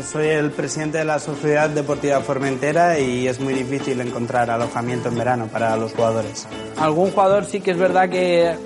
Soy 0.00 0.26
el 0.28 0.50
presidente 0.50 0.98
de 0.98 1.04
la 1.04 1.18
Sociedad 1.18 1.68
Deportiva 1.68 2.20
Formentera 2.20 2.98
y 2.98 3.28
es 3.28 3.38
muy 3.40 3.52
difícil 3.52 4.00
encontrar 4.00 4.50
alojamiento 4.50 5.08
en 5.08 5.18
verano 5.18 5.48
para 5.48 5.76
los 5.76 5.92
jugadores. 5.92 6.48
Algún 6.78 7.10
jugador 7.10 7.44
sí 7.44 7.60
que 7.60 7.72
es 7.72 7.78
verdad 7.78 8.08
que 8.08 8.56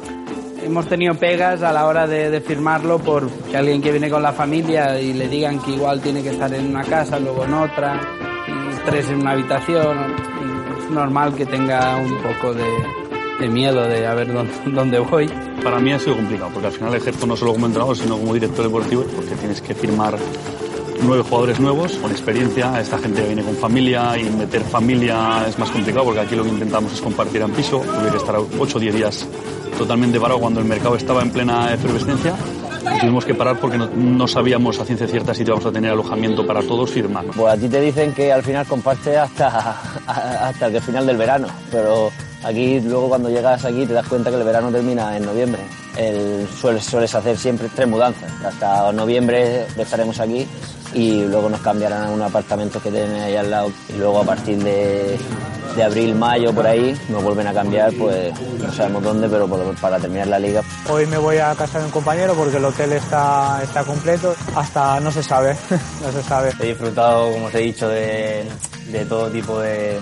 hemos 0.62 0.88
tenido 0.88 1.14
pegas 1.14 1.62
a 1.62 1.72
la 1.72 1.86
hora 1.86 2.06
de, 2.06 2.30
de 2.30 2.40
firmarlo 2.40 2.98
por 3.00 3.28
que 3.28 3.56
alguien 3.56 3.82
que 3.82 3.90
viene 3.90 4.08
con 4.08 4.22
la 4.22 4.32
familia 4.32 5.00
y 5.00 5.12
le 5.14 5.28
digan 5.28 5.58
que 5.58 5.72
igual 5.72 6.00
tiene 6.00 6.22
que 6.22 6.30
estar 6.30 6.52
en 6.54 6.68
una 6.68 6.84
casa, 6.84 7.18
luego 7.18 7.44
en 7.44 7.54
otra, 7.54 8.00
y 8.46 8.86
tres 8.86 9.08
en 9.08 9.20
una 9.20 9.32
habitación. 9.32 9.96
y 10.78 10.82
es 10.84 10.90
normal 10.90 11.34
que 11.34 11.44
tenga 11.44 11.96
un 11.96 12.16
poco 12.22 12.54
de, 12.54 12.64
de 13.40 13.48
miedo 13.48 13.82
de 13.82 14.06
a 14.06 14.14
ver 14.14 14.32
dónde, 14.32 14.52
dónde 14.66 14.98
voy. 15.00 15.28
Para 15.62 15.80
mí 15.80 15.92
ha 15.92 15.98
sido 15.98 16.16
complicado, 16.16 16.50
porque 16.52 16.68
al 16.68 16.72
final 16.72 16.94
ejerzo 16.94 17.26
no 17.26 17.36
solo 17.36 17.52
como 17.52 17.66
entrenador, 17.66 17.96
sino 17.96 18.16
como 18.16 18.32
director 18.32 18.64
deportivo, 18.64 19.04
porque 19.14 19.34
tienes 19.34 19.60
que 19.60 19.74
firmar 19.74 20.16
nueve 21.02 21.22
jugadores 21.28 21.60
nuevos 21.60 21.92
con 21.96 22.10
experiencia. 22.10 22.80
Esta 22.80 22.98
gente 22.98 23.22
viene 23.24 23.42
con 23.42 23.56
familia 23.56 24.16
y 24.18 24.24
meter 24.24 24.62
familia 24.62 25.46
es 25.48 25.58
más 25.58 25.70
complicado 25.70 26.04
porque 26.04 26.20
aquí 26.20 26.34
lo 26.34 26.42
que 26.42 26.50
intentamos 26.50 26.92
es 26.92 27.00
compartir 27.00 27.42
en 27.42 27.50
piso. 27.52 27.80
Tuve 27.80 28.10
que 28.10 28.16
estar 28.16 28.36
8 28.36 28.78
o 28.78 28.80
10 28.80 28.94
días 28.94 29.26
totalmente 29.76 30.18
parado 30.18 30.40
cuando 30.40 30.60
el 30.60 30.66
mercado 30.66 30.96
estaba 30.96 31.22
en 31.22 31.30
plena 31.30 31.72
efervescencia. 31.72 32.34
Y 32.94 33.00
tuvimos 33.00 33.24
que 33.24 33.34
parar 33.34 33.58
porque 33.58 33.78
no, 33.78 34.28
sabíamos 34.28 34.78
a 34.78 34.84
ciencia 34.84 35.06
cierta 35.06 35.34
si 35.34 35.42
íbamos 35.42 35.66
a 35.66 35.72
tener 35.72 35.90
alojamiento 35.90 36.46
para 36.46 36.62
todos 36.62 36.90
firmar. 36.90 37.24
Pues 37.26 37.52
a 37.52 37.56
ti 37.56 37.68
te 37.68 37.80
dicen 37.80 38.12
que 38.12 38.32
al 38.32 38.42
final 38.42 38.66
compartes 38.66 39.16
hasta, 39.16 39.76
hasta 40.06 40.66
el 40.66 40.80
final 40.80 41.06
del 41.06 41.16
verano, 41.16 41.48
pero 41.70 42.10
aquí 42.44 42.80
luego 42.80 43.08
cuando 43.08 43.28
llegas 43.28 43.64
aquí 43.64 43.86
te 43.86 43.92
das 43.92 44.06
cuenta 44.06 44.30
que 44.30 44.36
el 44.36 44.44
verano 44.44 44.70
termina 44.70 45.16
en 45.16 45.24
noviembre. 45.24 45.62
El, 45.96 46.46
sueles, 46.48 46.84
sueles 46.84 47.14
hacer 47.14 47.36
siempre 47.36 47.68
tres 47.74 47.88
mudanzas. 47.88 48.30
Hasta 48.44 48.92
noviembre 48.92 49.66
estaremos 49.76 50.20
aquí 50.20 50.46
y 50.94 51.24
luego 51.24 51.48
nos 51.48 51.60
cambiarán 51.60 52.04
a 52.04 52.10
un 52.10 52.22
apartamento 52.22 52.80
que 52.80 52.90
tienen 52.90 53.20
ahí 53.20 53.36
al 53.36 53.50
lado 53.50 53.70
y 53.88 53.98
luego 53.98 54.20
a 54.20 54.24
partir 54.24 54.62
de, 54.62 55.18
de 55.76 55.84
abril, 55.84 56.14
mayo, 56.14 56.52
por 56.54 56.66
ahí, 56.66 56.98
nos 57.08 57.22
vuelven 57.22 57.46
a 57.46 57.52
cambiar, 57.52 57.92
pues 57.92 58.32
no 58.60 58.72
sabemos 58.72 59.02
dónde, 59.02 59.28
pero 59.28 59.46
por- 59.46 59.74
para 59.76 59.98
terminar 59.98 60.26
la 60.28 60.38
liga. 60.38 60.62
Hoy 60.88 61.06
me 61.06 61.18
voy 61.18 61.36
a 61.38 61.54
casa 61.54 61.78
de 61.78 61.84
un 61.84 61.90
compañero 61.90 62.34
porque 62.34 62.56
el 62.56 62.64
hotel 62.64 62.92
está, 62.94 63.60
está 63.62 63.84
completo. 63.84 64.34
Hasta 64.54 64.98
no 65.00 65.12
se 65.12 65.22
sabe, 65.22 65.56
no 66.02 66.10
se 66.12 66.22
sabe. 66.22 66.52
He 66.60 66.66
disfrutado, 66.68 67.30
como 67.32 67.46
os 67.46 67.54
he 67.54 67.58
dicho, 67.58 67.88
de, 67.88 68.44
de 68.90 69.04
todo 69.04 69.28
tipo 69.28 69.60
de, 69.60 69.98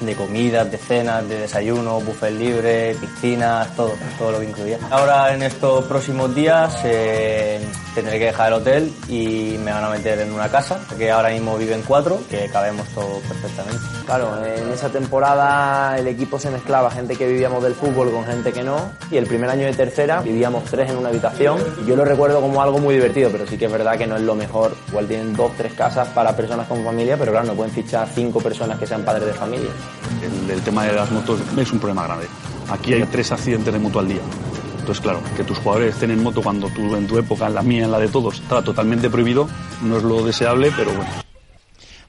de 0.00 0.14
comidas, 0.14 0.70
de 0.70 0.78
cenas, 0.78 1.28
de 1.28 1.40
desayunos, 1.40 2.04
buffet 2.04 2.32
libre, 2.32 2.94
piscinas, 2.94 3.74
todo, 3.76 3.92
todo 4.18 4.32
lo 4.32 4.40
que 4.40 4.46
incluía. 4.46 4.78
Ahora 4.90 5.32
en 5.34 5.42
estos 5.42 5.84
próximos 5.84 6.34
días 6.34 6.78
eh, 6.84 7.60
tendré 7.94 8.18
que 8.18 8.26
dejar 8.26 8.48
el 8.48 8.54
hotel 8.54 8.92
y 9.08 9.56
me 9.62 9.72
van 9.72 9.84
a 9.84 9.90
meter 9.90 10.20
en 10.20 10.32
una 10.32 10.48
casa, 10.48 10.80
que 10.96 11.10
ahora 11.10 11.30
mismo 11.30 11.56
viven 11.56 11.82
cuatro, 11.86 12.20
que 12.28 12.48
cabemos 12.48 12.86
todos 12.88 13.22
perfectamente. 13.22 13.80
Claro, 14.06 14.44
en 14.44 14.72
esa 14.72 14.88
temporada 14.88 15.98
el 15.98 16.06
equipo 16.08 16.38
se 16.38 16.50
mezclaba, 16.50 16.90
gente 16.90 17.16
que 17.16 17.26
vivíamos 17.26 17.62
del 17.62 17.74
fútbol 17.74 18.10
con 18.10 18.24
gente 18.24 18.52
que 18.52 18.62
no. 18.62 18.92
Y 19.10 19.16
el 19.16 19.26
primer 19.26 19.50
año 19.50 19.66
de 19.66 19.72
tercera 19.72 20.20
vivíamos 20.20 20.64
tres 20.64 20.90
en 20.90 20.96
una 20.96 21.08
habitación. 21.08 21.58
Yo 21.86 21.96
lo 21.96 22.04
recuerdo 22.04 22.40
como 22.40 22.62
algo 22.62 22.78
muy 22.78 22.94
divertido, 22.94 23.30
pero 23.30 23.46
sí 23.46 23.56
que 23.56 23.66
es 23.66 23.72
verdad 23.72 23.96
que 23.96 24.06
no 24.06 24.16
es 24.16 24.22
lo 24.22 24.34
mejor. 24.34 24.74
Igual 24.88 25.06
tienen 25.06 25.34
dos, 25.34 25.52
tres 25.56 25.72
casas 25.74 26.08
para 26.08 26.34
personas 26.36 26.66
con 26.66 26.84
familia, 26.84 27.16
pero 27.16 27.32
claro, 27.32 27.46
no 27.46 27.54
pueden 27.54 27.72
fichar 27.72 28.08
cinco 28.14 28.40
personas 28.40 28.78
que 28.78 28.86
sean 28.86 29.02
padres 29.02 29.26
de 29.26 29.34
familia. 29.34 29.70
El, 30.22 30.50
el 30.50 30.60
tema 30.62 30.84
de 30.84 30.92
las 30.92 31.10
motos 31.10 31.40
es 31.56 31.72
un 31.72 31.78
problema 31.78 32.04
grande. 32.04 32.26
Aquí 32.70 32.94
hay 32.94 33.04
tres 33.04 33.32
accidentes 33.32 33.72
de 33.72 33.78
moto 33.78 33.98
al 33.98 34.08
día. 34.08 34.22
Entonces, 34.84 35.02
claro, 35.02 35.22
que 35.34 35.44
tus 35.44 35.56
jugadores 35.58 35.94
estén 35.94 36.10
en 36.10 36.22
moto 36.22 36.42
cuando 36.42 36.68
tú, 36.68 36.94
en 36.94 37.06
tu 37.06 37.16
época, 37.16 37.46
en 37.46 37.54
la 37.54 37.62
mía, 37.62 37.84
en 37.84 37.90
la 37.90 37.98
de 37.98 38.08
todos, 38.08 38.34
estaba 38.34 38.60
totalmente 38.60 39.08
prohibido, 39.08 39.48
no 39.82 39.96
es 39.96 40.02
lo 40.02 40.22
deseable, 40.22 40.70
pero 40.76 40.92
bueno. 40.92 41.10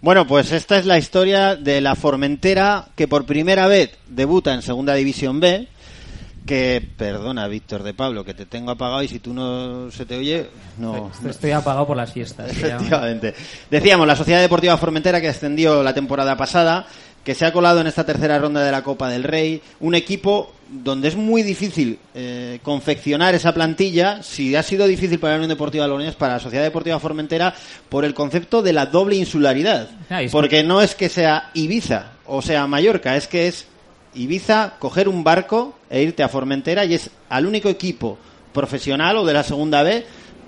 Bueno, 0.02 0.28
pues 0.28 0.52
esta 0.52 0.78
es 0.78 0.86
la 0.86 0.98
historia 0.98 1.56
de 1.56 1.80
la 1.80 1.96
Formentera 1.96 2.90
que 2.96 3.08
por 3.08 3.26
primera 3.26 3.68
vez 3.68 3.98
debuta 4.08 4.54
en 4.54 4.62
Segunda 4.62 4.94
División 4.94 5.40
B. 5.40 5.70
Que, 6.46 6.86
perdona, 6.98 7.48
Víctor 7.48 7.82
de 7.82 7.94
Pablo, 7.94 8.26
que 8.26 8.34
te 8.34 8.46
tengo 8.46 8.72
apagado 8.72 9.02
y 9.02 9.08
si 9.08 9.20
tú 9.20 9.34
no 9.34 9.90
se 9.90 10.06
te 10.06 10.18
oye, 10.18 10.48
no. 10.78 11.10
Estoy, 11.28 11.52
apagado 11.52 11.88
por 11.88 11.96
las 11.96 12.14
llaman. 12.14 12.50
Efectivamente. 12.50 13.34
Decíamos, 13.72 14.06
la 14.06 14.18
Sociedad 14.18 14.42
Deportiva 14.42 14.78
Formentera 14.78 15.22
que 15.22 15.30
ascendió 15.30 15.82
la 15.82 15.94
temporada 15.94 16.36
pasada, 16.38 16.86
que 17.26 17.34
se 17.34 17.44
ha 17.44 17.52
colado 17.52 17.82
en 17.82 17.88
esta 17.88 18.06
tercera 18.06 18.38
ronda 18.38 18.64
de 18.64 18.72
la 18.72 18.84
Copa 18.84 19.10
del 19.10 19.24
Rey, 19.24 19.60
un 19.80 19.96
equipo 19.96 20.54
donde 20.70 21.08
es 21.08 21.16
muy 21.16 21.42
difícil 21.42 21.98
eh, 22.14 22.60
confeccionar 22.62 23.34
esa 23.34 23.52
plantilla, 23.52 24.22
si 24.22 24.56
ha 24.56 24.62
sido 24.62 24.86
difícil 24.88 25.20
para 25.20 25.34
la 25.34 25.38
Unión 25.40 25.50
Deportiva 25.50 25.88
Logroñés, 25.88 26.16
para 26.16 26.36
la 26.36 26.40
Sociedad 26.40 26.64
Deportiva 26.64 27.00
Formentera, 27.00 27.54
por 27.90 28.06
el 28.06 28.14
concepto 28.14 28.62
de 28.62 28.74
la 28.74 28.86
doble 28.86 29.16
insularidad. 29.16 29.90
Ah, 30.10 30.22
Porque 30.32 30.64
no 30.64 30.82
es 30.82 30.94
que 30.94 31.10
sea 31.10 31.50
Ibiza 31.56 32.12
o 32.28 32.44
sea 32.44 32.68
Mallorca, 32.68 33.16
es 33.16 33.28
que 33.28 33.48
es 33.48 33.66
Ibiza 34.14 34.76
coger 34.78 35.10
un 35.10 35.24
barco 35.24 35.78
e 35.90 36.04
irte 36.04 36.22
a 36.22 36.30
Formentera 36.30 36.86
y 36.86 36.94
es 36.94 37.10
al 37.30 37.48
único 37.48 37.70
equipo 37.70 38.20
profesional 38.54 39.18
o 39.18 39.26
de 39.26 39.34
la 39.34 39.44
segunda 39.44 39.84
B 39.84 40.06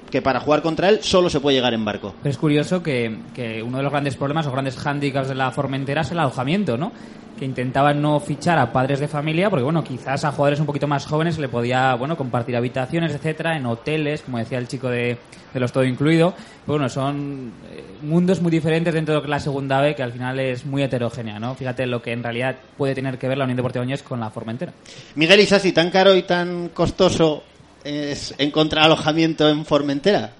que 0.09 0.21
para 0.21 0.39
jugar 0.39 0.61
contra 0.61 0.89
él 0.89 0.99
solo 1.01 1.29
se 1.29 1.39
puede 1.39 1.57
llegar 1.57 1.73
en 1.73 1.85
barco. 1.85 2.13
Pero 2.21 2.31
es 2.31 2.37
curioso 2.37 2.81
que, 2.81 3.17
que 3.33 3.61
uno 3.61 3.77
de 3.77 3.83
los 3.83 3.91
grandes 3.91 4.15
problemas 4.15 4.47
o 4.47 4.51
grandes 4.51 4.77
hándicaps 4.77 5.27
de 5.27 5.35
la 5.35 5.51
Formentera 5.51 6.01
es 6.01 6.11
el 6.11 6.19
alojamiento, 6.19 6.77
¿no? 6.77 6.91
Que 7.37 7.45
intentaban 7.45 8.01
no 8.01 8.19
fichar 8.19 8.57
a 8.57 8.71
padres 8.71 8.99
de 8.99 9.07
familia 9.07 9.49
porque, 9.49 9.63
bueno, 9.63 9.83
quizás 9.83 10.25
a 10.25 10.31
jugadores 10.31 10.59
un 10.59 10.65
poquito 10.65 10.87
más 10.87 11.05
jóvenes 11.05 11.35
se 11.35 11.41
le 11.41 11.49
podía, 11.49 11.93
bueno, 11.93 12.17
compartir 12.17 12.55
habitaciones, 12.55 13.13
etcétera, 13.13 13.55
en 13.55 13.65
hoteles, 13.67 14.21
como 14.21 14.39
decía 14.39 14.57
el 14.57 14.67
chico 14.67 14.89
de, 14.89 15.17
de 15.53 15.59
los 15.59 15.71
todo 15.71 15.83
incluido. 15.83 16.33
Pero 16.65 16.79
bueno, 16.79 16.89
son 16.89 17.51
eh, 17.71 17.83
mundos 18.01 18.41
muy 18.41 18.49
diferentes 18.49 18.91
dentro 18.91 19.13
de 19.13 19.17
lo 19.17 19.21
que 19.21 19.27
es 19.27 19.29
la 19.31 19.39
segunda 19.39 19.81
B, 19.81 19.93
que 19.93 20.01
al 20.01 20.13
final 20.13 20.39
es 20.39 20.65
muy 20.65 20.81
heterogénea, 20.81 21.39
¿no? 21.39 21.53
Fíjate 21.53 21.85
lo 21.85 22.01
que 22.01 22.11
en 22.11 22.23
realidad 22.23 22.55
puede 22.75 22.95
tener 22.95 23.19
que 23.19 23.27
ver 23.27 23.37
la 23.37 23.43
Unión 23.43 23.57
Deportiva 23.57 23.83
Oñez 23.83 24.01
con 24.01 24.19
la 24.19 24.31
Formentera. 24.31 24.73
Miguel 25.13 25.41
Isasi, 25.41 25.73
tan 25.73 25.91
caro 25.91 26.15
y 26.15 26.23
tan 26.23 26.69
costoso 26.69 27.43
es 27.87 28.35
encontrar 28.37 28.85
alojamiento 28.85 29.47
en 29.47 29.65
Formentera. 29.65 30.31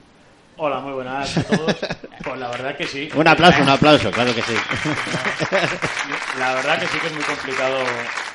Hola, 0.58 0.80
muy 0.82 0.94
buenas 0.94 1.38
a 1.38 1.44
todos. 1.44 1.76
Pues 2.24 2.40
la 2.40 2.50
verdad 2.50 2.76
que 2.76 2.86
sí. 2.86 3.08
Un 3.16 3.28
aplauso, 3.28 3.62
un 3.62 3.70
aplauso, 3.70 4.12
claro 4.12 4.36
que 4.36 4.42
sí. 4.42 4.54
La 6.40 6.56
verdad 6.56 6.80
que 6.80 6.88
sí 6.88 7.00
que 7.00 7.08
es 7.08 7.14
muy 7.14 7.24
complicado 7.24 7.78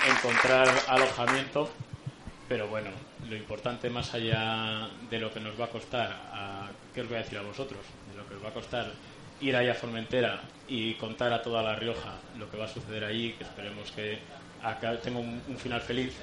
encontrar 0.09 0.69
alojamiento, 0.89 1.69
pero 2.49 2.69
bueno, 2.69 2.89
lo 3.29 3.37
importante 3.37 3.91
más 3.91 4.15
allá 4.15 4.89
de 5.11 5.19
lo 5.19 5.33
que 5.33 5.41
nos 5.41 5.61
va 5.61 5.67
a 5.67 5.69
costar, 5.69 6.11
a, 6.33 6.69
¿qué 6.95 7.03
os 7.03 7.09
voy 7.09 7.17
a 7.17 7.23
decir 7.23 7.39
a 7.39 7.43
vosotros? 7.43 7.81
De 8.11 8.17
lo 8.17 8.27
que 8.27 8.37
os 8.37 8.45
va 8.45 8.49
a 8.49 8.55
costar 8.55 8.87
ir 9.41 9.57
ahí 9.57 9.69
a 9.69 9.75
Formentera 9.75 10.41
y 10.69 10.95
contar 10.95 11.33
a 11.33 11.43
toda 11.43 11.63
La 11.63 11.75
Rioja 11.75 12.15
lo 12.39 12.51
que 12.51 12.57
va 12.57 12.65
a 12.65 12.69
suceder 12.69 13.05
allí, 13.05 13.33
que 13.33 13.45
esperemos 13.45 13.91
que 13.91 14.19
acá 14.63 14.97
tenga 15.01 15.19
un, 15.19 15.43
un 15.49 15.59
final 15.59 15.83
feliz. 15.83 16.15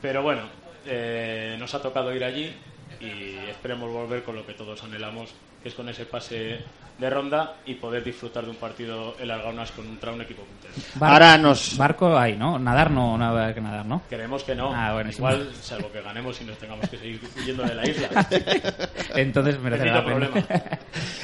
Pero 0.00 0.22
bueno, 0.22 0.42
eh, 0.86 1.56
nos 1.58 1.74
ha 1.74 1.82
tocado 1.82 2.14
ir 2.14 2.24
allí 2.24 2.52
y 3.00 3.36
esperemos 3.50 3.90
volver 3.90 4.22
con 4.22 4.36
lo 4.36 4.46
que 4.46 4.52
todos 4.54 4.82
anhelamos, 4.84 5.30
que 5.62 5.68
es 5.68 5.74
con 5.74 5.88
ese 5.88 6.06
pase 6.06 6.58
de 6.98 7.10
ronda 7.10 7.54
y 7.66 7.74
poder 7.74 8.04
disfrutar 8.04 8.44
de 8.44 8.50
un 8.50 8.56
partido 8.56 9.16
en 9.18 9.26
las 9.26 9.42
gaunas 9.42 9.72
contra 9.72 10.12
un 10.12 10.20
equipo 10.20 10.42
puntero. 10.42 10.74
Bar- 10.96 11.56
Barco 11.76 12.16
hay, 12.16 12.36
¿no? 12.36 12.58
Nadar 12.58 12.90
no, 12.90 13.14
habrá 13.24 13.52
que 13.54 13.60
nadar, 13.60 13.86
¿no? 13.86 14.02
Queremos 14.10 14.44
que 14.44 14.54
no. 14.54 14.72
Ah, 14.72 14.92
bueno, 14.92 15.10
sí. 15.10 15.16
Igual, 15.16 15.50
salvo 15.60 15.90
que 15.90 16.00
ganemos 16.02 16.40
y 16.40 16.44
nos 16.44 16.58
tengamos 16.58 16.88
que 16.88 16.98
seguir 16.98 17.20
huyendo 17.36 17.64
de 17.64 17.74
la 17.74 17.88
isla. 17.88 18.08
Entonces 19.16 19.58
merecerá 19.58 19.94
la 19.96 20.04
pena. 20.04 20.28
problema. 20.30 20.46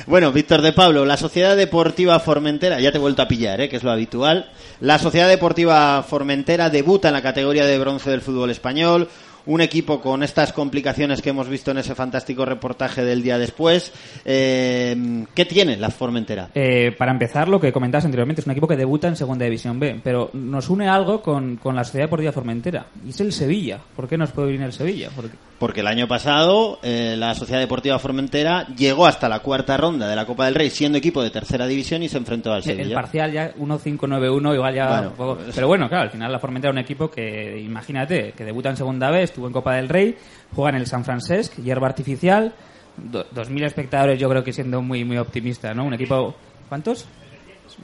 Bueno, 0.06 0.32
Víctor 0.32 0.62
de 0.62 0.72
Pablo, 0.72 1.04
la 1.04 1.18
Sociedad 1.18 1.54
Deportiva 1.54 2.18
Formentera, 2.18 2.80
ya 2.80 2.90
te 2.90 2.96
he 2.96 3.00
vuelto 3.00 3.20
a 3.20 3.28
pillar, 3.28 3.60
¿eh? 3.60 3.68
que 3.68 3.76
es 3.76 3.82
lo 3.84 3.90
habitual. 3.90 4.50
La 4.80 4.98
Sociedad 4.98 5.28
Deportiva 5.28 6.02
Formentera 6.02 6.70
debuta 6.70 7.08
en 7.08 7.14
la 7.14 7.20
categoría 7.22 7.66
de 7.66 7.78
bronce 7.78 8.08
del 8.10 8.22
fútbol 8.22 8.48
español. 8.50 9.10
Un 9.48 9.60
equipo 9.60 10.00
con 10.00 10.22
estas 10.22 10.52
complicaciones 10.52 11.22
que 11.22 11.30
hemos 11.30 11.48
visto 11.48 11.70
en 11.70 11.78
ese 11.78 11.94
fantástico 11.94 12.44
reportaje 12.44 13.04
del 13.04 13.22
día 13.22 13.38
después. 13.38 13.92
Eh, 14.24 15.24
¿Qué 15.34 15.44
tiene 15.46 15.76
la 15.76 15.90
Formentera? 15.90 16.50
Eh, 16.54 16.92
para 16.96 17.12
empezar, 17.12 17.48
lo 17.48 17.58
que 17.58 17.72
comentabas 17.72 18.04
anteriormente, 18.04 18.40
es 18.42 18.46
un 18.46 18.52
equipo 18.52 18.68
que 18.68 18.76
debuta 18.76 19.08
en 19.08 19.16
Segunda 19.16 19.44
División 19.46 19.80
B, 19.80 20.00
pero 20.04 20.30
nos 20.34 20.68
une 20.68 20.86
algo 20.88 21.22
con, 21.22 21.56
con 21.56 21.74
la 21.74 21.82
Sociedad 21.84 22.04
Deportiva 22.06 22.30
Formentera, 22.32 22.86
y 23.06 23.10
es 23.10 23.20
el 23.20 23.32
Sevilla. 23.32 23.78
¿Por 23.96 24.06
qué 24.08 24.16
nos 24.18 24.30
puede 24.32 24.48
venir 24.48 24.62
el 24.62 24.72
Sevilla? 24.72 25.08
Porque 25.16 25.36
Porque 25.58 25.80
el 25.80 25.86
año 25.86 26.06
pasado 26.06 26.78
eh, 26.82 27.16
la 27.18 27.34
Sociedad 27.34 27.60
Deportiva 27.60 27.98
Formentera 27.98 28.66
llegó 28.76 29.06
hasta 29.06 29.28
la 29.28 29.40
cuarta 29.40 29.76
ronda 29.76 30.08
de 30.08 30.14
la 30.16 30.26
Copa 30.26 30.44
del 30.44 30.54
Rey 30.54 30.70
siendo 30.70 30.98
equipo 30.98 31.22
de 31.22 31.30
tercera 31.30 31.66
división 31.66 32.02
y 32.02 32.08
se 32.08 32.18
enfrentó 32.18 32.50
al 32.52 32.58
el 32.58 32.64
Sevilla. 32.64 32.94
parcial 32.94 33.32
ya 33.32 33.54
1-5-9-1, 33.54 34.54
igual 34.54 34.74
ya... 34.74 34.88
Bueno, 34.88 35.08
un 35.08 35.14
poco- 35.16 35.38
Pero 35.54 35.66
bueno, 35.68 35.88
claro, 35.88 36.04
al 36.04 36.10
final 36.10 36.30
la 36.30 36.38
Formentera 36.38 36.70
es 36.70 36.74
un 36.74 36.78
equipo 36.82 37.10
que, 37.10 37.58
imagínate, 37.60 38.32
que 38.32 38.44
debuta 38.44 38.68
en 38.70 38.76
Segunda 38.76 39.10
B, 39.10 39.22
estuvo 39.38 39.46
en 39.46 39.52
Copa 39.52 39.74
del 39.74 39.88
Rey, 39.88 40.16
juega 40.54 40.70
en 40.70 40.76
el 40.76 40.86
San 40.86 41.04
Francesc, 41.04 41.54
hierba 41.62 41.86
artificial, 41.86 42.52
do- 42.96 43.24
2.000 43.30 43.64
espectadores 43.66 44.18
yo 44.18 44.28
creo 44.28 44.42
que 44.42 44.52
siendo 44.52 44.82
muy 44.82 45.04
muy 45.04 45.16
optimista, 45.16 45.72
¿no? 45.74 45.84
Un 45.84 45.94
equipo... 45.94 46.34
¿Cuántos? 46.68 47.06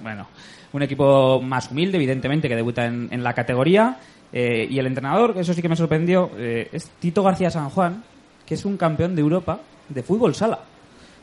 bueno, 0.02 0.26
un 0.72 0.82
equipo 0.82 1.40
más 1.40 1.70
humilde, 1.70 1.96
evidentemente, 1.96 2.48
que 2.48 2.56
debuta 2.56 2.84
en, 2.86 3.22
la 3.22 3.32
categoría. 3.32 3.98
Eh, 4.32 4.66
y 4.68 4.78
el 4.80 4.86
entrenador, 4.86 5.34
eso 5.38 5.54
sí 5.54 5.62
que 5.62 5.68
me 5.68 5.76
sorprendió, 5.76 6.30
eh, 6.36 6.68
es 6.72 6.90
Tito 6.98 7.22
García 7.22 7.48
San 7.50 7.70
Juan, 7.70 8.02
que 8.44 8.54
es 8.54 8.64
un 8.64 8.76
campeón 8.76 9.14
de 9.14 9.20
Europa 9.22 9.60
de 9.88 10.02
fútbol 10.02 10.34
sala. 10.34 10.58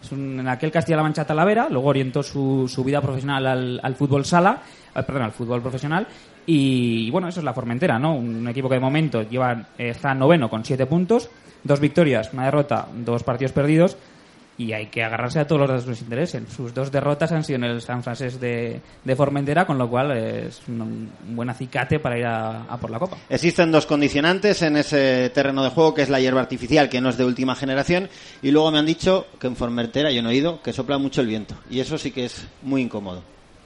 Es 0.01 0.11
un- 0.13 0.39
en 0.39 0.47
aquel 0.47 0.71
Castilla-La 0.71 1.03
Mancha 1.03 1.25
Talavera, 1.25 1.67
luego 1.69 1.89
orientó 1.89 2.23
su, 2.23 2.67
su 2.73 2.83
vida 2.85 3.01
profesional 3.01 3.45
al, 3.45 3.79
al 3.83 3.95
fútbol 3.95 4.23
sala, 4.25 4.61
eh, 4.95 5.03
perdón, 5.03 5.23
al 5.23 5.33
fútbol 5.33 5.61
profesional. 5.61 6.07
Y, 6.53 7.09
bueno, 7.11 7.29
eso 7.29 7.39
es 7.39 7.45
la 7.45 7.53
Formentera, 7.53 7.97
¿no? 7.97 8.13
Un 8.13 8.45
equipo 8.49 8.67
que 8.67 8.75
de 8.75 8.81
momento 8.81 9.21
lleva, 9.21 9.69
eh, 9.77 9.91
está 9.91 10.13
noveno 10.13 10.49
con 10.49 10.65
siete 10.65 10.85
puntos, 10.85 11.29
dos 11.63 11.79
victorias, 11.79 12.33
una 12.33 12.43
derrota, 12.43 12.89
dos 12.93 13.23
partidos 13.23 13.53
perdidos. 13.53 13.95
Y 14.57 14.73
hay 14.73 14.87
que 14.87 15.01
agarrarse 15.01 15.39
a 15.39 15.47
todos 15.47 15.61
los 15.67 15.83
que 15.83 15.89
nos 15.91 16.01
interesen. 16.01 16.47
Sus 16.47 16.73
dos 16.73 16.91
derrotas 16.91 17.31
han 17.31 17.45
sido 17.45 17.55
en 17.55 17.63
el 17.63 17.81
San 17.81 18.03
Francés 18.03 18.37
de, 18.41 18.81
de 19.01 19.15
Formentera, 19.15 19.65
con 19.65 19.77
lo 19.77 19.89
cual 19.89 20.11
es 20.11 20.61
un, 20.67 20.81
un 20.81 21.35
buen 21.37 21.49
acicate 21.49 21.99
para 21.99 22.19
ir 22.19 22.25
a, 22.25 22.63
a 22.63 22.77
por 22.77 22.91
la 22.91 22.99
Copa. 22.99 23.15
Existen 23.29 23.71
dos 23.71 23.85
condicionantes 23.85 24.61
en 24.61 24.75
ese 24.75 25.29
terreno 25.29 25.63
de 25.63 25.69
juego, 25.69 25.93
que 25.93 26.01
es 26.01 26.09
la 26.09 26.19
hierba 26.19 26.41
artificial, 26.41 26.89
que 26.89 26.99
no 26.99 27.09
es 27.09 27.17
de 27.17 27.23
última 27.23 27.55
generación, 27.55 28.09
y 28.41 28.51
luego 28.51 28.71
me 28.71 28.79
han 28.79 28.85
dicho 28.85 29.25
que 29.39 29.47
en 29.47 29.55
Formentera, 29.55 30.11
yo 30.11 30.21
no 30.21 30.29
he 30.29 30.35
ido, 30.35 30.61
que 30.61 30.73
sopla 30.73 30.97
mucho 30.97 31.21
el 31.21 31.27
viento, 31.27 31.55
y 31.69 31.79
eso 31.79 31.97
sí 31.97 32.11
que 32.11 32.25
es 32.25 32.45
muy 32.61 32.81
incómodo. 32.81 33.23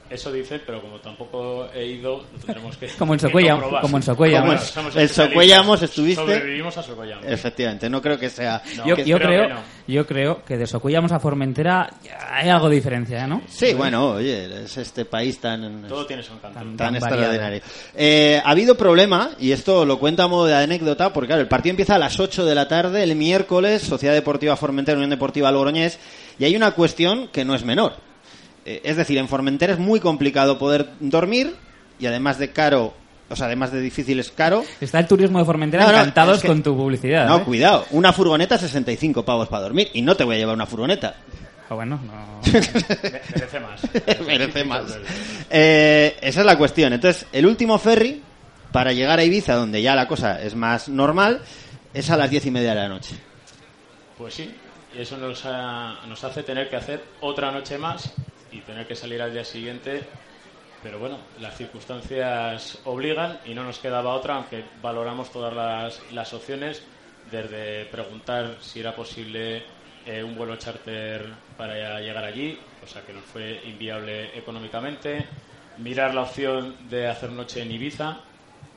Eso 0.10 0.32
dicen, 0.32 0.62
pero 0.66 0.82
como 0.82 1.00
tampoco 1.00 1.68
he 1.74 1.86
ido, 1.86 2.18
lo 2.32 2.40
tendremos 2.40 2.78
que. 2.78 2.88
Como 3.00 3.14
en 3.16 3.20
comprobar. 3.20 3.82
como 3.82 3.98
en 3.98 4.04
Socuellamos. 4.04 4.74
En-. 4.96 5.10
Socuellamos 5.10 5.82
estuviste. 5.82 6.22
Sobrevivimos 6.22 6.78
a 6.78 6.84
Socuellamos. 6.84 7.26
Efectivamente, 7.28 7.90
no 7.90 8.02
creo 8.02 8.20
que 8.20 8.30
sea. 8.30 8.62
yo, 8.86 8.96
que- 8.96 9.04
yo 9.04 9.18
creo, 9.18 9.50
yo 9.88 10.06
creo 10.06 10.44
que 10.46 10.58
de 10.58 10.68
Socuellamos 10.68 11.12
a 11.12 11.20
Formentera 11.20 11.90
hay 12.30 12.50
algo 12.50 12.70
de 12.70 12.76
diferencia, 12.76 13.26
¿no? 13.26 13.42
Sí, 13.48 13.74
bueno, 13.74 14.12
oye, 14.12 14.64
es 14.66 14.78
este 14.78 15.06
país 15.06 15.40
tan, 15.40 15.88
Todo 15.88 16.06
tiene 16.06 16.22
su 16.22 16.34
encanto. 16.34 16.60
tan, 16.60 16.78
tan 16.78 16.96
extraordinario. 16.96 17.62
Eh, 17.96 18.40
ha 18.44 18.52
habido 18.52 18.76
problema, 18.78 19.32
y 19.40 19.52
esto 19.52 19.86
lo 19.86 19.98
cuento 19.98 20.22
a 20.22 20.28
modo 20.28 20.46
de 20.46 20.56
anécdota, 20.56 21.12
porque 21.14 21.28
claro, 21.28 21.42
el 21.42 21.48
partido 21.48 21.72
empieza 21.72 21.96
a 21.96 22.00
las 22.00 22.20
8 22.20 22.46
de 22.46 22.54
la 22.56 22.68
tarde, 22.68 23.02
el 23.04 23.16
miércoles, 23.16 23.82
Sociedad 23.82 24.14
Deportiva 24.14 24.56
Formentera, 24.56 24.98
Unión 24.98 25.10
Deportiva 25.10 25.52
Logroñés, 25.52 25.98
y 26.38 26.46
hay 26.46 26.56
una 26.56 26.72
cuestión 26.72 27.28
que 27.30 27.44
no 27.44 27.56
es 27.56 27.64
menor. 27.66 27.94
Eh, 28.66 28.82
es 28.84 28.98
decir, 28.98 29.18
en 29.18 29.28
Formentera 29.28 29.74
es 29.74 29.80
muy 29.80 30.00
complicado 30.00 30.58
poder 30.58 30.90
dormir, 31.00 31.56
y 32.00 32.08
además 32.08 32.40
de 32.40 32.52
caro, 32.52 32.94
o 33.30 33.36
sea, 33.36 33.46
además 33.48 33.72
de 33.72 33.80
difícil 33.82 34.20
es 34.20 34.32
caro. 34.32 34.64
Está 34.82 35.00
el 35.00 35.08
turismo 35.08 35.40
de 35.40 35.46
Formentera 35.46 35.84
No, 35.86 35.92
no, 35.92 35.98
encantados 36.00 36.38
es 36.38 36.42
que- 36.42 36.48
con 36.48 36.64
tu 36.64 36.76
publicidad. 36.76 37.28
No, 37.28 37.38
¿eh? 37.38 37.44
cuidado, 37.44 37.86
una 37.92 38.12
furgoneta 38.12 38.58
65 38.58 39.24
pavos 39.24 39.48
para 39.48 39.64
dormir, 39.64 39.90
y 39.94 40.02
no 40.02 40.16
te 40.16 40.24
voy 40.24 40.36
a 40.36 40.40
llevar 40.40 40.56
una 40.56 40.66
furgoneta. 40.66 41.16
Ah, 41.70 41.74
bueno, 41.74 42.00
no. 42.06 42.42
Merece 42.46 43.60
más. 43.60 43.82
Merece 44.28 44.64
más. 44.64 44.84
Eh, 45.50 46.16
esa 46.22 46.40
es 46.42 46.46
la 46.46 46.58
cuestión. 46.58 46.94
Entonces, 46.94 47.26
el 47.32 47.46
último 47.48 47.78
ferry 47.80 48.22
para 48.72 48.92
llegar 48.94 49.18
a 49.20 49.24
Ibiza, 49.24 49.56
donde 49.56 49.82
ya 49.82 49.96
la 49.96 50.08
cosa 50.08 50.42
es 50.42 50.54
más 50.54 50.90
normal, 50.90 51.42
es 51.94 52.10
a 52.12 52.18
las 52.18 52.30
diez 52.30 52.46
y 52.46 52.52
media 52.52 52.70
de 52.70 52.76
la 52.82 52.88
noche. 52.90 53.16
Pues 54.18 54.34
sí, 54.36 54.54
y 54.96 55.02
eso 55.02 55.18
nos, 55.18 55.44
ha- 55.46 55.96
nos 56.08 56.24
hace 56.24 56.44
tener 56.44 56.70
que 56.70 56.76
hacer 56.76 57.04
otra 57.22 57.52
noche 57.52 57.78
más 57.80 58.12
y 58.56 58.62
tener 58.62 58.88
que 58.88 58.96
salir 58.96 59.22
al 59.22 59.34
día 59.34 59.44
siguiente. 59.44 60.04
Pero 60.82 61.00
bueno, 61.00 61.18
las 61.40 61.58
circunstancias 61.58 62.80
obligan 62.86 63.40
y 63.46 63.54
no 63.54 63.64
nos 63.64 63.80
quedaba 63.80 64.14
otra, 64.14 64.36
aunque 64.36 64.64
valoramos 64.82 65.32
todas 65.32 65.54
las, 65.54 66.02
las 66.12 66.34
opciones, 66.34 66.84
desde 67.32 67.86
preguntar 67.86 68.58
si 68.62 68.80
era 68.80 68.96
posible 68.96 69.64
eh, 70.06 70.24
un 70.24 70.36
vuelo 70.36 70.56
charter 70.58 71.26
para 71.58 72.00
llegar 72.00 72.24
allí, 72.24 72.58
cosa 72.80 73.04
que 73.06 73.14
nos 73.14 73.24
fue 73.24 73.62
inviable 73.66 74.38
económicamente, 74.38 75.26
mirar 75.80 76.14
la 76.14 76.22
opción 76.22 76.76
de 76.90 77.08
hacer 77.08 77.32
noche 77.32 77.62
en 77.62 77.72
Ibiza, 77.72 78.20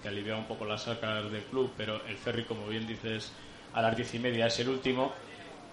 que 0.02 0.08
aliviaba 0.08 0.40
un 0.40 0.46
poco 0.46 0.64
las 0.64 0.88
arcas 0.88 1.30
del 1.30 1.42
club, 1.44 1.72
pero 1.76 2.02
el 2.06 2.16
ferry, 2.16 2.44
como 2.44 2.66
bien 2.66 2.86
dices, 2.86 3.32
a 3.74 3.82
las 3.82 3.94
diez 3.94 4.14
y 4.14 4.18
media 4.18 4.46
es 4.46 4.58
el 4.60 4.70
último 4.70 5.12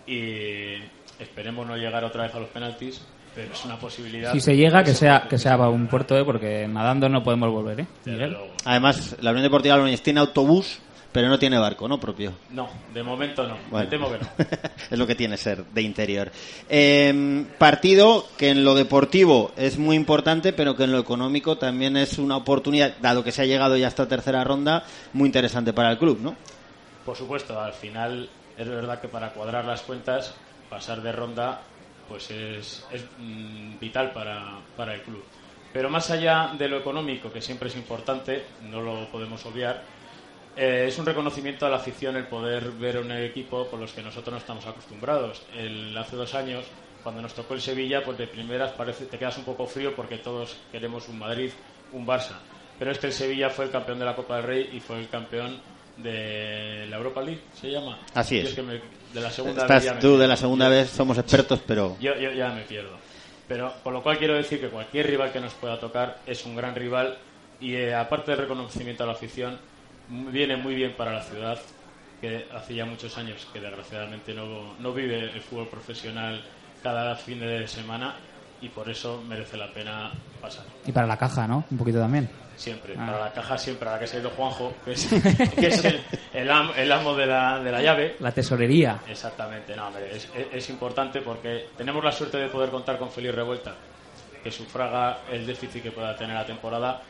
y 0.06 0.76
esperemos 1.18 1.66
no 1.66 1.78
llegar 1.78 2.03
otra 2.03 2.24
vez 2.24 2.36
a 2.36 2.39
los 2.39 2.49
penaltis, 2.49 3.01
pero 3.36 3.53
es 3.53 3.65
una 3.65 3.77
posibilidad. 3.77 4.31
Si 4.31 4.39
se 4.39 4.55
llega, 4.55 4.83
que 4.83 4.93
sea 4.93 5.27
que 5.29 5.38
sea 5.38 5.57
para 5.57 5.69
un 5.69 5.88
puerto, 5.88 6.17
¿eh? 6.17 6.23
porque 6.23 6.67
nadando 6.67 7.09
no 7.09 7.21
podemos 7.23 7.51
volver, 7.51 7.81
¿eh? 7.81 7.88
Miguel. 8.05 8.38
Además, 8.63 9.17
la 9.21 9.31
Unión 9.31 9.43
Deportiva 9.43 9.75
Logroñés 9.75 10.01
tiene 10.01 10.21
autobús, 10.21 10.79
pero 11.11 11.27
no 11.29 11.38
tiene 11.38 11.57
barco, 11.57 11.88
¿no? 11.88 11.99
Propio. 11.99 12.33
No, 12.51 12.69
de 12.93 13.03
momento 13.03 13.47
no, 13.47 13.57
Bueno. 13.69 13.86
me 13.86 13.89
temo 13.89 14.09
que 14.11 14.19
no. 14.19 14.27
es 14.91 14.97
lo 14.97 15.05
que 15.05 15.15
tiene 15.15 15.38
ser 15.38 15.65
de 15.65 15.81
interior. 15.81 16.31
Eh, 16.69 17.45
partido 17.57 18.25
que 18.38 18.49
en 18.49 18.63
lo 18.63 18.73
deportivo 18.73 19.51
es 19.57 19.77
muy 19.77 19.95
importante, 19.95 20.53
pero 20.53 20.75
que 20.75 20.86
en 20.86 20.91
lo 20.91 20.99
económico 20.99 21.57
también 21.57 21.97
es 21.97 22.17
una 22.17 22.38
oportunidad, 22.38 22.95
dado 23.01 23.23
que 23.23 23.31
se 23.31 23.41
ha 23.41 23.45
llegado 23.45 23.75
ya 23.77 23.86
a 23.88 23.89
esta 23.89 24.07
tercera 24.07 24.43
ronda, 24.43 24.83
muy 25.13 25.27
interesante 25.27 25.73
para 25.73 25.91
el 25.91 25.97
club, 25.97 26.19
¿no? 26.21 26.36
Por 27.05 27.15
supuesto, 27.15 27.59
al 27.61 27.73
final 27.73 28.29
es 28.57 28.67
verdad 28.67 28.99
que 28.99 29.07
para 29.07 29.29
cuadrar 29.31 29.65
las 29.65 29.81
cuentas, 29.81 30.33
pasar 30.69 31.01
de 31.01 31.11
ronda 31.11 31.61
pues 32.08 32.30
es, 32.32 32.86
es, 32.91 33.03
mm, 33.20 33.80
vital 33.80 34.12
para, 34.12 34.60
para 34.76 34.93
el 34.95 35.01
club. 35.01 35.24
Pero 35.74 35.89
más 35.89 36.10
allá 36.12 36.53
de 36.58 36.68
lo 36.70 36.78
económico, 36.78 37.32
que 37.32 37.41
siempre 37.41 37.68
es 37.70 37.76
importante, 37.76 38.45
no 38.70 38.82
lo 38.82 39.10
podemos 39.12 39.45
obviar, 39.45 39.84
eh, 40.56 40.86
es 40.88 40.97
un 40.97 41.06
reconocimiento 41.06 41.66
a 41.66 41.70
la 41.70 41.76
afición 41.78 42.16
el 42.16 42.28
poder 42.28 42.72
ver 42.72 42.97
un 42.99 43.12
equipo 43.12 43.68
con 43.68 43.82
los 43.82 43.91
que 43.91 44.01
nosotros 44.01 44.32
no 44.34 44.38
estamos 44.38 44.66
acostumbrados. 44.66 45.43
El, 45.53 45.97
hace 45.97 46.16
dos 46.16 46.34
años, 46.34 46.64
cuando 47.03 47.22
nos 47.22 47.34
tocó 47.34 47.53
el 47.56 47.62
Sevilla, 47.62 48.03
pues 48.03 48.18
de 48.18 48.28
primeras 48.28 48.72
parece 48.72 49.06
te 49.06 49.18
quedas 49.20 49.38
un 49.38 49.43
poco 49.43 49.66
frío 49.68 49.93
porque 49.95 50.18
todos 50.20 50.56
queremos 50.72 51.10
un 51.10 51.20
Madrid, 51.20 51.51
un 51.91 52.08
Barça. 52.08 52.38
Pero 52.80 52.91
es 52.91 52.99
que 52.99 53.08
el 53.08 53.14
Sevilla 53.14 53.49
fue 53.49 53.66
el 53.66 53.72
campeón 53.72 53.99
de 53.99 54.06
la 54.06 54.16
Copa 54.16 54.38
del 54.38 54.43
Rey 54.45 54.70
y 54.74 54.80
fue 54.80 54.99
el 54.99 55.10
campeón 55.10 55.60
de 55.97 56.88
la 56.89 56.97
Europa 56.97 57.22
League, 57.22 57.41
¿se 57.53 57.70
llama? 57.72 57.99
Así 58.14 58.39
es. 58.39 58.53
que 58.53 58.62
me- 58.62 58.82
de 59.16 59.22
la 59.22 59.32
segunda 59.32 59.61
Estás 59.63 59.84
vez 59.86 59.99
tú 59.99 60.18
de 60.18 60.28
la 60.28 60.36
segunda 60.38 60.66
Yo- 60.66 60.72
vez, 60.72 60.89
somos 60.89 61.18
expertos, 61.18 61.59
pero... 61.66 61.97
yo, 61.99 62.16
yo 62.16 62.32
ya 62.32 62.49
me 62.49 62.61
pierdo. 62.61 62.97
Pero 63.47 63.74
con 63.84 63.93
lo 63.93 64.03
cual 64.03 64.18
quiero 64.18 64.34
decir 64.36 64.59
que 64.59 64.68
cualquier 64.70 65.07
rival 65.07 65.32
que 65.32 65.39
nos 65.39 65.53
pueda 65.53 65.80
tocar 65.80 66.20
es 66.26 66.45
un 66.45 66.55
gran 66.55 66.76
rival 66.76 67.18
y 67.59 67.74
eh, 67.76 67.93
aparte 67.95 68.32
del 68.32 68.41
reconocimiento 68.41 69.03
a 69.03 69.07
la 69.07 69.13
afición, 69.13 69.57
viene 70.09 70.57
muy 70.57 70.76
bien 70.76 70.93
para 70.97 71.13
la 71.13 71.22
ciudad, 71.24 71.57
que 72.22 72.45
hace 72.53 72.76
ya 72.76 72.86
muchos 72.86 73.18
años 73.18 73.47
que 73.53 73.59
desgraciadamente 73.59 74.34
no, 74.34 74.74
no 74.80 74.93
vive 74.93 75.20
el 75.20 75.41
fútbol 75.41 75.68
profesional 75.68 76.41
cada 76.84 77.16
fin 77.16 77.39
de 77.39 77.68
semana 77.68 78.16
y 78.61 78.70
por 78.70 78.89
eso 78.89 79.24
merece 79.28 79.57
la 79.57 79.68
pena 79.72 80.11
pasar. 80.41 80.66
Y 80.86 80.91
para 80.91 81.07
la 81.07 81.18
caja, 81.18 81.47
¿no? 81.47 81.66
Un 81.70 81.78
poquito 81.78 81.99
también. 81.99 82.30
Siempre, 82.56 82.93
Ah. 82.97 83.06
para 83.06 83.20
la 83.26 83.34
caja 83.34 83.58
siempre, 83.58 83.89
a 83.89 83.93
la 83.93 83.99
que 83.99 84.08
se 84.08 84.18
ha 84.18 84.20
ido 84.22 84.30
Juanjo, 84.30 84.74
que 84.86 84.93
es, 84.93 85.08
que 85.60 85.68
es 85.68 85.84
el, 85.86 86.01
el 86.34 86.49
am- 86.49 86.72
el 86.78 86.91
amo 86.91 87.14
de 87.16 87.26
la, 87.26 87.60
de 87.60 87.72
la 87.72 87.82
llave. 87.82 88.16
La 88.20 88.32
tesorería. 88.32 88.99
Exactamente, 89.10 89.76
no, 89.76 89.88
hombre, 89.88 90.16
es, 90.16 90.30
es- 90.36 90.47
es 90.53 90.70
importante 90.70 91.22
porque 91.22 91.68
tenemos 91.78 92.03
la 92.03 92.12
suerte 92.12 92.38
de 92.38 92.47
poder 92.47 92.70
contar 92.70 92.97
con 92.97 93.12
Félix 93.12 93.36
Revuelta, 93.36 93.76
que 94.43 94.51
sufraga 94.51 95.20
el 95.32 95.45
déficit 95.45 95.84
que 95.84 95.91
pueda 95.91 96.16
tener 96.16 96.36
la 96.36 96.45
temporada, 96.45 97.01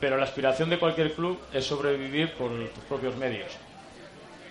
pero 0.00 0.16
la 0.16 0.24
aspiración 0.24 0.70
de 0.70 0.78
cualquier 0.78 1.12
club 1.12 1.38
es 1.52 1.64
sobrevivir 1.66 2.32
por 2.32 2.50
tus 2.70 2.84
propios 2.84 3.16
medios. 3.16 3.52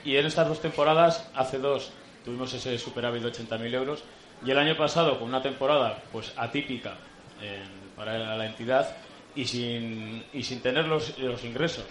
Y 0.06 0.18
en 0.18 0.26
estas 0.26 0.47
dos 0.47 0.62
temporadas, 0.62 1.30
hace 1.34 1.58
dos, 1.60 1.91
tuvimos 2.26 2.54
ese 2.54 2.78
superávit 2.78 3.24
de 3.24 3.32
80.000 3.32 3.74
euros, 3.74 4.04
y 4.45 4.51
el 4.51 4.58
año 4.60 4.76
pasado, 4.78 5.18
con 5.20 5.30
una 5.30 5.41
temporada 5.41 5.97
pues 6.12 6.34
atípica 6.38 6.95
en- 7.41 7.82
para 7.95 8.36
la 8.36 8.45
entidad 8.45 8.89
y 9.36 9.45
sin, 9.45 10.23
y 10.34 10.43
sin 10.43 10.61
tener 10.61 10.86
los, 10.88 11.17
los 11.19 11.43
ingresos 11.43 11.86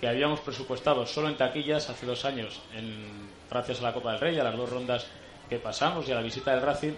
que 0.00 0.08
habíamos 0.08 0.40
presupuestado 0.40 1.06
solo 1.06 1.28
en 1.28 1.36
taquillas 1.36 1.88
hace 1.90 2.06
dos 2.06 2.24
años, 2.24 2.60
en, 2.74 3.28
gracias 3.50 3.80
a 3.80 3.84
la 3.84 3.92
Copa 3.92 4.12
del 4.12 4.20
Rey, 4.20 4.38
a 4.38 4.44
las 4.44 4.56
dos 4.56 4.68
rondas 4.70 5.06
que 5.48 5.58
pasamos 5.58 6.08
y 6.08 6.12
a 6.12 6.16
la 6.16 6.22
visita 6.22 6.52
del 6.52 6.62
Racing, 6.62 6.92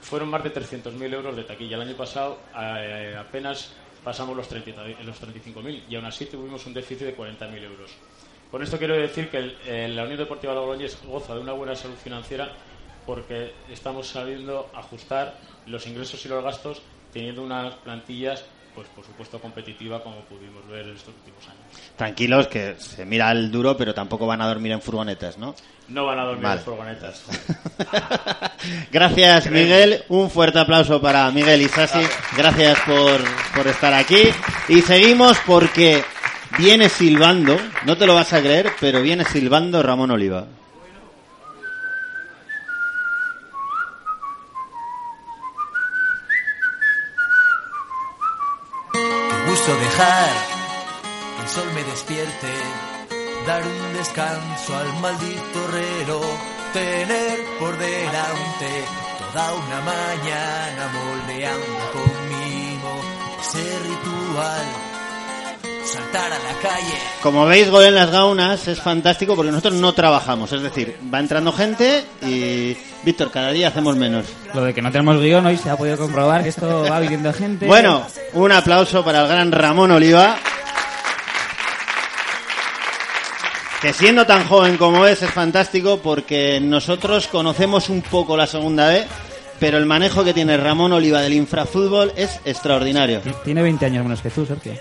fueron 0.00 0.28
más 0.30 0.42
de 0.42 0.52
300.000 0.52 1.12
euros 1.14 1.36
de 1.36 1.44
taquilla. 1.44 1.76
El 1.76 1.82
año 1.82 1.96
pasado 1.96 2.38
eh, 2.58 3.14
apenas 3.18 3.72
pasamos 4.02 4.34
los, 4.36 4.48
30 4.48 4.84
los 5.04 5.20
35.000 5.22 5.82
y 5.88 5.96
aún 5.96 6.06
así 6.06 6.24
tuvimos 6.26 6.64
un 6.66 6.72
déficit 6.74 7.06
de 7.08 7.16
40.000 7.16 7.62
euros. 7.64 7.90
Con 8.50 8.62
esto 8.62 8.78
quiero 8.78 8.96
decir 8.96 9.28
que 9.28 9.36
el- 9.66 9.94
la 9.94 10.02
Unión 10.04 10.18
Deportiva 10.18 10.54
Logroñés 10.54 10.98
goza 11.04 11.34
de 11.34 11.40
una 11.40 11.52
buena 11.52 11.76
salud 11.76 11.94
financiera 12.02 12.50
porque 13.06 13.52
estamos 13.70 14.08
sabiendo 14.08 14.70
ajustar 14.74 15.38
los 15.66 15.86
ingresos 15.86 16.24
y 16.24 16.28
los 16.28 16.42
gastos 16.42 16.80
teniendo 17.12 17.42
unas 17.42 17.74
plantillas, 17.74 18.44
pues 18.74 18.88
por 18.88 19.04
supuesto 19.04 19.40
competitiva 19.40 20.02
como 20.02 20.20
pudimos 20.22 20.66
ver 20.68 20.86
en 20.88 20.96
estos 20.96 21.14
últimos 21.14 21.42
años. 21.44 21.60
Tranquilos, 21.96 22.48
que 22.48 22.76
se 22.78 23.04
mira 23.04 23.30
el 23.32 23.50
duro, 23.50 23.76
pero 23.76 23.94
tampoco 23.94 24.26
van 24.26 24.40
a 24.40 24.46
dormir 24.48 24.72
en 24.72 24.80
furgonetas, 24.80 25.38
¿no? 25.38 25.54
No 25.88 26.06
van 26.06 26.18
a 26.18 26.24
dormir 26.24 26.44
Vale. 26.44 26.60
en 26.60 26.64
furgonetas. 26.64 27.24
Gracias, 28.92 29.50
Miguel. 29.50 30.04
Un 30.08 30.30
fuerte 30.30 30.58
aplauso 30.58 31.00
para 31.00 31.30
Miguel 31.30 31.62
Isasi. 31.62 32.00
Gracias 32.36 32.78
por, 32.86 33.20
por 33.54 33.66
estar 33.66 33.92
aquí. 33.92 34.22
Y 34.68 34.82
seguimos 34.82 35.38
porque 35.46 36.02
viene 36.58 36.88
silbando, 36.88 37.58
no 37.84 37.96
te 37.96 38.06
lo 38.06 38.14
vas 38.14 38.32
a 38.32 38.40
creer, 38.40 38.72
pero 38.80 39.02
viene 39.02 39.24
silbando 39.24 39.82
Ramón 39.82 40.10
Oliva. 40.10 40.46
Que 50.00 51.42
el 51.42 51.48
sol 51.48 51.72
me 51.74 51.84
despierte, 51.84 52.52
dar 53.46 53.62
un 53.62 53.92
descanso 53.92 54.76
al 54.76 55.00
maldito 55.00 55.64
herrero, 55.64 56.20
tener 56.72 57.38
por 57.58 57.76
delante 57.76 58.84
toda 59.32 59.52
una 59.52 59.80
mañana 59.82 60.90
moldeando 60.94 61.92
conmigo 61.92 62.92
ese 63.40 63.78
ritual, 63.78 64.66
saltar 65.90 66.32
a 66.32 66.38
la 66.38 66.58
calle. 66.60 66.94
Como 67.22 67.46
veis, 67.46 67.68
Gol 67.68 67.84
en 67.84 67.94
las 67.94 68.10
Gaunas 68.10 68.66
es 68.68 68.80
fantástico 68.80 69.34
porque 69.34 69.50
nosotros 69.50 69.74
no 69.74 69.92
trabajamos. 69.92 70.52
Es 70.52 70.62
decir, 70.62 70.96
va 71.12 71.18
entrando 71.18 71.52
gente 71.52 72.04
y, 72.22 72.76
Víctor, 73.02 73.30
cada 73.30 73.50
día 73.50 73.68
hacemos 73.68 73.96
menos. 73.96 74.26
Lo 74.54 74.64
de 74.64 74.74
que 74.74 74.82
no 74.82 74.90
tenemos 74.92 75.20
guion 75.20 75.46
hoy 75.46 75.56
se 75.56 75.70
ha 75.70 75.76
podido 75.76 75.96
comprobar 75.96 76.42
que 76.42 76.50
esto 76.50 76.84
va 76.88 77.00
viniendo 77.00 77.32
gente. 77.32 77.66
Bueno, 77.66 78.06
un 78.34 78.52
aplauso 78.52 79.04
para 79.04 79.22
el 79.22 79.28
gran 79.28 79.52
Ramón 79.52 79.90
Oliva. 79.90 80.36
Que 83.82 83.92
siendo 83.94 84.26
tan 84.26 84.46
joven 84.46 84.76
como 84.76 85.06
es, 85.06 85.22
es 85.22 85.30
fantástico 85.30 86.00
porque 86.02 86.60
nosotros 86.60 87.28
conocemos 87.28 87.88
un 87.88 88.02
poco 88.02 88.36
la 88.36 88.46
segunda 88.46 88.88
B, 88.88 89.06
pero 89.58 89.78
el 89.78 89.86
manejo 89.86 90.22
que 90.22 90.34
tiene 90.34 90.58
Ramón 90.58 90.92
Oliva 90.92 91.22
del 91.22 91.32
infrafútbol 91.32 92.12
es 92.14 92.40
extraordinario. 92.44 93.22
Tiene 93.42 93.62
20 93.62 93.86
años 93.86 94.04
menos 94.04 94.20
que 94.20 94.28
tú, 94.28 94.44
Sergio. 94.44 94.74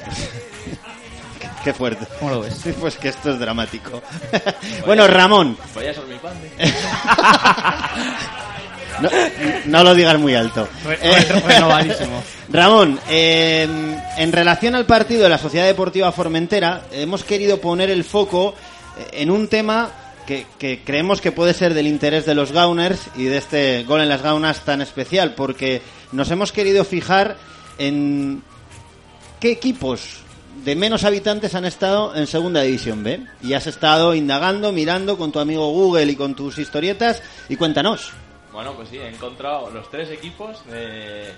Qué 1.69 1.73
fuerte. 1.75 2.07
¿Cómo 2.17 2.31
lo 2.31 2.41
ves? 2.41 2.63
Pues 2.79 2.95
que 2.95 3.09
esto 3.09 3.29
es 3.29 3.39
dramático. 3.39 4.01
bueno, 4.87 5.05
Ramón, 5.05 5.55
padre. 5.71 5.93
no, 9.01 9.09
no 9.65 9.83
lo 9.83 9.93
digas 9.93 10.17
muy 10.17 10.33
alto. 10.33 10.67
Eh. 10.87 12.23
Ramón, 12.49 12.99
eh, 13.07 13.67
en 14.17 14.31
relación 14.31 14.73
al 14.73 14.87
partido 14.87 15.21
de 15.21 15.29
la 15.29 15.37
Sociedad 15.37 15.67
Deportiva 15.67 16.11
Formentera, 16.11 16.85
hemos 16.91 17.23
querido 17.23 17.61
poner 17.61 17.91
el 17.91 18.03
foco 18.03 18.55
eh, 18.97 19.21
en 19.21 19.29
un 19.29 19.47
tema 19.47 19.91
que, 20.25 20.47
que 20.57 20.81
creemos 20.83 21.21
que 21.21 21.31
puede 21.31 21.53
ser 21.53 21.75
del 21.75 21.85
interés 21.85 22.25
de 22.25 22.33
los 22.33 22.51
Gauners 22.51 23.11
y 23.15 23.25
de 23.25 23.37
este 23.37 23.83
gol 23.83 24.01
en 24.01 24.09
las 24.09 24.23
Gaunas 24.23 24.65
tan 24.65 24.81
especial, 24.81 25.35
porque 25.35 25.83
nos 26.13 26.31
hemos 26.31 26.51
querido 26.51 26.83
fijar 26.83 27.37
en 27.77 28.41
qué 29.39 29.51
equipos 29.51 30.23
de 30.63 30.75
menos 30.75 31.03
habitantes 31.03 31.55
han 31.55 31.65
estado 31.65 32.15
en 32.15 32.27
Segunda 32.27 32.61
División 32.61 33.03
B. 33.03 33.25
Y 33.41 33.53
has 33.53 33.67
estado 33.67 34.13
indagando, 34.15 34.71
mirando 34.71 35.17
con 35.17 35.31
tu 35.31 35.39
amigo 35.39 35.69
Google 35.71 36.11
y 36.11 36.15
con 36.15 36.35
tus 36.35 36.57
historietas, 36.57 37.21
y 37.47 37.55
cuéntanos. 37.55 38.11
Bueno, 38.51 38.73
pues 38.75 38.89
sí, 38.89 38.97
he 38.97 39.07
encontrado 39.07 39.69
los 39.69 39.89
tres 39.89 40.09
equipos 40.09 40.65
de, 40.65 41.31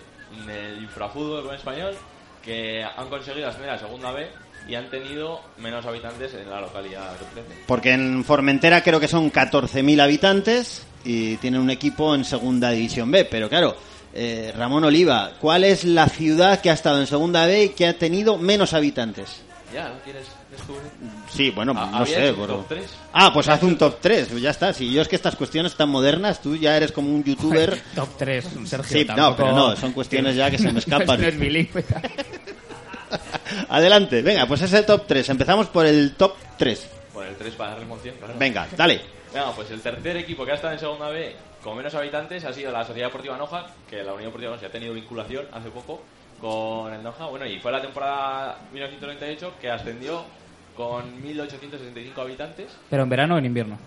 del 0.45 0.81
infrafútbol 0.81 1.43
con 1.43 1.55
español 1.55 1.95
que 2.43 2.83
han 2.83 3.09
conseguido 3.09 3.47
ascender 3.47 3.71
a 3.71 3.77
segunda 3.77 4.11
B 4.11 4.27
y 4.67 4.75
han 4.75 4.89
tenido 4.89 5.41
menos 5.57 5.85
habitantes 5.85 6.33
en 6.33 6.49
la 6.49 6.61
localidad 6.61 7.17
que 7.17 7.25
ofrecen. 7.25 7.57
Porque 7.67 7.91
en 7.91 8.23
Formentera 8.23 8.81
creo 8.81 8.99
que 8.99 9.07
son 9.07 9.31
14.000 9.31 10.01
habitantes 10.01 10.85
y 11.03 11.37
tienen 11.37 11.61
un 11.61 11.69
equipo 11.69 12.15
en 12.15 12.25
Segunda 12.25 12.71
División 12.71 13.11
B. 13.11 13.25
Pero 13.25 13.49
claro, 13.49 13.75
eh, 14.13 14.53
Ramón 14.57 14.83
Oliva, 14.83 15.31
¿cuál 15.39 15.63
es 15.63 15.83
la 15.83 16.07
ciudad 16.07 16.59
que 16.61 16.69
ha 16.69 16.73
estado 16.73 16.99
en 16.99 17.07
Segunda 17.07 17.45
B 17.45 17.63
y 17.65 17.69
que 17.69 17.87
ha 17.87 17.97
tenido 17.97 18.37
menos 18.37 18.73
habitantes? 18.73 19.41
Ya, 19.73 19.87
¿no 19.87 19.99
quieres 20.03 20.25
descubrir? 20.51 20.83
Sí, 21.33 21.49
bueno, 21.49 21.73
Ah, 21.77 21.87
no 21.91 21.97
¿habías 21.99 22.09
sé. 22.19 22.29
un 22.31 22.35
pero- 22.41 22.53
top 22.57 22.67
tres? 22.67 22.91
Ah, 23.13 23.31
pues 23.33 23.47
haz 23.47 23.63
un 23.63 23.77
top 23.77 23.97
3, 24.01 24.41
ya 24.41 24.49
está. 24.49 24.73
Si 24.73 24.91
yo 24.91 25.01
es 25.01 25.07
que 25.07 25.15
estas 25.15 25.35
cuestiones 25.37 25.75
tan 25.75 25.87
modernas, 25.89 26.41
tú 26.41 26.57
ya 26.57 26.75
eres 26.75 26.91
como 26.91 27.09
un 27.13 27.23
youtuber. 27.23 27.81
Top 27.95 28.09
3, 28.17 28.45
Sergio. 28.65 28.97
Sí, 28.99 29.05
no, 29.05 29.15
tampoco- 29.15 29.35
pero 29.37 29.55
no, 29.55 29.75
son 29.77 29.93
cuestiones 29.93 30.35
ya 30.35 30.51
que 30.51 30.57
se 30.57 30.71
me 30.73 30.79
escapan. 30.79 31.21
No 31.21 31.27
es 31.27 31.39
bilingüe. 31.39 31.85
Adelante, 33.69 34.21
venga, 34.21 34.45
pues 34.45 34.61
es 34.61 34.73
el 34.73 34.85
top 34.85 35.05
3. 35.07 35.29
Empezamos 35.29 35.67
por 35.67 35.85
el 35.85 36.13
top 36.15 36.35
3. 36.57 36.87
Por 37.13 37.25
el 37.25 37.35
3 37.35 37.53
para 37.55 37.71
darle 37.71 37.85
emoción, 37.85 38.15
claro. 38.17 38.33
Venga, 38.37 38.67
dale. 38.77 39.01
Venga, 39.33 39.51
pues 39.55 39.71
el 39.71 39.81
tercer 39.81 40.17
equipo 40.17 40.45
que 40.45 40.51
ha 40.51 40.55
estado 40.55 40.73
en 40.73 40.79
segunda 40.79 41.09
B 41.09 41.35
con 41.63 41.77
menos 41.77 41.93
habitantes 41.95 42.43
ha 42.43 42.51
sido 42.53 42.71
la 42.71 42.83
Sociedad 42.85 43.07
Deportiva 43.07 43.37
Noja, 43.37 43.67
que 43.89 44.03
la 44.03 44.13
Unión 44.13 44.29
Deportiva 44.29 44.51
Noja 44.53 44.65
ha 44.67 44.69
tenido 44.69 44.93
vinculación 44.93 45.45
hace 45.53 45.69
poco 45.69 46.01
con 46.41 46.93
el 46.93 47.01
Noja. 47.03 47.27
Bueno, 47.27 47.45
y 47.45 47.59
fue 47.59 47.71
la 47.71 47.81
temporada 47.81 48.57
1998 48.73 49.53
que 49.61 49.69
ascendió 49.69 50.23
con 50.75 51.21
1.865 51.23 52.17
habitantes. 52.19 52.67
Pero 52.89 53.03
en 53.03 53.09
verano 53.09 53.35
o 53.35 53.37
en 53.37 53.45
invierno. 53.45 53.77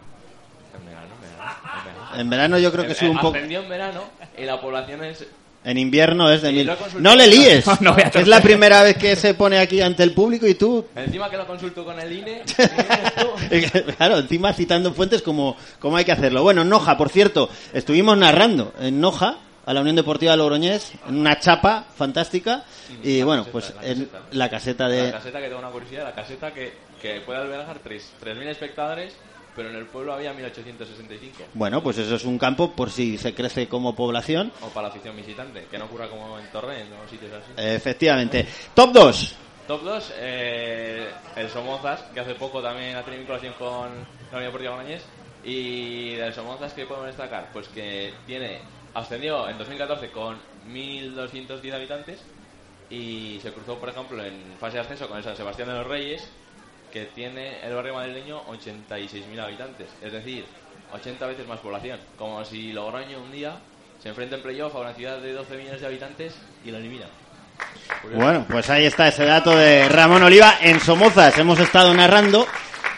En 0.78 0.86
verano, 0.86 1.08
en 1.14 1.20
verano, 1.20 1.52
en 1.78 1.84
verano. 1.84 2.20
En 2.20 2.30
verano 2.30 2.58
yo 2.58 2.72
creo 2.72 2.84
que 2.86 2.92
Eh, 2.92 2.96
sube 2.96 3.10
un 3.10 3.16
poco. 3.18 3.36
Ascendió 3.36 3.60
en 3.62 3.68
verano 3.68 4.04
y 4.38 4.44
la 4.44 4.60
población 4.60 5.04
es... 5.04 5.26
En 5.64 5.78
invierno 5.78 6.30
es 6.30 6.42
de 6.42 6.52
mil. 6.52 6.70
No 6.98 7.16
le 7.16 7.26
líes. 7.26 7.66
No, 7.66 7.76
no 7.80 7.92
voy 7.94 8.02
a 8.02 8.08
es 8.08 8.28
la 8.28 8.40
primera 8.40 8.82
vez 8.82 8.96
que 8.98 9.16
se 9.16 9.34
pone 9.34 9.58
aquí 9.58 9.80
ante 9.80 10.02
el 10.02 10.12
público 10.12 10.46
y 10.46 10.54
tú. 10.54 10.84
Encima 10.94 11.30
que 11.30 11.36
lo 11.38 11.46
consulto 11.46 11.84
con 11.84 11.98
el 11.98 12.12
INE... 12.12 12.42
claro, 13.96 14.18
encima 14.18 14.52
citando 14.52 14.92
fuentes 14.92 15.22
como, 15.22 15.56
como 15.78 15.96
hay 15.96 16.04
que 16.04 16.12
hacerlo. 16.12 16.42
Bueno, 16.42 16.62
en 16.62 16.68
Noja, 16.68 16.96
por 16.96 17.08
cierto, 17.08 17.48
estuvimos 17.72 18.16
narrando 18.16 18.72
en 18.80 19.00
Noja 19.00 19.38
a 19.66 19.72
la 19.72 19.80
Unión 19.80 19.96
Deportiva 19.96 20.36
Logroñés 20.36 20.92
en 21.08 21.16
una 21.18 21.38
chapa 21.40 21.86
fantástica 21.96 22.64
y 23.02 23.22
bueno, 23.22 23.46
pues 23.50 23.72
en 23.82 24.08
la 24.32 24.50
caseta 24.50 24.84
La 24.88 24.94
de 24.94 25.12
caseta 25.12 25.40
que 25.40 25.46
tengo 25.46 25.58
una 25.60 25.70
curiosidad, 25.70 26.04
la 26.04 26.12
caseta 26.14 26.52
que, 26.52 26.74
que 27.00 27.20
puede 27.22 27.38
albergar 27.40 27.78
tres- 27.82 28.10
3.000 28.22 28.48
espectadores, 28.48 29.14
pero 29.54 29.70
en 29.70 29.76
el 29.76 29.86
pueblo 29.86 30.12
había 30.12 30.34
1.865. 30.34 31.46
bueno, 31.54 31.82
pues 31.82 31.98
eso 31.98 32.16
es 32.16 32.24
un 32.24 32.38
campo 32.38 32.72
por 32.72 32.90
si 32.90 33.18
se 33.18 33.34
crece 33.34 33.68
como 33.68 33.94
población. 33.94 34.52
O 34.62 34.68
para 34.68 34.88
la 34.88 34.94
afición 34.94 35.16
visitante, 35.16 35.66
que 35.70 35.78
no 35.78 35.86
ocurra 35.86 36.08
como 36.08 36.38
en 36.38 36.46
Torrent 36.50 36.90
o 36.92 37.08
sitios 37.08 37.32
así. 37.32 37.52
Efectivamente. 37.56 38.46
Top 38.74 38.92
2. 38.92 39.36
Top 39.66 39.82
2, 39.82 40.12
eh, 40.18 41.08
el 41.36 41.48
Somozas, 41.48 42.02
que 42.12 42.20
hace 42.20 42.34
poco 42.34 42.60
también 42.60 42.96
ha 42.96 43.02
tenido 43.02 43.20
vinculación 43.20 43.54
con 43.54 43.88
la 44.30 44.36
Unión 44.36 44.44
Deportiva 44.44 44.76
Boloñés. 44.76 45.02
Y 45.42 46.14
del 46.14 46.34
Somozas, 46.34 46.72
¿qué 46.72 46.86
podemos 46.86 47.06
destacar? 47.06 47.50
Pues 47.52 47.68
que 47.68 48.12
tiene 48.26 48.60
ascendió 48.94 49.48
en 49.48 49.58
2014 49.58 50.10
con 50.10 50.38
1.210 50.68 51.74
habitantes 51.74 52.20
y 52.90 53.38
se 53.42 53.52
cruzó, 53.52 53.76
por 53.78 53.88
ejemplo, 53.88 54.22
en 54.24 54.54
fase 54.58 54.76
de 54.76 54.82
ascenso 54.82 55.08
con 55.08 55.18
el 55.18 55.24
San 55.24 55.36
Sebastián 55.36 55.68
de 55.68 55.74
los 55.74 55.86
Reyes, 55.86 56.28
que 56.94 57.06
tiene 57.06 57.58
el 57.66 57.74
barrio 57.74 57.94
madrileño 57.94 58.44
86.000 58.44 59.40
habitantes. 59.40 59.88
Es 60.00 60.12
decir, 60.12 60.44
80 60.92 61.26
veces 61.26 61.48
más 61.48 61.58
población. 61.58 61.98
Como 62.16 62.44
si 62.44 62.72
Logroño 62.72 63.20
un 63.20 63.32
día 63.32 63.56
se 64.00 64.10
enfrenta 64.10 64.36
en 64.36 64.42
playoff 64.42 64.76
a 64.76 64.78
una 64.78 64.94
ciudad 64.94 65.18
de 65.18 65.32
12 65.32 65.56
millones 65.56 65.80
de 65.80 65.86
habitantes 65.88 66.34
y 66.64 66.70
la 66.70 66.78
elimina. 66.78 67.06
Bueno, 68.14 68.46
pues 68.48 68.70
ahí 68.70 68.86
está 68.86 69.08
ese 69.08 69.24
dato 69.24 69.56
de 69.56 69.88
Ramón 69.88 70.22
Oliva. 70.22 70.54
En 70.60 70.78
Somozas 70.78 71.36
hemos 71.36 71.58
estado 71.58 71.92
narrando 71.92 72.46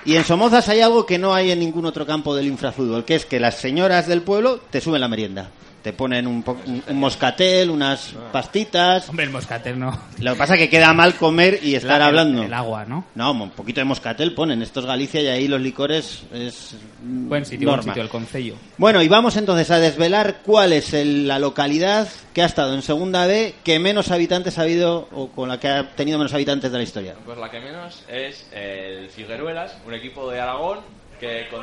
y 0.05 0.17
en 0.17 0.25
Somozas 0.25 0.69
hay 0.69 0.83
algo 0.83 1.07
que 1.07 1.17
no 1.17 1.35
hay 1.35 1.51
en 1.51 1.61
ningún 1.61 1.87
otro 1.87 2.05
campo 2.05 2.37
del 2.37 2.49
infrafútbol, 2.49 3.07
que 3.07 3.15
es 3.15 3.25
que 3.25 3.41
las 3.41 3.57
señoras 3.57 4.07
del 4.07 4.21
pueblo 4.21 4.61
te 4.71 4.83
suben 4.83 5.01
la 5.01 5.09
merienda. 5.09 5.49
Te 5.87 5.93
ponen 5.93 6.27
un, 6.27 6.43
po- 6.43 6.59
un- 6.67 6.83
un 6.89 6.97
moscatel, 6.99 7.71
unas 7.71 8.13
pastitas. 8.33 9.09
Hombre, 9.09 9.27
el 9.27 9.31
moscatel 9.31 9.79
no. 9.79 9.97
Lo 10.19 10.33
que 10.33 10.37
pasa 10.37 10.55
es 10.55 10.59
que 10.59 10.69
queda 10.69 10.93
mal 10.93 11.15
comer 11.15 11.61
y 11.63 11.77
estar 11.77 12.01
El- 12.01 12.09
hablando. 12.09 12.43
el 12.43 12.53
agua, 12.53 12.85
¿no? 12.85 13.05
No, 13.15 13.31
un 13.31 13.51
poquito 13.51 13.81
de 13.81 13.85
moscatel 13.85 14.35
ponen. 14.35 14.63
Esto 14.63 14.81
es 14.81 14.87
Galicia 14.87 15.21
y 15.23 15.29
ahí 15.29 15.47
los 15.47 15.61
licores 15.61 16.25
es 16.33 16.75
Buen 17.01 17.45
sitio, 17.47 17.69
buen 17.71 17.85
sitio, 17.85 18.03
el 18.03 18.09
Concello. 18.09 18.57
Bueno, 18.79 19.01
y 19.01 19.07
vamos 19.07 19.37
entonces 19.37 19.71
a 19.71 19.79
desvelar 19.79 20.39
cuál 20.45 20.73
es 20.73 20.93
el- 20.93 21.29
la 21.29 21.39
localidad 21.39 22.09
que 22.35 22.43
ha 22.43 22.47
estado 22.47 22.75
en 22.75 22.83
Segunda 22.83 23.25
B 23.29 23.55
que 23.63 23.79
menos 23.79 24.11
habitantes 24.11 24.59
ha 24.59 24.63
habido 24.63 25.09
o 25.13 25.29
con 25.29 25.49
la 25.49 25.61
que 25.61 25.69
ha 25.69 25.89
tenido 25.95 26.19
menos 26.19 26.35
habitantes 26.35 26.73
de 26.73 26.79
la 26.79 26.83
historia. 26.83 27.15
Pues 27.25 27.39
la 27.39 27.49
que 27.49 27.61
menos 27.61 28.03
es 28.09 28.45
el 28.53 29.09
Figueruelas, 29.09 29.77
un 29.87 29.95
equipo 29.95 30.29
de 30.33 30.41
Aragón 30.41 30.81
que 31.21 31.47
con- 31.49 31.63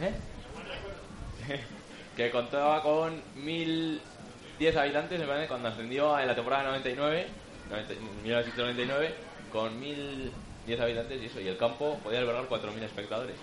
¿eh? 0.00 0.12
Que 2.18 2.30
contaba 2.30 2.82
con 2.82 3.22
1010 3.36 4.76
habitantes 4.76 5.18
me 5.18 5.26
parece, 5.26 5.48
cuando 5.48 5.68
ascendió 5.68 6.18
en 6.18 6.26
la 6.26 6.34
temporada 6.34 6.64
99, 6.64 7.26
90 7.70 7.94
1999 8.24 9.14
con 9.52 9.78
1010 9.80 10.80
habitantes 10.80 11.22
y 11.22 11.26
eso 11.26 11.40
y 11.40 11.48
el 11.48 11.56
campo 11.56 11.98
podía 12.04 12.18
albergar 12.18 12.44
4000 12.46 12.82
espectadores. 12.84 13.36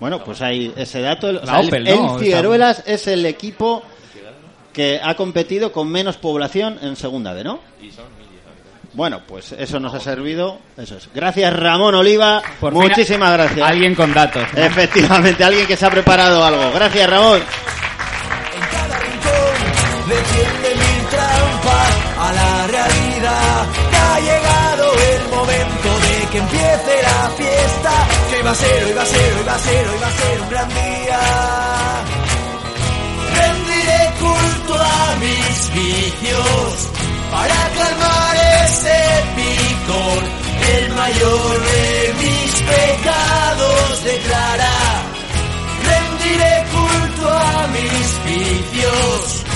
Bueno, 0.00 0.24
pues 0.24 0.42
hay 0.42 0.72
ese 0.76 1.00
dato. 1.02 1.28
O 1.28 1.32
La 1.32 1.44
sea, 1.46 1.60
el- 1.60 1.68
Opel, 1.68 1.86
el, 1.88 1.96
¿no? 1.96 2.18
Figueruelas 2.18 2.82
es 2.86 3.06
el 3.06 3.24
equipo 3.26 3.82
que 4.72 4.98
ha 5.02 5.14
competido 5.14 5.70
con 5.70 5.88
menos 5.88 6.16
población 6.16 6.78
en 6.82 6.96
Segunda 6.96 7.32
B, 7.34 7.44
¿no? 7.44 7.60
Y 7.80 7.90
son 7.92 8.06
1010 8.16 8.42
habitantes. 8.46 8.94
Bueno, 8.94 9.20
pues 9.28 9.52
eso 9.52 9.78
nos 9.78 9.92
ha 9.94 10.00
servido. 10.00 10.58
Eso 10.78 10.96
es. 10.96 11.08
Gracias, 11.14 11.54
Ramón 11.54 11.94
Oliva. 11.94 12.42
Por 12.58 12.72
fin, 12.72 12.82
Muchísimas 12.82 13.32
gracias. 13.34 13.68
Alguien 13.68 13.94
con 13.94 14.12
datos. 14.14 14.42
¿no? 14.54 14.64
Efectivamente, 14.64 15.44
alguien 15.44 15.66
que 15.66 15.76
se 15.76 15.84
ha 15.86 15.90
preparado 15.90 16.42
algo. 16.42 16.72
Gracias, 16.74 17.08
Ramón. 17.08 17.40
Le 20.08 20.16
tiende 20.32 20.68
mil 20.82 21.06
trampas 21.14 21.92
a 22.18 22.32
la 22.32 22.66
realidad. 22.66 23.66
Ha 24.02 24.20
llegado 24.20 24.84
el 25.12 25.28
momento 25.36 25.88
de 26.04 26.28
que 26.30 26.38
empiece 26.38 26.92
la 27.02 27.30
fiesta. 27.36 27.92
Que 28.30 28.42
va 28.42 28.50
a 28.50 28.54
ser, 28.54 28.84
hoy 28.84 28.92
va 28.92 29.02
a 29.02 29.06
ser, 29.06 29.36
hoy 29.36 29.44
va 29.44 29.54
a 29.54 29.58
ser, 29.58 29.88
hoy 29.88 29.98
va 30.02 30.08
a 30.08 30.16
ser 30.20 30.40
un 30.42 30.48
gran 30.50 30.68
día. 30.68 31.20
Rendiré 33.40 34.02
culto 34.20 34.74
a 34.74 35.16
mis 35.24 35.74
vicios 35.74 36.88
para 37.30 37.58
calmar 37.76 38.36
ese 38.64 38.98
pico 39.36 40.42
mayor 41.02 41.60
de 41.64 42.14
mis 42.22 42.52
pecados 42.62 44.04
declara, 44.04 44.74
rendiré 45.90 46.54
culto 46.74 47.28
a 47.28 47.66
mis 47.68 48.08
vicios. 48.26 49.51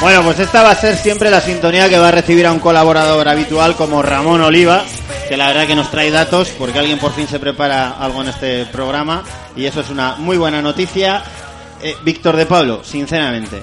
Bueno, 0.00 0.22
pues 0.22 0.38
esta 0.38 0.62
va 0.62 0.70
a 0.70 0.76
ser 0.76 0.96
siempre 0.96 1.28
la 1.28 1.40
sintonía 1.40 1.88
que 1.88 1.98
va 1.98 2.08
a 2.08 2.12
recibir 2.12 2.46
a 2.46 2.52
un 2.52 2.60
colaborador 2.60 3.28
habitual 3.28 3.74
como 3.74 4.00
Ramón 4.00 4.40
Oliva, 4.40 4.84
que 5.28 5.36
la 5.36 5.48
verdad 5.48 5.66
que 5.66 5.74
nos 5.74 5.90
trae 5.90 6.12
datos, 6.12 6.50
porque 6.56 6.78
alguien 6.78 7.00
por 7.00 7.12
fin 7.12 7.26
se 7.26 7.40
prepara 7.40 7.96
algo 7.98 8.22
en 8.22 8.28
este 8.28 8.64
programa, 8.66 9.24
y 9.56 9.66
eso 9.66 9.80
es 9.80 9.90
una 9.90 10.14
muy 10.16 10.36
buena 10.36 10.62
noticia. 10.62 11.24
Eh, 11.82 11.96
Víctor 12.04 12.36
de 12.36 12.46
Pablo, 12.46 12.82
sinceramente, 12.84 13.60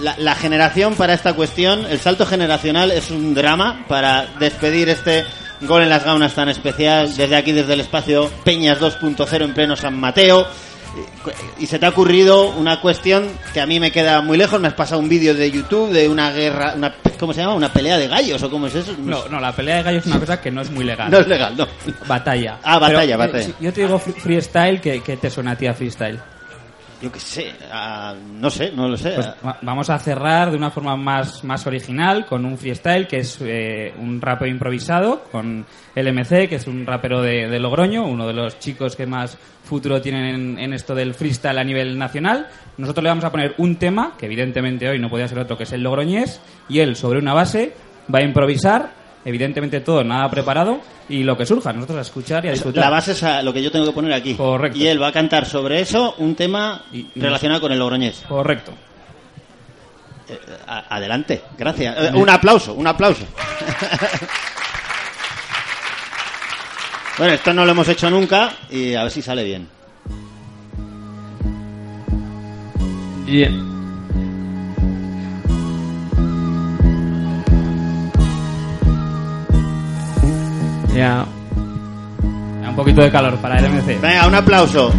la, 0.00 0.16
la 0.18 0.34
generación 0.34 0.96
para 0.96 1.14
esta 1.14 1.34
cuestión, 1.34 1.86
el 1.86 2.00
salto 2.00 2.26
generacional 2.26 2.90
es 2.90 3.12
un 3.12 3.32
drama 3.32 3.84
para 3.86 4.26
despedir 4.40 4.88
este 4.88 5.24
gol 5.60 5.82
en 5.82 5.88
las 5.88 6.04
gaunas 6.04 6.34
tan 6.34 6.48
especial, 6.48 7.14
desde 7.16 7.36
aquí, 7.36 7.52
desde 7.52 7.74
el 7.74 7.80
espacio 7.80 8.28
Peñas 8.44 8.80
2.0 8.80 9.42
en 9.42 9.54
pleno 9.54 9.76
San 9.76 9.98
Mateo 9.98 10.46
y 11.58 11.66
se 11.66 11.78
te 11.78 11.86
ha 11.86 11.88
ocurrido 11.90 12.50
una 12.50 12.80
cuestión 12.80 13.28
que 13.52 13.60
a 13.60 13.66
mí 13.66 13.80
me 13.80 13.90
queda 13.92 14.20
muy 14.22 14.36
lejos. 14.38 14.60
Me 14.60 14.68
has 14.68 14.74
pasado 14.74 15.00
un 15.00 15.08
vídeo 15.08 15.34
de 15.34 15.50
YouTube 15.50 15.90
de 15.92 16.08
una 16.08 16.30
guerra, 16.32 16.74
una, 16.76 16.94
¿cómo 17.18 17.32
se 17.32 17.40
llama? 17.40 17.54
Una 17.54 17.72
pelea 17.72 17.98
de 17.98 18.08
gallos 18.08 18.42
o 18.42 18.50
cómo 18.50 18.66
es 18.66 18.74
eso. 18.74 18.94
No, 18.98 19.28
no, 19.28 19.40
la 19.40 19.52
pelea 19.52 19.76
de 19.76 19.82
gallos 19.82 20.02
es 20.06 20.10
una 20.10 20.20
cosa 20.20 20.40
que 20.40 20.50
no 20.50 20.60
es 20.62 20.70
muy 20.70 20.84
legal. 20.84 21.10
No 21.10 21.18
es 21.18 21.26
legal, 21.28 21.56
no. 21.56 21.66
Batalla. 22.06 22.58
Ah, 22.62 22.78
batalla, 22.78 23.16
Pero, 23.18 23.24
eh, 23.24 23.26
batalla. 23.38 23.54
yo 23.60 23.72
te 23.72 23.80
digo 23.82 23.98
fr- 24.00 24.14
freestyle, 24.14 24.80
¿qué, 24.80 25.02
qué 25.02 25.16
te 25.16 25.30
suena 25.30 25.52
a 25.52 25.56
ti 25.56 25.66
a 25.66 25.74
freestyle? 25.74 26.18
Yo 27.00 27.12
qué 27.12 27.20
sé, 27.20 27.52
no 28.40 28.50
sé, 28.50 28.72
no 28.72 28.88
lo 28.88 28.96
sé. 28.96 29.12
Pues 29.12 29.28
va- 29.46 29.58
vamos 29.62 29.88
a 29.88 29.98
cerrar 30.00 30.50
de 30.50 30.56
una 30.56 30.70
forma 30.70 30.96
más, 30.96 31.44
más 31.44 31.64
original 31.66 32.26
con 32.26 32.44
un 32.44 32.58
freestyle 32.58 33.06
que 33.06 33.18
es 33.18 33.38
eh, 33.40 33.94
un 33.98 34.20
rapero 34.20 34.50
improvisado 34.50 35.22
con 35.30 35.64
LMC, 35.94 36.48
que 36.48 36.56
es 36.56 36.66
un 36.66 36.84
rapero 36.84 37.22
de, 37.22 37.48
de 37.48 37.58
Logroño, 37.60 38.04
uno 38.04 38.26
de 38.26 38.32
los 38.32 38.58
chicos 38.58 38.96
que 38.96 39.06
más 39.06 39.38
futuro 39.62 40.00
tienen 40.00 40.24
en, 40.24 40.58
en 40.58 40.72
esto 40.72 40.94
del 40.94 41.14
freestyle 41.14 41.58
a 41.58 41.64
nivel 41.64 41.96
nacional. 41.96 42.48
Nosotros 42.78 43.04
le 43.04 43.10
vamos 43.10 43.24
a 43.24 43.30
poner 43.30 43.54
un 43.58 43.76
tema, 43.76 44.14
que 44.18 44.26
evidentemente 44.26 44.88
hoy 44.88 44.98
no 44.98 45.08
podía 45.08 45.28
ser 45.28 45.38
otro, 45.38 45.56
que 45.56 45.62
es 45.64 45.72
el 45.72 45.82
logroñés, 45.82 46.40
y 46.68 46.80
él 46.80 46.96
sobre 46.96 47.20
una 47.20 47.32
base 47.34 47.74
va 48.12 48.18
a 48.20 48.22
improvisar, 48.22 48.90
evidentemente 49.28 49.80
todo, 49.80 50.02
nada 50.02 50.28
preparado, 50.30 50.80
y 51.08 51.22
lo 51.22 51.36
que 51.36 51.46
surja, 51.46 51.72
nosotros 51.72 51.98
a 51.98 52.02
escuchar 52.02 52.44
y 52.44 52.48
a 52.48 52.52
disfrutar. 52.52 52.84
La 52.84 52.90
base 52.90 53.12
es 53.12 53.22
a 53.22 53.42
lo 53.42 53.52
que 53.52 53.62
yo 53.62 53.70
tengo 53.70 53.86
que 53.86 53.92
poner 53.92 54.12
aquí. 54.12 54.34
Correcto. 54.34 54.78
Y 54.78 54.86
él 54.86 55.00
va 55.00 55.08
a 55.08 55.12
cantar 55.12 55.46
sobre 55.46 55.80
eso 55.80 56.14
un 56.18 56.34
tema 56.34 56.82
relacionado 57.14 57.60
con 57.60 57.72
el 57.72 57.78
Logroñés. 57.78 58.24
Correcto. 58.28 58.72
Eh, 60.28 60.38
a- 60.66 60.96
adelante, 60.96 61.42
gracias. 61.56 61.96
Eh, 61.98 62.10
un 62.14 62.28
aplauso, 62.30 62.74
un 62.74 62.86
aplauso. 62.86 63.24
bueno, 67.18 67.34
esto 67.34 67.52
no 67.52 67.64
lo 67.64 67.72
hemos 67.72 67.88
hecho 67.88 68.10
nunca 68.10 68.52
y 68.70 68.94
a 68.94 69.02
ver 69.04 69.12
si 69.12 69.22
sale 69.22 69.44
bien. 69.44 69.68
Ya. 80.98 81.24
Un 82.68 82.74
poquito 82.74 83.02
de 83.02 83.10
calor 83.12 83.36
para 83.36 83.56
el 83.60 83.66
MC. 83.66 84.00
Venga, 84.00 84.26
un 84.26 84.34
aplauso. 84.34 84.92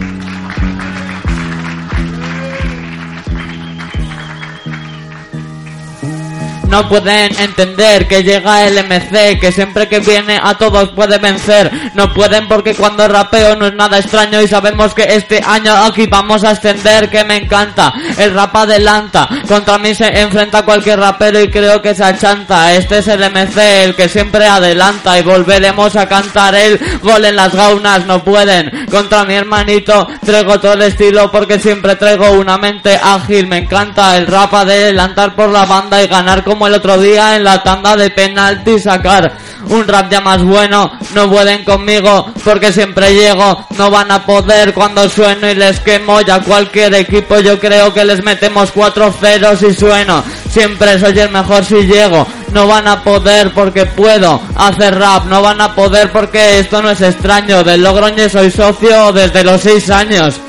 No 6.70 6.88
pueden 6.88 7.36
entender 7.40 8.08
que 8.08 8.24
llega 8.24 8.68
el 8.68 8.76
MC, 8.84 9.40
que 9.40 9.52
siempre 9.52 9.88
que 9.88 10.00
viene 10.00 10.40
a 10.42 10.54
todos 10.54 10.90
puede 10.90 11.18
vencer. 11.18 11.72
No 11.96 12.14
pueden 12.14 12.48
porque 12.48 12.76
cuando 12.76 13.08
rapeo 13.08 13.56
no 13.56 13.66
es 13.66 13.74
nada 13.74 13.98
extraño 13.98 14.40
y 14.40 14.48
sabemos 14.48 14.94
que 14.94 15.02
este 15.04 15.42
año 15.44 15.74
aquí 15.76 16.06
vamos 16.06 16.44
a 16.44 16.52
ascender, 16.52 17.10
que 17.10 17.24
me 17.24 17.38
encanta. 17.38 17.92
El 18.20 18.36
rap 18.36 18.56
adelanta, 18.56 19.28
contra 19.48 19.80
mí 19.80 19.96
se 19.96 20.08
enfrenta 20.22 20.62
cualquier 20.62 21.00
rapero 21.00 21.42
y 21.42 21.50
creo 21.50 21.82
que 21.82 21.96
se 21.96 22.04
achanta. 22.04 22.72
Este 22.76 23.00
es 23.00 23.08
el 23.08 23.22
MC, 23.22 23.58
el 23.86 23.96
que 23.96 24.08
siempre 24.08 24.46
adelanta 24.46 25.18
y 25.18 25.24
volveremos 25.24 25.96
a 25.96 26.08
cantar 26.08 26.54
el 26.54 26.80
gol 27.02 27.26
en 27.26 27.36
las 27.36 27.56
gaunas. 27.56 28.06
No 28.06 28.24
pueden 28.24 28.86
contra 28.92 29.26
mi 29.26 29.34
hermanito, 29.34 30.08
traigo 30.24 30.60
todo 30.60 30.74
el 30.74 30.84
estilo 30.84 31.32
porque 31.32 31.60
siempre 31.60 31.96
traigo 31.96 32.30
una 32.34 32.60
mente 32.60 33.00
ágil. 33.02 33.48
Me 33.48 33.58
encanta 33.58 34.18
el 34.18 34.28
rap 34.28 34.54
adelantar 34.54 35.34
por 35.34 35.50
la 35.50 35.66
banda 35.66 36.04
y 36.04 36.08
ganar 36.08 36.44
como 36.44 36.59
el 36.68 36.76
otro 36.76 36.98
día 36.98 37.36
en 37.36 37.44
la 37.44 37.62
tanda 37.64 37.96
de 37.96 38.10
penalti 38.10 38.80
sacar 38.80 39.32
un 39.68 39.88
rap 39.88 40.10
ya 40.12 40.22
más 40.22 40.42
bueno. 40.44 40.92
No 41.14 41.30
pueden 41.30 41.64
conmigo 41.64 42.32
porque 42.44 42.72
siempre 42.72 43.14
llego. 43.14 43.66
No 43.78 43.92
van 43.92 44.12
a 44.12 44.26
poder 44.26 44.74
cuando 44.74 45.08
sueno 45.10 45.50
y 45.50 45.56
les 45.56 45.80
quemo. 45.80 46.22
Ya 46.22 46.40
cualquier 46.40 46.94
equipo 46.96 47.40
yo 47.40 47.60
creo 47.60 47.94
que 47.94 48.06
les 48.06 48.24
metemos 48.24 48.72
cuatro 48.72 49.12
ceros 49.12 49.62
y 49.64 49.74
sueno. 49.74 50.24
Siempre 50.50 51.00
soy 51.00 51.20
el 51.20 51.30
mejor 51.30 51.64
si 51.64 51.86
llego. 51.86 52.26
No 52.52 52.68
van 52.68 52.88
a 52.88 53.04
poder 53.04 53.52
porque 53.54 53.86
puedo 53.86 54.42
hacer 54.56 54.98
rap. 54.98 55.26
No 55.26 55.42
van 55.42 55.62
a 55.62 55.76
poder 55.76 56.12
porque 56.12 56.60
esto 56.60 56.82
no 56.82 56.90
es 56.92 57.02
extraño. 57.02 57.64
Del 57.64 57.84
Logroño 57.84 58.30
soy 58.30 58.52
socio 58.52 59.12
desde 59.12 59.44
los 59.44 59.62
seis 59.62 59.90
años. 59.90 60.40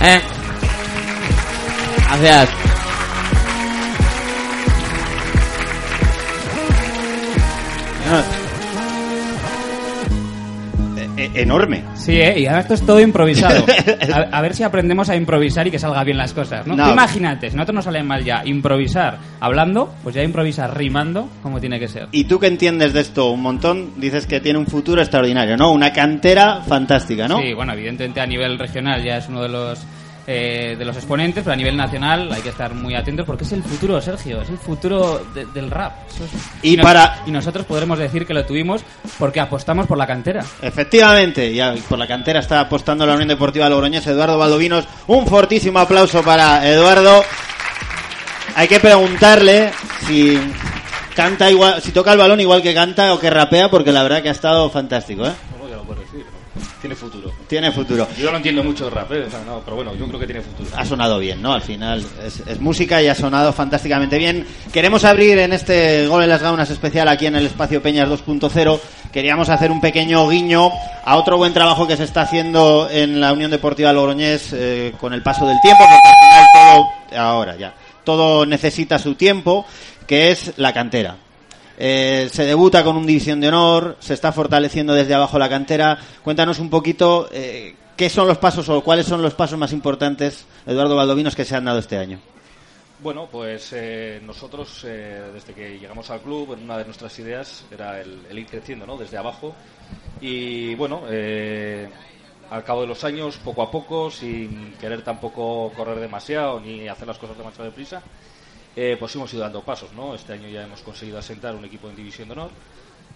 Eh. 0.00 0.20
Gracias. 2.08 2.79
Eh, 11.20 11.30
enorme. 11.34 11.84
Sí, 11.96 12.12
¿eh? 12.12 12.40
y 12.40 12.46
ahora 12.46 12.60
esto 12.60 12.72
es 12.74 12.80
todo 12.80 12.98
improvisado. 12.98 13.66
A, 14.12 14.38
a 14.38 14.40
ver 14.40 14.54
si 14.54 14.62
aprendemos 14.62 15.10
a 15.10 15.16
improvisar 15.16 15.66
y 15.66 15.70
que 15.70 15.78
salga 15.78 16.02
bien 16.02 16.16
las 16.16 16.32
cosas, 16.32 16.66
¿no? 16.66 16.74
No. 16.74 16.90
Imagínate, 16.90 17.50
si 17.50 17.56
nosotros 17.56 17.74
nos 17.74 17.84
sale 17.84 18.02
mal 18.02 18.24
ya 18.24 18.42
improvisar 18.44 19.18
hablando, 19.38 19.94
pues 20.02 20.14
ya 20.14 20.22
improvisar 20.22 20.76
rimando 20.76 21.28
como 21.42 21.60
tiene 21.60 21.78
que 21.78 21.88
ser. 21.88 22.08
Y 22.12 22.24
tú 22.24 22.40
que 22.40 22.46
entiendes 22.46 22.94
de 22.94 23.00
esto 23.00 23.30
un 23.30 23.42
montón, 23.42 23.92
dices 23.98 24.26
que 24.26 24.40
tiene 24.40 24.58
un 24.58 24.66
futuro 24.66 25.02
extraordinario, 25.02 25.56
¿no? 25.58 25.72
Una 25.72 25.92
cantera 25.92 26.62
fantástica, 26.66 27.28
¿no? 27.28 27.38
Sí, 27.38 27.52
bueno, 27.52 27.74
evidentemente 27.74 28.20
a 28.20 28.26
nivel 28.26 28.58
regional 28.58 29.04
ya 29.04 29.18
es 29.18 29.28
uno 29.28 29.42
de 29.42 29.50
los 29.50 29.86
eh, 30.32 30.76
de 30.78 30.84
los 30.84 30.94
exponentes, 30.96 31.42
pero 31.42 31.54
a 31.54 31.56
nivel 31.56 31.76
nacional 31.76 32.30
hay 32.32 32.40
que 32.40 32.50
estar 32.50 32.72
muy 32.72 32.94
atentos 32.94 33.26
porque 33.26 33.42
es 33.42 33.50
el 33.52 33.64
futuro, 33.64 34.00
Sergio, 34.00 34.40
es 34.42 34.48
el 34.48 34.58
futuro 34.58 35.24
de- 35.34 35.46
del 35.46 35.68
rap. 35.70 35.92
Eso 36.08 36.24
es- 36.24 36.30
Y 36.62 36.76
para- 36.76 37.22
y 37.26 37.32
nosotros 37.32 37.66
podremos 37.66 37.98
decir 37.98 38.24
que 38.26 38.32
lo 38.34 38.46
tuvimos 38.46 38.82
porque 39.18 39.40
apostamos 39.40 39.88
por 39.88 39.98
la 39.98 40.06
cantera. 40.06 40.44
Efectivamente, 40.62 41.52
ya 41.52 41.74
por 41.88 41.98
la 41.98 42.06
cantera 42.06 42.38
está 42.38 42.60
apostando 42.60 43.04
la 43.04 43.14
Unión 43.14 43.28
Deportiva 43.28 43.68
Logroñés, 43.68 44.06
Eduardo 44.06 44.38
Valdovinos. 44.38 44.84
Un 45.08 45.26
fortísimo 45.26 45.80
aplauso 45.80 46.22
para 46.22 46.64
Eduardo. 46.68 47.24
Hay 48.54 48.68
que 48.68 48.78
preguntarle 48.78 49.70
si 50.06 50.38
canta 51.16 51.50
igual, 51.50 51.82
si 51.82 51.90
toca 51.92 52.12
el 52.12 52.18
balón 52.18 52.40
igual 52.40 52.62
que 52.62 52.72
canta 52.74 53.12
o 53.14 53.18
que 53.18 53.30
rapea, 53.30 53.68
porque 53.70 53.90
la 53.92 54.02
verdad 54.04 54.22
que 54.22 54.28
ha 54.28 54.32
estado 54.32 54.70
fantástico, 54.70 55.26
¿eh? 55.26 55.32
Tiene 56.80 56.96
futuro. 56.96 57.32
Tiene 57.46 57.70
futuro. 57.72 58.06
Yo 58.18 58.30
no 58.30 58.38
entiendo 58.38 58.62
mucho 58.62 58.84
de 58.84 58.90
rap, 58.90 59.10
¿eh? 59.12 59.24
O 59.26 59.30
sea, 59.30 59.40
no, 59.44 59.60
pero 59.64 59.76
bueno, 59.76 59.94
yo 59.94 60.06
creo 60.06 60.20
que 60.20 60.26
tiene 60.26 60.42
futuro. 60.42 60.70
Ha 60.76 60.84
sonado 60.84 61.18
bien, 61.18 61.40
¿no? 61.42 61.52
Al 61.52 61.62
final 61.62 62.04
es, 62.24 62.40
es 62.46 62.60
música 62.60 63.02
y 63.02 63.08
ha 63.08 63.14
sonado 63.14 63.52
fantásticamente 63.52 64.18
bien. 64.18 64.46
Queremos 64.72 65.04
abrir 65.04 65.38
en 65.38 65.52
este 65.52 66.06
Gol 66.06 66.22
en 66.22 66.28
las 66.28 66.42
Gaunas 66.42 66.70
especial 66.70 67.08
aquí 67.08 67.26
en 67.26 67.36
el 67.36 67.46
espacio 67.46 67.82
Peñas 67.82 68.08
2.0. 68.08 68.80
Queríamos 69.12 69.48
hacer 69.48 69.70
un 69.70 69.80
pequeño 69.80 70.28
guiño 70.28 70.70
a 71.04 71.16
otro 71.16 71.36
buen 71.36 71.52
trabajo 71.52 71.86
que 71.86 71.96
se 71.96 72.04
está 72.04 72.22
haciendo 72.22 72.88
en 72.90 73.20
la 73.20 73.32
Unión 73.32 73.50
Deportiva 73.50 73.92
Logroñés 73.92 74.52
eh, 74.52 74.92
con 75.00 75.12
el 75.12 75.22
paso 75.22 75.46
del 75.46 75.60
tiempo, 75.60 75.82
porque 75.82 76.08
al 76.08 76.46
final 76.52 76.84
todo, 77.10 77.20
ahora 77.20 77.56
ya, 77.56 77.74
todo 78.04 78.46
necesita 78.46 78.98
su 78.98 79.14
tiempo, 79.14 79.66
que 80.06 80.30
es 80.30 80.52
la 80.56 80.72
cantera. 80.72 81.16
Eh, 81.82 82.28
se 82.30 82.44
debuta 82.44 82.84
con 82.84 82.94
un 82.98 83.06
división 83.06 83.40
de 83.40 83.48
honor, 83.48 83.96
se 84.00 84.12
está 84.12 84.32
fortaleciendo 84.32 84.92
desde 84.92 85.14
abajo 85.14 85.38
la 85.38 85.48
cantera. 85.48 85.98
Cuéntanos 86.22 86.58
un 86.58 86.68
poquito 86.68 87.30
eh, 87.32 87.74
qué 87.96 88.10
son 88.10 88.28
los 88.28 88.36
pasos 88.36 88.68
o 88.68 88.82
cuáles 88.82 89.06
son 89.06 89.22
los 89.22 89.32
pasos 89.32 89.58
más 89.58 89.72
importantes, 89.72 90.44
Eduardo 90.66 90.94
Valdovinos, 90.94 91.34
que 91.34 91.46
se 91.46 91.56
han 91.56 91.64
dado 91.64 91.78
este 91.78 91.96
año. 91.96 92.20
Bueno, 93.02 93.30
pues 93.32 93.72
eh, 93.72 94.20
nosotros, 94.22 94.84
eh, 94.86 95.22
desde 95.32 95.54
que 95.54 95.78
llegamos 95.78 96.10
al 96.10 96.20
club, 96.20 96.50
una 96.50 96.76
de 96.76 96.84
nuestras 96.84 97.18
ideas 97.18 97.64
era 97.70 97.98
el, 97.98 98.38
ir 98.38 98.46
creciendo, 98.46 98.86
¿no? 98.86 98.98
Desde 98.98 99.16
abajo. 99.16 99.54
Y 100.20 100.74
bueno, 100.74 101.04
al 102.50 102.62
cabo 102.62 102.82
de 102.82 102.88
los 102.88 103.04
años, 103.04 103.38
poco 103.42 103.62
a 103.62 103.70
poco, 103.70 104.10
sin 104.10 104.74
querer 104.74 105.00
tampoco 105.00 105.72
correr 105.74 105.98
demasiado 105.98 106.60
ni 106.60 106.88
hacer 106.88 107.08
las 107.08 107.16
cosas 107.16 107.38
demasiado 107.38 107.70
deprisa, 107.70 108.02
eh, 108.76 108.96
pues 108.98 109.14
hemos 109.14 109.32
ido 109.32 109.42
dando 109.42 109.62
pasos, 109.62 109.92
¿no? 109.92 110.14
Este 110.14 110.32
año 110.32 110.48
ya 110.48 110.64
hemos 110.64 110.80
conseguido 110.82 111.18
asentar 111.18 111.54
un 111.54 111.64
equipo 111.64 111.88
en 111.88 111.96
División 111.96 112.28
de 112.28 112.32
Honor, 112.32 112.50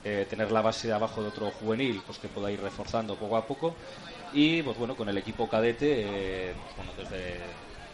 eh, 0.05 0.26
tener 0.28 0.50
la 0.52 0.61
base 0.62 0.92
abajo 0.92 1.22
de 1.22 1.28
otro 1.28 1.50
juvenil, 1.50 2.02
pues 2.05 2.18
que 2.18 2.28
pueda 2.28 2.50
ir 2.50 2.61
reforzando 2.61 3.16
poco 3.16 3.36
a 3.36 3.46
poco. 3.46 3.74
Y 4.32 4.62
pues 4.62 4.76
bueno, 4.76 4.96
con 4.96 5.09
el 5.09 5.16
equipo 5.18 5.48
cadete, 5.48 6.50
eh, 6.50 6.55
bueno, 6.76 6.92
desde, 6.96 7.38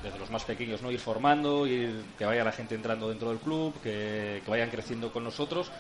desde 0.02 0.18
los 0.18 0.30
más 0.30 0.44
pequeños, 0.44 0.82
¿no? 0.82 0.90
Ir 0.90 1.00
formando, 1.00 1.66
ir, 1.66 2.04
que 2.18 2.24
vaya 2.24 2.44
la 2.44 2.52
gente 2.52 2.74
entrando 2.74 3.08
dentro 3.08 3.28
del 3.30 3.38
club, 3.38 3.80
que, 3.82 4.40
que 4.44 4.50
vayan 4.50 4.70
creciendo 4.70 5.12
con 5.12 5.24
nosotros 5.24 5.70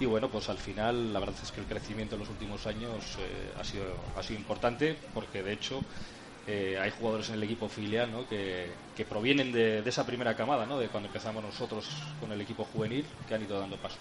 y 0.00 0.06
bueno, 0.06 0.30
pues 0.30 0.48
al 0.48 0.58
final 0.58 1.12
la 1.12 1.20
verdad 1.20 1.36
es 1.42 1.52
que 1.52 1.60
el 1.60 1.66
crecimiento 1.66 2.14
en 2.14 2.20
los 2.20 2.30
últimos 2.30 2.66
años 2.66 3.18
eh, 3.18 3.52
ha, 3.58 3.62
sido, 3.64 3.84
ha 4.16 4.22
sido 4.22 4.40
importante 4.40 4.96
porque 5.12 5.42
de 5.42 5.52
hecho 5.52 5.84
eh, 6.46 6.78
hay 6.80 6.90
jugadores 6.90 7.28
en 7.28 7.36
el 7.36 7.42
equipo 7.42 7.68
filial 7.68 8.10
¿no? 8.10 8.26
que, 8.28 8.70
que 8.96 9.04
provienen 9.04 9.52
de, 9.52 9.82
de 9.82 9.90
esa 9.90 10.06
primera 10.06 10.34
camada, 10.34 10.66
¿no? 10.66 10.78
de 10.78 10.88
cuando 10.88 11.08
empezamos 11.08 11.42
nosotros 11.42 11.88
con 12.20 12.32
el 12.32 12.40
equipo 12.40 12.64
juvenil, 12.64 13.04
que 13.28 13.34
han 13.34 13.42
ido 13.42 13.58
dando 13.60 13.76
pasos. 13.76 14.00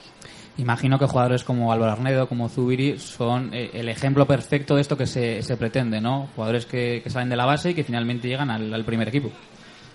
Imagino 0.58 0.98
que 0.98 1.06
jugadores 1.06 1.44
como 1.44 1.72
Álvaro 1.72 1.92
Arnedo, 1.92 2.28
como 2.28 2.50
Zubiri, 2.50 2.98
son 2.98 3.54
eh, 3.54 3.72
el 3.74 3.90
ejemplo 3.90 4.26
perfecto 4.26 4.76
de 4.76 4.82
esto 4.82 4.98
que 4.98 5.06
se, 5.06 5.42
se 5.44 5.58
pretende, 5.58 6.02
¿no? 6.02 6.30
Jugadores 6.36 6.66
que, 6.66 7.02
que 7.04 7.10
salen 7.10 7.30
de 7.30 7.36
la 7.36 7.46
base 7.46 7.72
y 7.72 7.74
que 7.74 7.84
finalmente 7.84 8.28
llegan 8.28 8.50
al, 8.50 8.74
al 8.74 8.86
primer 8.86 9.08
equipo. 9.08 9.30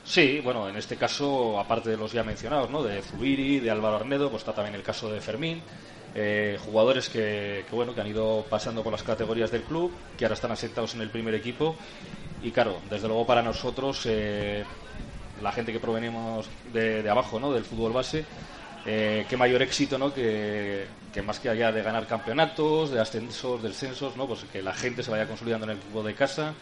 Sí, 0.05 0.41
bueno, 0.45 0.69
en 0.69 0.77
este 0.77 0.97
caso, 0.97 1.59
aparte 1.59 1.89
de 1.91 1.97
los 1.97 2.13
ya 2.13 2.23
mencionados, 2.23 2.71
¿no? 2.71 2.83
de 2.83 3.01
Zubiri, 3.01 3.59
de 3.61 3.71
Álvaro 3.71 3.97
Arnedo, 3.97 4.29
pues 4.29 4.43
está 4.43 4.53
también 4.53 4.75
el 4.75 4.83
caso 4.83 5.11
de 5.11 5.21
Fermín, 5.21 5.63
eh, 6.15 6.59
jugadores 6.63 7.09
que, 7.09 7.65
que, 7.69 7.75
bueno, 7.75 7.95
que 7.95 8.03
han 8.03 8.07
ido 8.09 8.45
pasando 8.49 8.83
por 8.83 8.93
las 8.93 9.03
categorías 9.03 9.51
del 9.51 9.63
club, 9.63 9.91
que 10.19 10.27
ahora 10.27 10.35
están 10.35 10.53
asentados 10.53 10.95
en 10.95 11.01
el 11.01 11.11
primer 11.11 11.35
equipo. 11.35 11.75
Y 12.45 12.51
claro, 12.51 12.79
desde 12.91 13.09
luego 13.09 13.27
para 13.27 13.43
nosotros, 13.43 14.03
eh, 14.05 14.65
la 15.43 15.51
gente 15.51 15.73
que 15.73 15.81
provenimos 15.81 16.47
de, 16.75 17.09
abajo, 17.09 17.41
¿no? 17.41 17.51
del 17.51 17.65
fútbol 17.65 17.93
base, 17.93 18.27
eh, 18.85 19.25
qué 19.31 19.37
mayor 19.39 19.63
éxito 19.63 19.97
¿no? 19.97 20.13
que, 20.13 20.87
que 21.11 21.23
más 21.23 21.41
que 21.41 21.49
allá 21.49 21.73
de 21.73 21.83
ganar 21.83 22.07
campeonatos, 22.07 22.91
de 22.91 23.01
ascensos, 23.01 23.63
descensos, 23.63 24.15
¿no? 24.19 24.27
pues 24.27 24.45
que 24.53 24.61
la 24.61 24.75
gente 24.75 25.03
se 25.03 25.11
vaya 25.11 25.27
consolidando 25.27 25.65
en 25.65 25.73
el 25.73 25.79
fútbol 25.79 26.05
de 26.05 26.15
casa 26.15 26.53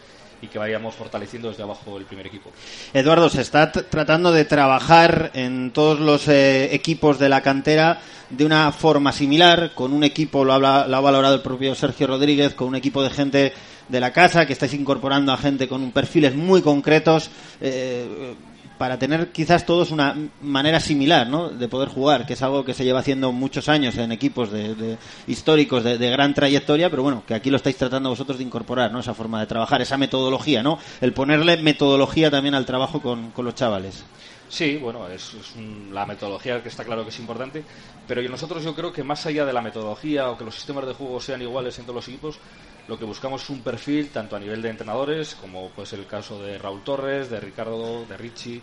y 0.41 0.47
que 0.47 0.59
vayamos 0.59 0.95
fortaleciendo 0.95 1.49
desde 1.49 1.63
abajo 1.63 1.97
el 1.97 2.05
primer 2.05 2.27
equipo. 2.27 2.51
Eduardo, 2.93 3.29
se 3.29 3.41
está 3.41 3.71
tratando 3.71 4.31
de 4.31 4.45
trabajar 4.45 5.31
en 5.33 5.71
todos 5.71 5.99
los 5.99 6.27
eh, 6.27 6.73
equipos 6.73 7.19
de 7.19 7.29
la 7.29 7.41
cantera 7.41 7.99
de 8.29 8.45
una 8.45 8.71
forma 8.71 9.11
similar, 9.11 9.71
con 9.73 9.93
un 9.93 10.03
equipo, 10.03 10.43
lo, 10.43 10.53
ha 10.53 10.99
valorado 10.99 11.35
el 11.35 11.41
propio 11.41 11.75
Sergio 11.75 12.07
Rodríguez, 12.07 12.53
con 12.53 12.69
un 12.69 12.75
equipo 12.75 13.03
de 13.03 13.09
gente 13.09 13.53
de 13.87 13.99
la 13.99 14.11
casa, 14.11 14.45
que 14.45 14.53
estáis 14.53 14.73
incorporando 14.73 15.31
a 15.31 15.37
gente 15.37 15.67
con 15.67 15.91
perfiles 15.91 16.35
muy 16.35 16.61
concretos, 16.61 17.29
eh, 17.61 18.33
para 18.77 18.97
tener 18.97 19.31
quizás 19.31 19.65
todos 19.65 19.91
una 19.91 20.15
manera 20.41 20.79
similar 20.79 21.27
¿no? 21.27 21.49
de 21.49 21.67
poder 21.67 21.89
jugar, 21.89 22.25
que 22.25 22.33
es 22.33 22.41
algo 22.41 22.65
que 22.65 22.73
se 22.73 22.83
lleva 22.83 22.99
haciendo 22.99 23.31
muchos 23.31 23.69
años 23.69 23.97
en 23.97 24.11
equipos 24.11 24.51
de, 24.51 24.75
de 24.75 24.97
históricos 25.27 25.83
de, 25.83 25.97
de, 25.97 26.09
gran 26.09 26.33
trayectoria, 26.33 26.89
pero 26.89 27.03
bueno, 27.03 27.23
que 27.27 27.33
aquí 27.33 27.49
lo 27.49 27.57
estáis 27.57 27.77
tratando 27.77 28.09
vosotros 28.09 28.37
de 28.37 28.43
incorporar, 28.43 28.91
¿no? 28.91 28.99
esa 28.99 29.13
forma 29.13 29.39
de 29.39 29.47
trabajar, 29.47 29.81
esa 29.81 29.97
metodología, 29.97 30.63
¿no? 30.63 30.79
el 31.01 31.13
ponerle 31.13 31.57
metodología 31.57 32.31
también 32.31 32.55
al 32.55 32.65
trabajo 32.65 33.01
con, 33.01 33.31
los 33.35 33.55
chavales. 33.55 34.03
Sí, 34.49 34.77
bueno, 34.77 35.07
es, 35.07 35.33
es 35.33 35.55
un, 35.55 35.89
la 35.91 36.05
metodología 36.05 36.61
que 36.61 36.69
está 36.69 36.83
claro 36.83 37.03
que 37.03 37.09
es 37.09 37.19
importante, 37.19 37.63
pero 38.07 38.21
nosotros 38.29 38.63
yo 38.63 38.75
creo 38.75 38.91
que 38.91 39.03
más 39.03 39.25
allá 39.25 39.45
de 39.45 39.53
la 39.53 39.61
metodología 39.61 40.29
o 40.29 40.37
que 40.37 40.45
los 40.45 40.55
sistemas 40.55 40.85
de 40.85 40.93
juego 40.93 41.19
sean 41.19 41.41
iguales 41.41 41.77
en 41.79 41.85
todos 41.85 41.95
los 41.95 42.07
equipos, 42.07 42.39
lo 42.87 42.99
que 42.99 43.05
buscamos 43.05 43.43
es 43.43 43.49
un 43.49 43.61
perfil 43.61 44.09
tanto 44.09 44.35
a 44.35 44.39
nivel 44.39 44.61
de 44.61 44.69
entrenadores, 44.69 45.35
como 45.35 45.69
pues 45.69 45.93
el 45.93 46.05
caso 46.05 46.41
de 46.41 46.57
Raúl 46.57 46.83
Torres, 46.83 47.29
de 47.29 47.39
Ricardo, 47.39 48.05
de 48.05 48.17
Richie, 48.17 48.61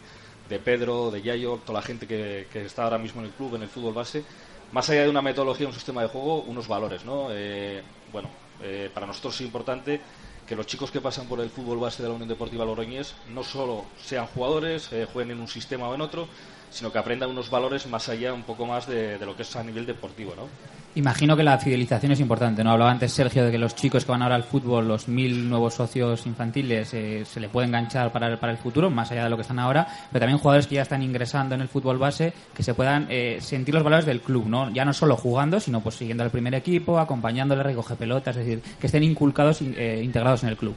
de 0.48 0.58
Pedro, 0.58 1.10
de 1.10 1.22
Yayo, 1.22 1.60
toda 1.64 1.80
la 1.80 1.86
gente 1.86 2.06
que, 2.06 2.46
está 2.52 2.84
ahora 2.84 2.98
mismo 2.98 3.20
en 3.20 3.28
el 3.28 3.32
club, 3.32 3.54
en 3.54 3.62
el 3.62 3.68
fútbol 3.68 3.94
base, 3.94 4.24
más 4.72 4.90
allá 4.90 5.04
de 5.04 5.08
una 5.08 5.22
metodología, 5.22 5.66
un 5.66 5.72
sistema 5.72 6.02
de 6.02 6.08
juego, 6.08 6.42
unos 6.42 6.68
valores, 6.68 7.04
¿no? 7.04 7.28
Eh, 7.30 7.82
bueno, 8.12 8.28
eh, 8.62 8.90
para 8.92 9.06
nosotros 9.06 9.34
es 9.36 9.40
importante 9.40 10.00
que 10.46 10.56
los 10.56 10.66
chicos 10.66 10.90
que 10.90 11.00
pasan 11.00 11.26
por 11.26 11.40
el 11.40 11.48
fútbol 11.48 11.78
base 11.78 12.02
de 12.02 12.08
la 12.08 12.14
Unión 12.14 12.28
Deportiva 12.28 12.64
Logroñés 12.64 13.14
no 13.32 13.42
solo 13.42 13.86
sean 14.02 14.26
jugadores, 14.26 14.92
eh, 14.92 15.06
jueguen 15.10 15.36
en 15.36 15.40
un 15.40 15.48
sistema 15.48 15.88
o 15.88 15.94
en 15.94 16.00
otro, 16.00 16.28
sino 16.70 16.92
que 16.92 16.98
aprendan 16.98 17.30
unos 17.30 17.48
valores 17.48 17.86
más 17.86 18.08
allá 18.08 18.34
un 18.34 18.42
poco 18.42 18.66
más 18.66 18.86
de, 18.86 19.18
de 19.18 19.26
lo 19.26 19.36
que 19.36 19.42
es 19.42 19.56
a 19.56 19.62
nivel 19.62 19.86
deportivo, 19.86 20.34
¿no? 20.36 20.48
Imagino 20.96 21.36
que 21.36 21.44
la 21.44 21.56
fidelización 21.56 22.12
es 22.12 22.20
importante, 22.20 22.64
¿no? 22.64 22.72
Hablaba 22.72 22.90
antes 22.90 23.12
Sergio 23.12 23.44
de 23.44 23.52
que 23.52 23.58
los 23.58 23.76
chicos 23.76 24.04
que 24.04 24.10
van 24.10 24.22
ahora 24.22 24.34
al 24.34 24.42
fútbol, 24.42 24.88
los 24.88 25.06
mil 25.06 25.48
nuevos 25.48 25.74
socios 25.74 26.26
infantiles, 26.26 26.92
eh, 26.94 27.24
se 27.24 27.38
le 27.38 27.48
puede 27.48 27.68
enganchar 27.68 28.10
para 28.10 28.26
el, 28.26 28.38
para 28.38 28.52
el 28.52 28.58
futuro, 28.58 28.90
más 28.90 29.10
allá 29.12 29.24
de 29.24 29.30
lo 29.30 29.36
que 29.36 29.42
están 29.42 29.60
ahora, 29.60 29.86
pero 30.10 30.20
también 30.20 30.38
jugadores 30.38 30.66
que 30.66 30.74
ya 30.74 30.82
están 30.82 31.02
ingresando 31.02 31.54
en 31.54 31.60
el 31.60 31.68
fútbol 31.68 31.98
base, 31.98 32.32
que 32.52 32.64
se 32.64 32.74
puedan 32.74 33.06
eh, 33.08 33.38
sentir 33.40 33.72
los 33.72 33.84
valores 33.84 34.04
del 34.04 34.20
club, 34.20 34.46
¿no? 34.46 34.70
Ya 34.70 34.84
no 34.84 34.92
solo 34.92 35.16
jugando, 35.16 35.60
sino 35.60 35.80
pues 35.80 35.94
siguiendo 35.94 36.24
al 36.24 36.30
primer 36.30 36.54
equipo, 36.56 36.98
acompañándole, 36.98 37.62
recoge 37.62 37.94
pelotas, 37.94 38.36
es 38.36 38.44
decir, 38.44 38.62
que 38.80 38.86
estén 38.86 39.04
inculcados, 39.04 39.62
eh, 39.62 40.00
integrados 40.02 40.42
en 40.42 40.48
el 40.48 40.56
club. 40.56 40.74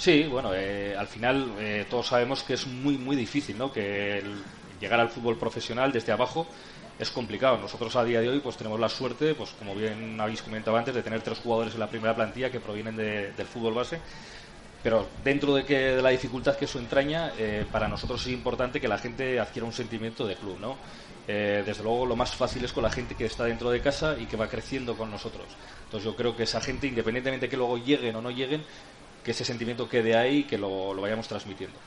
Sí, 0.00 0.24
bueno, 0.30 0.52
eh, 0.54 0.96
al 0.98 1.06
final 1.06 1.52
eh, 1.58 1.84
todos 1.90 2.06
sabemos 2.06 2.42
que 2.42 2.54
es 2.54 2.66
muy, 2.66 2.96
muy 2.96 3.14
difícil, 3.14 3.58
¿no? 3.58 3.70
Que 3.70 4.20
el 4.20 4.42
llegar 4.80 4.98
al 4.98 5.10
fútbol 5.10 5.36
profesional 5.36 5.92
desde 5.92 6.12
abajo 6.12 6.46
es 7.00 7.10
complicado. 7.10 7.56
Nosotros 7.56 7.96
a 7.96 8.04
día 8.04 8.20
de 8.20 8.28
hoy 8.28 8.40
pues 8.40 8.56
tenemos 8.56 8.78
la 8.78 8.88
suerte, 8.88 9.34
pues 9.34 9.50
como 9.58 9.74
bien 9.74 10.20
habéis 10.20 10.42
comentado 10.42 10.76
antes, 10.76 10.94
de 10.94 11.02
tener 11.02 11.22
tres 11.22 11.38
jugadores 11.38 11.72
en 11.74 11.80
la 11.80 11.88
primera 11.88 12.14
plantilla 12.14 12.50
que 12.50 12.60
provienen 12.60 12.96
de, 12.96 13.32
del 13.32 13.46
fútbol 13.46 13.74
base. 13.74 13.98
Pero 14.82 15.08
dentro 15.24 15.54
de, 15.54 15.64
que, 15.64 15.78
de 15.78 16.02
la 16.02 16.10
dificultad 16.10 16.56
que 16.56 16.66
eso 16.66 16.78
entraña, 16.78 17.32
eh, 17.38 17.66
para 17.70 17.88
nosotros 17.88 18.20
es 18.26 18.32
importante 18.32 18.80
que 18.80 18.88
la 18.88 18.98
gente 18.98 19.40
adquiera 19.40 19.66
un 19.66 19.72
sentimiento 19.72 20.26
de 20.26 20.36
club, 20.36 20.58
¿no? 20.60 20.76
Eh, 21.26 21.62
desde 21.64 21.82
luego 21.82 22.06
lo 22.06 22.16
más 22.16 22.34
fácil 22.34 22.64
es 22.64 22.72
con 22.72 22.82
la 22.82 22.90
gente 22.90 23.14
que 23.14 23.26
está 23.26 23.44
dentro 23.44 23.70
de 23.70 23.80
casa 23.80 24.16
y 24.18 24.26
que 24.26 24.36
va 24.36 24.48
creciendo 24.48 24.96
con 24.96 25.10
nosotros. 25.10 25.46
Entonces 25.84 26.04
yo 26.04 26.16
creo 26.16 26.36
que 26.36 26.44
esa 26.44 26.60
gente, 26.60 26.86
independientemente 26.86 27.46
de 27.46 27.50
que 27.50 27.56
luego 27.56 27.78
lleguen 27.78 28.16
o 28.16 28.22
no 28.22 28.30
lleguen, 28.30 28.62
que 29.24 29.32
ese 29.32 29.44
sentimiento 29.44 29.88
quede 29.88 30.16
ahí 30.16 30.38
y 30.38 30.44
que 30.44 30.56
lo, 30.56 30.94
lo 30.94 31.02
vayamos 31.02 31.28
transmitiendo. 31.28 31.78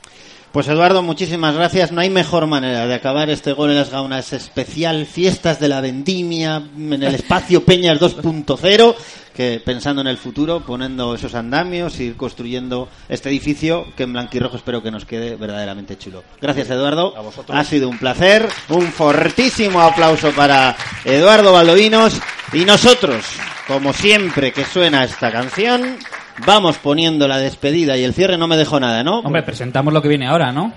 Pues 0.54 0.68
Eduardo, 0.68 1.02
muchísimas 1.02 1.56
gracias. 1.56 1.90
No 1.90 2.00
hay 2.00 2.10
mejor 2.10 2.46
manera 2.46 2.86
de 2.86 2.94
acabar 2.94 3.28
este 3.28 3.52
gol 3.52 3.70
en 3.70 3.76
las 3.76 3.90
gaunas 3.90 4.32
especial 4.32 5.04
Fiestas 5.04 5.58
de 5.58 5.66
la 5.66 5.80
Vendimia 5.80 6.62
en 6.76 7.02
el 7.02 7.12
espacio 7.16 7.64
Peñas 7.66 7.98
2.0 7.98 8.94
que 9.34 9.60
pensando 9.64 10.00
en 10.00 10.06
el 10.06 10.16
futuro, 10.16 10.60
poniendo 10.60 11.16
esos 11.16 11.34
andamios, 11.34 11.98
ir 11.98 12.16
construyendo 12.16 12.88
este 13.08 13.30
edificio 13.30 13.84
que 13.96 14.04
en 14.04 14.12
blanquirrojo 14.12 14.56
espero 14.56 14.80
que 14.80 14.92
nos 14.92 15.04
quede 15.04 15.34
verdaderamente 15.34 15.98
chulo. 15.98 16.22
Gracias 16.40 16.70
Eduardo. 16.70 17.14
Ha 17.48 17.64
sido 17.64 17.88
un 17.88 17.98
placer. 17.98 18.48
Un 18.68 18.92
fortísimo 18.92 19.80
aplauso 19.80 20.30
para 20.30 20.76
Eduardo 21.04 21.52
Baldovinos 21.52 22.20
y 22.52 22.64
nosotros, 22.64 23.24
como 23.66 23.92
siempre 23.92 24.52
que 24.52 24.64
suena 24.64 25.02
esta 25.02 25.32
canción, 25.32 25.98
vamos 26.46 26.76
poniendo 26.78 27.26
la 27.28 27.38
despedida 27.38 27.96
y 27.96 28.04
el 28.04 28.14
cierre 28.14 28.36
no 28.38 28.46
me 28.46 28.56
dejo 28.56 28.78
nada, 28.80 29.02
¿no? 29.02 29.20
Hombre, 29.20 29.42
presentamos 29.42 29.92
lo 29.92 30.00
que 30.02 30.08
viene 30.08 30.26
ahora, 30.26 30.52
¿no? 30.52 30.72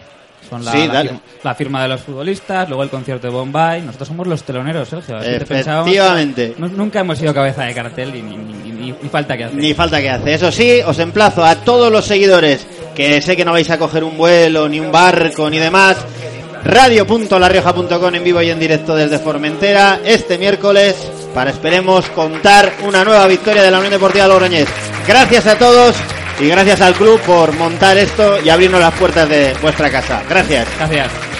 Son 0.49 0.63
la, 0.63 0.71
Sí, 0.71 0.87
la 0.87 0.93
dale. 0.93 1.09
fir- 1.11 1.19
la 1.43 1.55
firma 1.55 1.81
de 1.81 1.87
los 1.89 2.01
futbolistas, 2.01 2.69
luego 2.69 2.81
el 2.83 2.89
concierto 2.89 3.27
de 3.27 3.33
Bombay. 3.33 3.81
Nosotros 3.81 4.07
somos 4.07 4.27
los 4.27 4.43
teloneros, 4.43 4.87
Sergio. 4.87 5.17
así 5.17 5.29
Efectivamente. 5.29 6.55
Nu- 6.57 6.69
nunca 6.69 7.01
hemos 7.01 7.17
sido 7.17 7.33
cabeza 7.33 7.63
de 7.63 7.73
cartel 7.73 8.15
y 8.15 8.21
ni, 8.21 8.37
ni- 8.37 8.53
ni- 8.53 8.71
ni- 8.71 8.91
ni 9.01 9.09
falta 9.09 9.35
que 9.35 9.43
hacer. 9.43 9.57
Ni 9.59 9.73
falta 9.73 9.99
que 9.99 10.09
hace. 10.09 10.33
Eso 10.33 10.49
sí, 10.51 10.79
os 10.85 10.97
emplazo 10.99 11.43
a 11.43 11.55
todos 11.55 11.91
los 11.91 12.05
seguidores 12.05 12.65
que 12.95 13.21
sé 13.21 13.35
que 13.35 13.43
no 13.43 13.51
vais 13.51 13.69
a 13.69 13.77
coger 13.77 14.05
un 14.05 14.17
vuelo, 14.17 14.69
ni 14.69 14.79
un 14.79 14.89
barco, 14.91 15.49
ni 15.49 15.57
demás. 15.57 15.97
Radio.larrioja.com 16.63 18.15
en 18.15 18.23
vivo 18.23 18.41
y 18.41 18.49
en 18.49 18.59
directo 18.59 18.95
desde 18.95 19.19
Formentera 19.19 19.99
este 20.05 20.37
miércoles 20.37 20.95
para 21.37 21.51
esperemos 21.51 22.03
contar 22.15 22.73
una 22.81 23.03
nueva 23.03 23.27
victoria 23.27 23.61
de 23.61 23.69
la 23.69 23.77
Unión 23.77 23.91
Deportiva 23.91 24.25
Logroñés. 24.25 24.67
Gracias 25.07 25.45
a 25.45 25.55
todos 25.55 25.95
y 26.39 26.47
gracias 26.47 26.81
al 26.81 26.95
club 26.95 27.21
por 27.21 27.53
montar 27.53 27.95
esto 27.95 28.41
y 28.43 28.49
abrirnos 28.49 28.79
las 28.79 28.95
puertas 28.95 29.29
de 29.29 29.53
vuestra 29.61 29.91
casa. 29.91 30.23
Gracias. 30.27 30.67
Gracias. 30.79 31.36